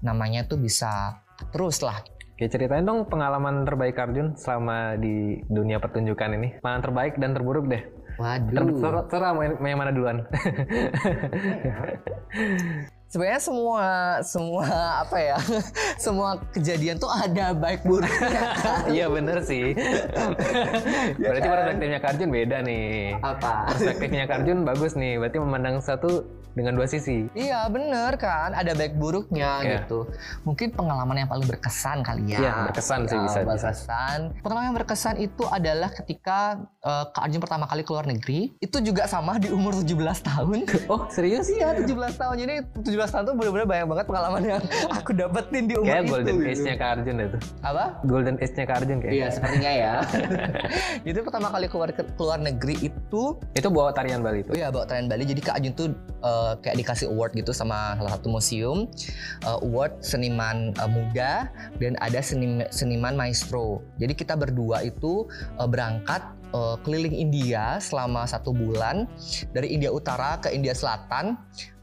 namanya 0.00 0.46
tuh 0.46 0.56
bisa 0.56 1.20
terus 1.52 1.84
lah. 1.84 2.00
Oke 2.38 2.46
ceritain 2.46 2.86
dong 2.86 3.10
pengalaman 3.10 3.66
terbaik 3.66 3.98
Arjun 3.98 4.38
selama 4.38 4.94
di 4.94 5.42
dunia 5.50 5.82
pertunjukan 5.82 6.38
ini. 6.38 6.48
Pengalaman 6.62 6.84
terbaik 6.86 7.14
dan 7.18 7.34
terburuk 7.34 7.66
deh 7.66 7.97
waduh. 8.18 8.50
Ter- 8.50 8.74
terserah 8.82 9.30
mau 9.32 9.42
yang, 9.46 9.54
mau 9.62 9.68
yang 9.70 9.80
mana 9.80 9.94
duluan 9.94 10.16
sebenarnya 13.08 13.40
semua 13.40 13.86
semua 14.20 14.68
apa 15.02 15.16
ya 15.16 15.36
semua 16.04 16.36
kejadian 16.52 17.00
tuh 17.00 17.08
ada 17.08 17.56
baik 17.56 17.82
buruknya 17.82 18.52
kan? 18.54 18.84
iya 18.94 19.08
bener 19.08 19.40
sih 19.40 19.72
berarti 21.16 21.48
kan? 21.48 21.52
perspektifnya 21.56 21.98
Kak 21.98 22.10
Arjun 22.14 22.30
beda 22.30 22.56
nih 22.62 23.16
apa 23.24 23.52
perspektifnya 23.72 24.24
Kak 24.28 24.36
Arjun 24.44 24.58
bagus 24.62 24.92
nih 24.92 25.16
berarti 25.16 25.38
memandang 25.40 25.80
satu 25.80 26.24
dengan 26.56 26.74
dua 26.74 26.90
sisi 26.90 27.30
Iya 27.38 27.70
bener 27.70 28.18
kan, 28.18 28.50
ada 28.50 28.74
baik 28.74 28.98
buruknya 28.98 29.62
Iya. 29.62 29.70
gitu. 29.86 30.10
Mungkin 30.42 30.74
pengalaman 30.74 31.22
yang 31.22 31.30
paling 31.30 31.46
berkesan 31.46 32.02
kali 32.02 32.34
ya. 32.34 32.38
Iya, 32.42 32.52
berkesan 32.66 33.06
sih, 33.06 33.14
Ya, 33.14 33.22
bisa, 33.22 33.38
bisa. 33.46 33.70
Berkesan. 33.70 34.18
Pengalaman 34.42 34.66
yang 34.66 34.76
berkesan 34.82 35.14
itu 35.22 35.46
adalah 35.46 35.94
ketika 35.94 36.58
eh, 36.82 37.04
Kak 37.14 37.30
Arjun 37.30 37.38
pertama 37.38 37.70
kali 37.70 37.86
keluar 37.86 38.10
negeri. 38.10 38.58
Itu 38.58 38.82
juga 38.82 39.06
sama 39.06 39.38
di 39.38 39.54
umur 39.54 39.70
17 39.78 40.18
tahun. 40.18 40.66
oh 40.90 41.06
serius 41.06 41.46
Iya 41.46 41.78
17 41.78 42.18
tahun. 42.18 42.36
Jadi 42.42 42.54
17 42.82 42.97
tahun 43.06 43.24
tuh 43.24 43.34
bener-bener 43.34 43.66
banyak 43.66 43.86
banget 43.86 44.06
pengalaman 44.06 44.42
yang 44.42 44.62
aku 44.98 45.10
dapetin 45.12 45.64
di 45.64 45.74
umur 45.74 45.86
kayak 45.86 46.02
itu. 46.02 46.10
golden 46.10 46.34
gitu. 46.34 46.50
age-nya 46.50 46.74
Kak 46.74 46.90
Arjun 46.90 47.16
itu 47.20 47.38
Apa? 47.60 47.84
golden 48.02 48.36
age-nya 48.36 48.64
Kak 48.64 48.76
Arjun 48.76 48.98
kayak 48.98 49.12
Iya 49.14 49.26
sepertinya 49.30 49.70
ya. 49.70 49.94
Jadi 51.06 51.18
pertama 51.22 51.46
kali 51.48 51.66
keluar 51.66 51.88
keluar 51.94 52.38
negeri 52.38 52.76
itu 52.82 53.22
itu 53.54 53.68
bawa 53.68 53.90
tarian 53.90 54.18
Bali 54.18 54.42
itu 54.42 54.50
iya 54.52 54.68
bawa 54.68 54.84
tarian 54.84 55.06
Bali. 55.06 55.22
Jadi 55.22 55.38
Kak 55.38 55.54
Ajun 55.54 55.72
tuh 55.72 55.86
eh, 56.18 56.52
kayak 56.58 56.76
dikasih 56.76 57.06
award 57.08 57.32
gitu 57.34 57.52
sama 57.52 57.94
salah 57.94 58.12
satu 58.14 58.26
museum. 58.28 58.90
Eh, 59.42 59.58
award 59.62 60.00
seniman 60.00 60.72
eh, 60.72 60.90
muda 60.90 61.46
dan 61.76 61.94
ada 61.98 62.18
senim- 62.18 62.66
seniman 62.68 63.14
maestro. 63.14 63.84
Jadi 63.96 64.14
kita 64.14 64.34
berdua 64.34 64.82
itu 64.82 65.26
eh, 65.54 65.68
berangkat 65.68 66.22
eh, 66.50 66.76
keliling 66.82 67.12
India 67.12 67.76
selama 67.78 68.24
satu 68.24 68.50
bulan 68.50 69.04
dari 69.50 69.70
India 69.70 69.90
Utara 69.90 70.38
ke 70.38 70.48
India 70.48 70.72
Selatan. 70.72 71.36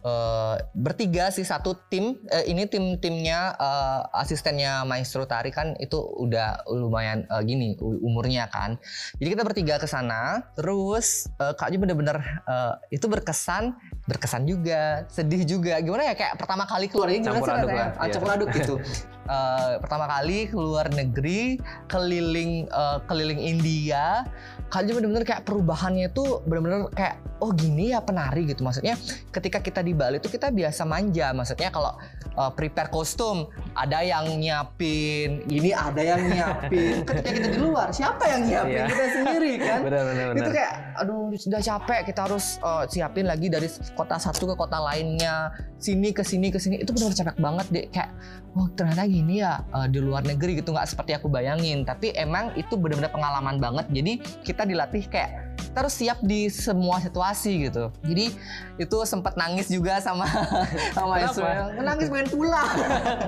Eh, 0.06 0.56
bertiga 0.78 1.34
sih 1.34 1.42
satu 1.42 1.74
tim. 1.90 2.22
Eh, 2.30 2.54
ini 2.54 2.70
tim 2.70 3.02
timnya 3.02 3.58
eh, 3.58 4.22
asistennya 4.22 4.86
maestro 4.86 5.26
tari 5.26 5.50
kan 5.50 5.74
itu 5.82 5.98
udah 5.98 6.62
lumayan 6.70 7.26
eh, 7.26 7.42
gini 7.42 7.74
umurnya 7.82 8.46
kan. 8.54 8.78
Jadi 9.18 9.30
kita 9.34 9.42
bertiga 9.42 9.82
ke 9.82 9.90
sana. 9.90 10.46
Terus 10.54 11.26
eh, 11.42 11.58
Kak 11.58 11.74
Ju 11.74 11.82
bener-bener 11.82 12.22
eh, 12.46 12.74
itu 12.94 13.10
berkesan 13.10 13.74
berkesan 14.06 14.46
juga 14.46 15.10
sedih 15.10 15.42
juga. 15.42 15.82
Gimana 15.82 16.06
ya 16.06 16.14
kayak 16.14 16.38
pertama 16.38 16.70
kali 16.70 16.86
keluar 16.86 17.10
ini 17.10 17.26
gimana 17.26 17.42
Campur 17.42 17.50
sih 17.50 17.58
aduk 17.58 17.70
rasanya? 17.74 17.90
Ah, 17.90 18.06
iya. 18.06 18.14
campur 18.14 18.30
aduk 18.30 18.50
gitu. 18.54 18.76
Eh, 19.26 19.82
pertama 19.82 20.06
kali 20.06 20.46
keluar 20.54 20.86
negeri 20.94 21.58
keliling 21.90 22.70
eh, 22.70 22.98
keliling 23.10 23.42
India 23.42 24.22
Kak 24.66 24.82
Jun 24.90 24.98
bener-bener 24.98 25.24
kayak 25.24 25.46
perubahannya 25.46 26.10
itu 26.10 26.42
bener-bener 26.44 26.90
kayak 26.92 27.22
oh 27.40 27.52
gini 27.54 27.94
ya 27.94 28.00
penari 28.02 28.48
gitu. 28.48 28.64
Maksudnya 28.64 28.96
ketika 29.30 29.60
kita 29.62 29.84
di 29.84 29.94
Bali 29.94 30.18
itu 30.18 30.32
kita 30.32 30.50
biasa 30.50 30.88
manja. 30.88 31.32
Maksudnya 31.36 31.70
kalau 31.70 31.94
uh, 32.36 32.52
prepare 32.52 32.90
kostum 32.90 33.46
ada 33.76 34.02
yang 34.02 34.26
nyiapin 34.40 35.44
ini 35.52 35.70
ada 35.76 36.02
yang 36.02 36.22
nyiapin. 36.26 37.04
Ketika 37.08 37.30
kita 37.32 37.48
di 37.52 37.60
luar 37.60 37.92
siapa 37.92 38.24
yang 38.26 38.42
nyiapin 38.48 38.74
Iya. 38.76 38.86
kita 38.90 39.06
sendiri 39.14 39.52
kan? 39.62 39.80
Benar 39.86 40.02
benar 40.10 40.26
itu 40.32 40.42
benar 40.42 40.54
kayak 40.56 40.74
aduh 40.96 41.22
sudah 41.36 41.62
capek 41.62 42.00
kita 42.08 42.20
harus 42.26 42.46
uh, 42.64 42.84
siapin 42.88 43.26
lagi 43.28 43.48
dari 43.52 43.68
kota 43.94 44.16
satu 44.18 44.50
ke 44.52 44.56
kota 44.56 44.80
lainnya. 44.82 45.52
Sini 45.78 46.10
ke 46.16 46.24
sini 46.24 46.50
ke 46.50 46.58
sini. 46.58 46.82
Itu 46.82 46.96
benar 46.96 47.14
capek 47.14 47.38
banget 47.38 47.68
deh 47.70 47.86
kayak 47.92 48.10
oh 48.56 48.72
ternyata 48.74 49.04
gini 49.06 49.44
ya 49.44 49.60
uh, 49.76 49.86
di 49.86 50.00
luar 50.00 50.24
negeri 50.24 50.64
gitu. 50.64 50.72
Nggak 50.72 50.88
seperti 50.88 51.12
aku 51.14 51.28
bayangin. 51.28 51.84
Tapi 51.84 52.16
emang 52.16 52.56
itu 52.56 52.80
benar-benar 52.80 53.12
pengalaman 53.12 53.60
banget. 53.60 53.86
Jadi 53.92 54.14
kita 54.48 54.55
dilatih 54.64 55.04
kayak 55.12 55.46
kita 55.76 55.84
harus 55.84 55.96
siap 56.00 56.20
di 56.24 56.48
semua 56.48 57.04
situasi 57.04 57.68
gitu. 57.68 57.92
Jadi 58.08 58.32
itu 58.80 58.98
sempat 59.04 59.36
nangis 59.36 59.68
juga 59.68 60.00
sama 60.00 60.24
sama 60.96 61.20
Kenapa? 61.20 61.28
Israel. 61.36 61.66
Nangis 61.84 62.08
pengen 62.08 62.30
pulang 62.32 62.76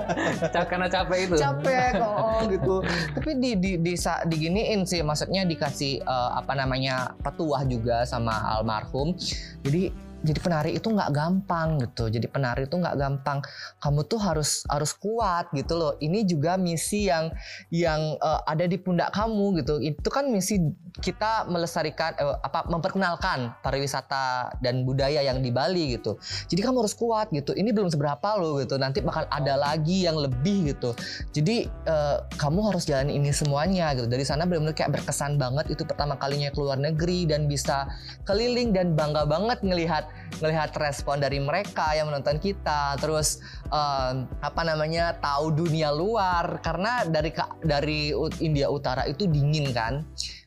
karena 0.72 0.88
capek 0.88 1.18
itu? 1.28 1.36
Capek 1.36 1.92
oh 2.08 2.40
gitu. 2.48 2.80
Tapi 3.12 3.30
di 3.36 3.50
di 3.52 3.70
di 3.76 3.92
diginiin 4.00 4.88
sih 4.88 5.04
maksudnya 5.04 5.44
dikasih 5.44 6.00
eh, 6.00 6.30
apa 6.40 6.56
namanya 6.56 7.12
petuah 7.20 7.68
juga 7.68 8.08
sama 8.08 8.32
almarhum. 8.56 9.12
Jadi 9.60 10.07
jadi 10.18 10.38
penari 10.42 10.70
itu 10.74 10.90
nggak 10.90 11.10
gampang 11.14 11.78
gitu. 11.78 12.10
Jadi 12.10 12.26
penari 12.26 12.66
itu 12.66 12.74
nggak 12.74 12.96
gampang. 12.98 13.38
Kamu 13.78 14.02
tuh 14.10 14.18
harus 14.18 14.66
harus 14.66 14.90
kuat 14.98 15.46
gitu 15.54 15.78
loh. 15.78 15.92
Ini 16.02 16.26
juga 16.26 16.58
misi 16.58 17.06
yang 17.06 17.30
yang 17.70 18.18
eh, 18.18 18.40
ada 18.50 18.66
di 18.66 18.74
pundak 18.82 19.14
kamu 19.14 19.62
gitu. 19.62 19.78
Itu 19.78 20.10
kan 20.10 20.26
misi 20.34 20.58
kita 20.98 21.46
melestarikan 21.46 22.18
eh, 22.18 22.36
apa 22.42 22.66
memperkenalkan 22.66 23.54
pariwisata 23.62 24.58
dan 24.58 24.82
budaya 24.82 25.22
yang 25.22 25.38
di 25.38 25.54
Bali 25.54 25.94
gitu. 25.94 26.18
Jadi 26.50 26.60
kamu 26.66 26.82
harus 26.82 26.98
kuat 26.98 27.30
gitu. 27.30 27.54
Ini 27.54 27.70
belum 27.70 27.86
seberapa 27.86 28.34
loh 28.42 28.58
gitu. 28.58 28.74
Nanti 28.74 28.98
bakal 28.98 29.30
ada 29.30 29.54
lagi 29.54 30.02
yang 30.02 30.18
lebih 30.18 30.74
gitu. 30.74 30.98
Jadi 31.30 31.70
eh, 31.70 32.16
kamu 32.34 32.74
harus 32.74 32.90
jalan 32.90 33.06
ini 33.06 33.30
semuanya 33.30 33.94
gitu. 33.94 34.10
Dari 34.10 34.26
sana 34.26 34.50
benar-benar 34.50 34.74
kayak 34.74 34.98
berkesan 34.98 35.38
banget. 35.38 35.70
Itu 35.70 35.86
pertama 35.86 36.18
kalinya 36.18 36.50
keluar 36.50 36.74
negeri 36.74 37.30
dan 37.30 37.46
bisa 37.46 37.86
keliling 38.26 38.74
dan 38.74 38.98
bangga 38.98 39.22
banget 39.22 39.62
ngelihat 39.62 40.07
ngelihat 40.38 40.74
respon 40.76 41.18
dari 41.18 41.40
mereka 41.42 41.92
yang 41.96 42.12
menonton 42.12 42.38
kita 42.38 42.96
terus 43.00 43.42
eh, 43.68 44.12
apa 44.42 44.62
namanya 44.62 45.16
tahu 45.18 45.54
dunia 45.54 45.90
luar 45.92 46.60
karena 46.60 47.04
dari 47.08 47.30
dari 47.64 48.00
India 48.42 48.68
Utara 48.68 49.04
itu 49.08 49.26
dingin 49.28 49.70
kan 49.72 50.04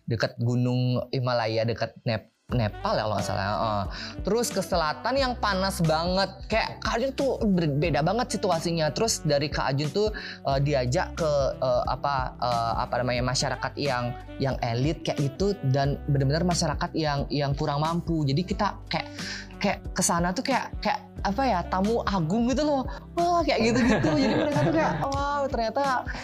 dekat 0.10 0.36
gunung 0.42 1.00
Himalaya 1.14 1.64
dekat 1.64 1.96
Nep 2.04 2.32
Nepal 2.52 3.00
ya 3.00 3.04
kalau 3.08 3.16
nggak 3.16 3.28
salah. 3.28 3.46
Heeh. 3.48 3.84
Terus 4.28 4.48
ke 4.52 4.62
selatan 4.62 5.16
yang 5.16 5.34
panas 5.40 5.80
banget. 5.84 6.30
Kayak 6.52 6.84
Kak 6.84 6.94
Ajun 7.00 7.12
tuh 7.16 7.32
berbeda 7.42 8.00
banget 8.04 8.28
situasinya. 8.38 8.92
Terus 8.92 9.24
dari 9.24 9.48
Kak 9.48 9.72
Ajun 9.72 9.90
tuh 9.92 10.08
eh, 10.48 10.60
diajak 10.60 11.16
ke 11.16 11.32
eh, 11.58 11.84
apa 11.88 12.36
eh, 12.40 12.74
apa 12.84 12.94
namanya 13.02 13.24
masyarakat 13.24 13.74
yang 13.80 14.12
yang 14.42 14.56
elit 14.60 15.04
kayak 15.06 15.20
itu 15.22 15.56
dan 15.72 16.02
benar-benar 16.12 16.44
masyarakat 16.44 16.92
yang 16.96 17.24
yang 17.32 17.52
kurang 17.56 17.82
mampu. 17.84 18.28
Jadi 18.28 18.42
kita 18.44 18.84
kayak 18.92 19.08
kayak 19.62 19.80
ke 19.94 20.02
sana 20.02 20.34
tuh 20.34 20.42
kayak 20.42 20.74
kayak 20.82 21.06
apa 21.22 21.42
ya 21.46 21.60
tamu 21.70 22.02
agung 22.10 22.50
gitu 22.50 22.66
loh. 22.66 22.82
Wah 23.14 23.46
kayak 23.46 23.72
gitu 23.72 23.80
gitu 23.86 24.10
jadi 24.22 24.34
mereka 24.34 24.60
tuh 24.66 24.74
kayak 24.74 24.94
wow 25.06 25.42
ternyata 25.46 25.82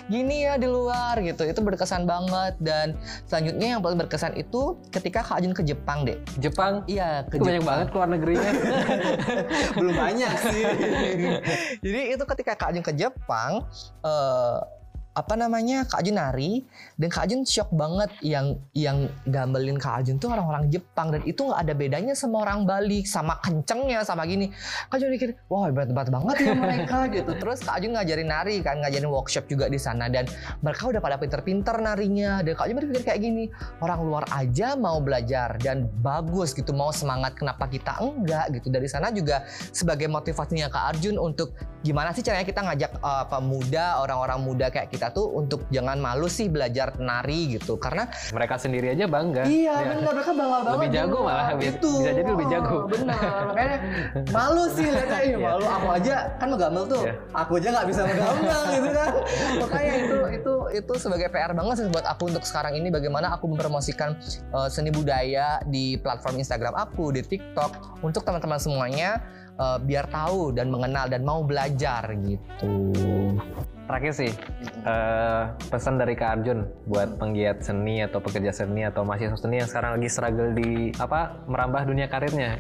gini 0.10 0.50
ya 0.50 0.58
di 0.58 0.66
luar 0.66 1.22
gitu. 1.22 1.46
Itu 1.46 1.62
berkesan 1.62 2.10
banget. 2.10 2.58
Dan 2.58 2.98
selanjutnya 3.30 3.78
yang 3.78 3.82
paling 3.86 4.02
berkesan 4.02 4.34
itu 4.34 4.82
ketika 4.90 5.22
Kak 5.22 5.38
Ajun 5.40 5.54
ke 5.54 5.62
Jepang 5.62 6.02
deh. 6.04 6.18
Jepang? 6.42 6.82
Iya 6.90 7.30
ke 7.30 7.38
itu 7.38 7.46
banyak 7.46 7.62
Jepang. 7.62 7.70
banget 7.70 7.88
keluar 7.94 8.10
negerinya. 8.10 8.52
Belum 9.78 9.94
banyak 9.94 10.34
sih. 10.50 10.64
Jadi 11.86 12.02
itu 12.18 12.24
ketika 12.26 12.52
Kak 12.58 12.74
Ajun 12.74 12.84
ke 12.84 12.94
Jepang, 12.98 13.70
eh, 14.02 14.58
apa 15.18 15.34
namanya 15.34 15.82
Kak 15.90 16.06
Ajun 16.06 16.22
nari. 16.22 16.62
Dan 16.94 17.10
Kak 17.10 17.26
Ajun 17.26 17.42
shock 17.42 17.74
banget 17.74 18.14
yang 18.22 18.62
yang 18.78 19.10
gambelin 19.26 19.82
Kak 19.82 20.06
Ajun 20.06 20.22
tuh 20.22 20.30
orang-orang 20.30 20.70
Jepang. 20.70 21.10
Dan 21.10 21.26
itu 21.26 21.42
nggak 21.42 21.66
ada 21.66 21.74
bedanya 21.74 22.14
sama 22.14 22.46
orang 22.46 22.70
Bali 22.70 23.02
sama 23.02 23.42
kencengnya 23.42 24.06
sama 24.06 24.30
gini. 24.30 24.54
Kak 24.94 25.02
Ajun 25.02 25.10
mikir 25.10 25.34
wah 25.50 25.74
hebat-hebat 25.74 26.14
banget 26.14 26.36
ya 26.46 26.54
mereka 26.54 26.98
gitu. 27.18 27.34
Terus 27.34 27.66
Kak 27.66 27.82
Ajun 27.82 27.98
ngajarin 27.98 28.30
nari 28.30 28.62
kan 28.62 28.78
ngajarin 28.86 29.10
workshop 29.10 29.50
juga 29.50 29.66
di 29.66 29.82
sana. 29.82 30.06
Dan 30.06 30.30
mereka 30.62 30.86
udah 30.86 31.02
pada 31.02 31.18
pinter-pinter 31.18 31.82
narinya. 31.82 32.46
Dan 32.46 32.54
Kak 32.54 32.70
Ajun 32.70 32.78
berpikir 32.78 33.04
kayak 33.10 33.20
gini 33.26 33.50
orang 33.82 34.00
luar 34.06 34.30
aja 34.38 34.78
mau 34.78 35.02
belajar 35.02 35.58
dan 35.58 35.90
bagus 36.06 36.54
gitu 36.54 36.78
mau 36.78 36.94
semangat 36.94 37.34
kenapa 37.34 37.66
kita 37.66 37.98
enggak? 37.98 38.54
Gitu. 38.54 38.70
Dari 38.70 38.86
sana 38.86 39.10
juga 39.10 39.42
sebagai 39.74 40.06
motivasinya 40.06 40.70
Kak 40.70 40.84
Arjun 40.94 41.18
untuk 41.18 41.58
gimana 41.82 42.12
sih 42.12 42.26
caranya 42.26 42.44
kita 42.44 42.62
ngajak 42.62 42.92
uh, 43.00 43.26
pemuda 43.32 44.02
orang-orang 44.04 44.40
muda 44.44 44.68
kayak 44.68 44.92
kita 44.92 45.07
tuh 45.10 45.28
untuk 45.32 45.66
jangan 45.68 45.98
malu 45.98 46.26
sih 46.26 46.48
belajar 46.48 46.96
nari 46.98 47.54
gitu. 47.54 47.76
Karena 47.76 48.06
mereka 48.30 48.56
sendiri 48.56 48.92
aja 48.92 49.06
bangga. 49.06 49.44
Iya 49.44 49.74
Ya. 49.78 49.88
benar 49.92 50.14
mereka 50.14 50.32
bangga 50.32 50.58
banget 50.58 50.74
Lebih 50.74 50.90
jago 50.92 51.12
dulu. 51.14 51.28
malah, 51.28 51.48
bi- 51.54 51.68
itu 51.70 51.92
bisa 51.94 52.12
jadi 52.14 52.30
lebih 52.30 52.48
jago. 52.48 52.78
Oh, 52.78 52.86
benar 52.86 53.20
makanya 53.46 53.78
malu 54.30 54.64
sih 54.70 54.88
lihatnya 54.88 55.20
Ih, 55.20 55.30
Iya. 55.30 55.38
malu. 55.40 55.66
Aku 55.68 55.88
aja 55.90 56.16
kan 56.36 56.48
megambel 56.48 56.84
tuh. 56.86 57.04
Iya. 57.04 57.14
aku 57.34 57.52
aja 57.56 57.68
nggak 57.72 57.88
bisa 57.88 58.02
megambel 58.04 58.62
gitu 58.72 58.90
kan. 58.92 59.10
Makanya 59.58 59.94
itu 59.98 60.16
itu 60.34 60.54
itu 60.74 60.94
sebagai 60.98 61.28
PR 61.28 61.52
banget 61.52 61.76
sih 61.78 61.88
buat 61.88 62.06
aku 62.06 62.24
untuk 62.28 62.44
sekarang 62.44 62.74
ini. 62.74 62.88
Bagaimana 62.88 63.32
aku 63.32 63.48
mempromosikan 63.48 64.16
uh, 64.52 64.68
seni 64.68 64.90
budaya 64.90 65.38
di 65.64 65.96
platform 65.96 66.38
Instagram 66.38 66.74
aku 66.74 67.12
di 67.12 67.22
TikTok. 67.22 68.00
Untuk 68.00 68.22
teman-teman 68.22 68.58
semuanya 68.58 69.22
uh, 69.58 69.78
biar 69.82 70.06
tahu 70.10 70.54
dan 70.54 70.70
mengenal 70.70 71.06
dan 71.10 71.22
mau 71.26 71.44
belajar 71.44 72.08
gitu. 72.24 72.94
terakhir 73.88 74.14
sih 74.20 74.32
eh, 74.84 75.44
pesan 75.72 75.96
dari 75.96 76.12
Kak 76.12 76.44
Arjun 76.44 76.68
buat 76.92 77.16
penggiat 77.16 77.64
seni 77.64 78.04
atau 78.04 78.20
pekerja 78.20 78.52
seni 78.52 78.84
atau 78.84 79.08
mahasiswa 79.08 79.40
seni 79.40 79.64
yang 79.64 79.70
sekarang 79.72 79.96
lagi 79.96 80.12
struggle 80.12 80.52
di 80.52 80.92
apa 81.00 81.48
merambah 81.48 81.88
dunia 81.88 82.12
karirnya 82.12 82.60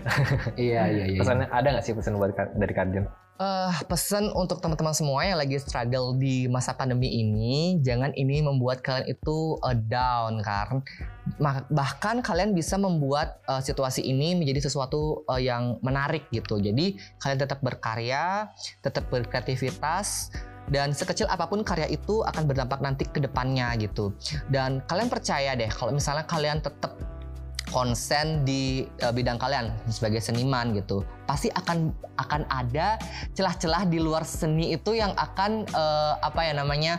Iya 0.55 0.87
iya 0.87 1.05
iya. 1.11 1.19
pesannya 1.21 1.51
ada 1.51 1.67
nggak 1.67 1.83
sih 1.83 1.91
pesan 1.99 2.15
buat 2.15 2.31
dari 2.31 2.71
Kak 2.71 2.83
Arjun 2.87 3.05
Eh, 3.37 3.73
pesan 3.85 4.33
untuk 4.33 4.57
teman-teman 4.65 4.97
semua 4.97 5.21
yang 5.21 5.37
lagi 5.37 5.61
struggle 5.61 6.17
di 6.17 6.49
masa 6.49 6.73
pandemi 6.73 7.21
ini, 7.21 7.77
jangan 7.85 8.09
ini 8.17 8.41
membuat 8.41 8.81
kalian 8.81 9.13
itu 9.13 9.61
eh, 9.61 9.77
down 9.77 10.41
kan. 10.41 10.81
Bahkan 11.69 12.25
kalian 12.25 12.57
bisa 12.57 12.81
membuat 12.81 13.37
eh, 13.45 13.61
situasi 13.61 14.01
ini 14.09 14.33
menjadi 14.33 14.65
sesuatu 14.65 15.21
eh, 15.29 15.45
yang 15.45 15.77
menarik 15.85 16.25
gitu. 16.33 16.57
Jadi 16.57 16.97
kalian 17.21 17.37
tetap 17.37 17.61
berkarya, 17.61 18.49
tetap 18.81 19.05
berkreativitas 19.13 20.33
dan 20.73 20.97
sekecil 20.97 21.29
apa 21.29 21.45
pun 21.45 21.61
karya 21.61 21.85
itu 21.93 22.25
akan 22.25 22.41
berdampak 22.49 22.81
nanti 22.81 23.05
ke 23.05 23.21
depannya 23.21 23.69
gitu. 23.77 24.17
Dan 24.49 24.81
kalian 24.89 25.13
percaya 25.13 25.53
deh 25.53 25.69
kalau 25.69 25.93
misalnya 25.93 26.25
kalian 26.25 26.57
tetap 26.57 26.97
konsen 27.69 28.47
di 28.47 28.87
eh, 28.99 29.13
bidang 29.13 29.37
kalian 29.39 29.71
sebagai 29.87 30.23
seniman 30.23 30.75
gitu 30.75 31.03
pasti 31.27 31.51
akan 31.51 31.91
akan 32.15 32.47
ada 32.47 32.95
celah-celah 33.35 33.83
di 33.91 33.99
luar 33.99 34.23
seni 34.23 34.73
itu 34.73 34.95
yang 34.95 35.11
akan 35.13 35.67
eh, 35.67 36.13
apa 36.23 36.41
ya 36.47 36.53
namanya 36.55 36.95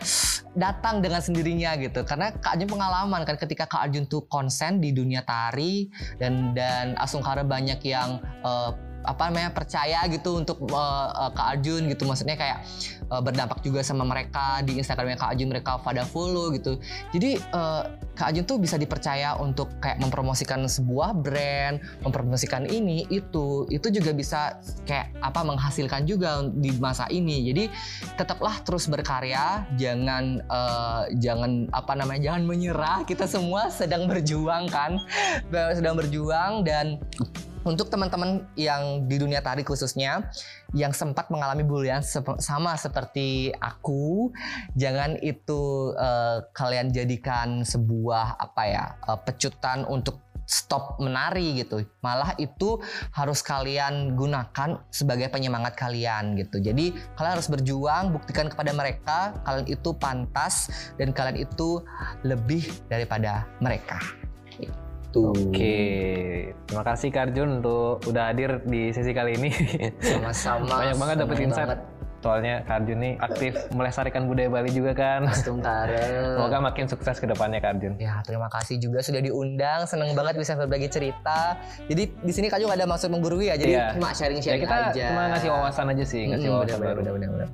datang 0.58 0.98
dengan 0.98 1.22
sendirinya 1.22 1.78
gitu. 1.78 2.02
Karena 2.02 2.34
Kak 2.34 2.58
Arjun 2.58 2.68
pengalaman 2.68 3.22
kan 3.22 3.38
ketika 3.40 3.64
Kak 3.64 3.88
Arjun 3.88 4.04
tuh 4.10 4.26
konsen 4.26 4.82
di 4.82 4.90
dunia 4.90 5.22
tari 5.22 5.88
dan 6.18 6.52
dan 6.52 6.98
Asungkara 7.00 7.42
banyak 7.42 7.80
yang 7.88 8.20
eh, 8.44 8.70
apa 9.04 9.30
namanya 9.30 9.50
percaya 9.54 10.04
gitu 10.10 10.38
untuk 10.40 10.58
eh, 10.68 11.08
eh, 11.12 11.30
Kak 11.34 11.46
Arjun 11.58 11.90
gitu. 11.90 12.02
Maksudnya 12.08 12.36
kayak 12.38 12.58
eh, 13.08 13.22
berdampak 13.22 13.62
juga 13.62 13.80
sama 13.82 14.02
mereka 14.06 14.62
di 14.64 14.78
Instagramnya 14.78 15.18
Kak 15.18 15.36
Arjun 15.36 15.48
mereka 15.50 15.78
pada 15.82 16.02
follow 16.06 16.50
gitu. 16.54 16.78
Jadi 17.14 17.38
eh, 17.38 17.82
Kak 18.18 18.34
Ajun 18.34 18.42
tuh 18.42 18.58
bisa 18.58 18.74
dipercaya 18.74 19.38
untuk 19.38 19.78
kayak 19.78 20.02
mempromosikan 20.02 20.66
sebuah 20.66 21.14
brand, 21.22 21.78
mempromosikan 22.02 22.66
ini 22.66 23.06
itu, 23.14 23.62
itu 23.70 23.86
juga 23.94 24.10
bisa 24.10 24.58
kayak 24.90 25.14
apa 25.22 25.46
menghasilkan 25.46 26.02
juga 26.02 26.42
di 26.50 26.74
masa 26.82 27.06
ini. 27.14 27.46
Jadi 27.46 27.70
tetaplah 28.18 28.58
terus 28.66 28.90
berkarya, 28.90 29.62
jangan 29.78 30.42
eh, 30.42 31.02
jangan 31.22 31.70
apa 31.70 31.94
namanya, 31.94 32.34
jangan 32.34 32.42
menyerah. 32.42 33.06
Kita 33.06 33.30
semua 33.30 33.70
sedang 33.70 34.10
berjuang 34.10 34.66
kan, 34.66 34.98
sedang 35.78 35.94
berjuang 35.94 36.66
dan 36.66 36.98
untuk 37.68 37.92
teman-teman 37.92 38.48
yang 38.56 39.04
di 39.04 39.20
dunia 39.20 39.44
tari 39.44 39.60
khususnya 39.60 40.32
yang 40.72 40.96
sempat 40.96 41.28
mengalami 41.28 41.60
bulian 41.60 42.00
sama 42.40 42.72
seperti 42.80 43.52
aku, 43.60 44.32
jangan 44.72 45.20
itu 45.20 45.92
eh, 45.92 46.48
kalian 46.56 46.88
jadikan 46.88 47.60
sebuah 47.60 48.40
apa 48.40 48.62
ya 48.64 48.84
eh, 49.04 49.20
pecutan 49.20 49.84
untuk 49.84 50.24
stop 50.48 50.96
menari 50.96 51.60
gitu. 51.60 51.84
Malah 52.00 52.32
itu 52.40 52.80
harus 53.12 53.44
kalian 53.44 54.16
gunakan 54.16 54.80
sebagai 54.88 55.28
penyemangat 55.28 55.76
kalian 55.76 56.40
gitu. 56.40 56.56
Jadi 56.58 56.96
kalian 57.20 57.36
harus 57.36 57.52
berjuang, 57.52 58.16
buktikan 58.16 58.48
kepada 58.48 58.72
mereka 58.72 59.36
kalian 59.44 59.68
itu 59.68 59.92
pantas 59.92 60.72
dan 60.96 61.12
kalian 61.12 61.44
itu 61.44 61.84
lebih 62.24 62.64
daripada 62.88 63.44
mereka. 63.60 64.00
Gitu. 65.08 65.32
Oke, 65.32 65.80
terima 66.62 66.84
kasih 66.84 67.08
Kak 67.08 67.22
Arjun 67.26 67.48
untuk 67.58 68.04
udah 68.04 68.28
hadir 68.28 68.60
di 68.62 68.92
sesi 68.92 69.10
kali 69.10 69.34
ini. 69.34 69.50
Sama-sama. 69.98 70.68
Banyak 70.84 70.96
banget 70.96 71.16
dapet 71.18 71.36
insight. 71.40 71.64
banget. 71.66 71.80
Soalnya 72.18 72.54
Kak 72.62 72.82
Arjun 72.82 72.98
nih 72.98 73.14
aktif 73.16 73.52
melestarikan 73.78 74.26
budaya 74.26 74.50
Bali 74.50 74.68
juga 74.68 74.90
kan. 74.90 75.30
Tare. 75.62 76.02
Semoga 76.34 76.58
makin 76.60 76.84
sukses 76.84 77.16
ke 77.16 77.24
depannya 77.24 77.58
Kak 77.58 77.70
Arjun. 77.72 77.94
Ya, 77.96 78.18
terima 78.20 78.50
kasih 78.50 78.76
juga 78.76 79.00
sudah 79.00 79.22
diundang. 79.22 79.86
Seneng 79.86 80.12
banget 80.12 80.34
bisa 80.36 80.52
berbagi 80.52 80.90
cerita. 80.90 81.56
Jadi 81.86 82.10
di 82.18 82.32
sini 82.34 82.46
Kak 82.46 82.58
juga 82.58 82.74
ada 82.74 82.84
maksud 82.84 83.08
menggurui 83.08 83.48
ya. 83.48 83.56
Jadi 83.56 83.72
Iya. 83.72 83.94
cuma 83.94 84.10
Ya 84.10 84.14
sharing-sharing 84.14 84.60
kita 84.60 84.76
aja. 84.90 85.04
cuma 85.08 85.22
ngasih 85.30 85.48
wawasan 85.48 85.86
aja 85.88 86.04
sih, 86.04 86.22
ngasih 86.26 86.42
Mm-mm, 86.44 86.58
wawasan 86.58 86.78
benar, 86.78 86.94
baru. 86.98 87.12
benar. 87.14 87.48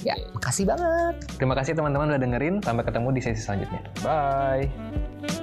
Ya, 0.00 0.16
makasih 0.30 0.64
banget. 0.64 1.14
Terima 1.36 1.54
kasih 1.54 1.72
teman-teman 1.72 2.06
udah 2.08 2.20
dengerin. 2.20 2.54
Sampai 2.60 2.84
ketemu 2.84 3.08
di 3.10 3.20
sesi 3.20 3.40
selanjutnya. 3.40 3.80
Bye. 4.00 5.41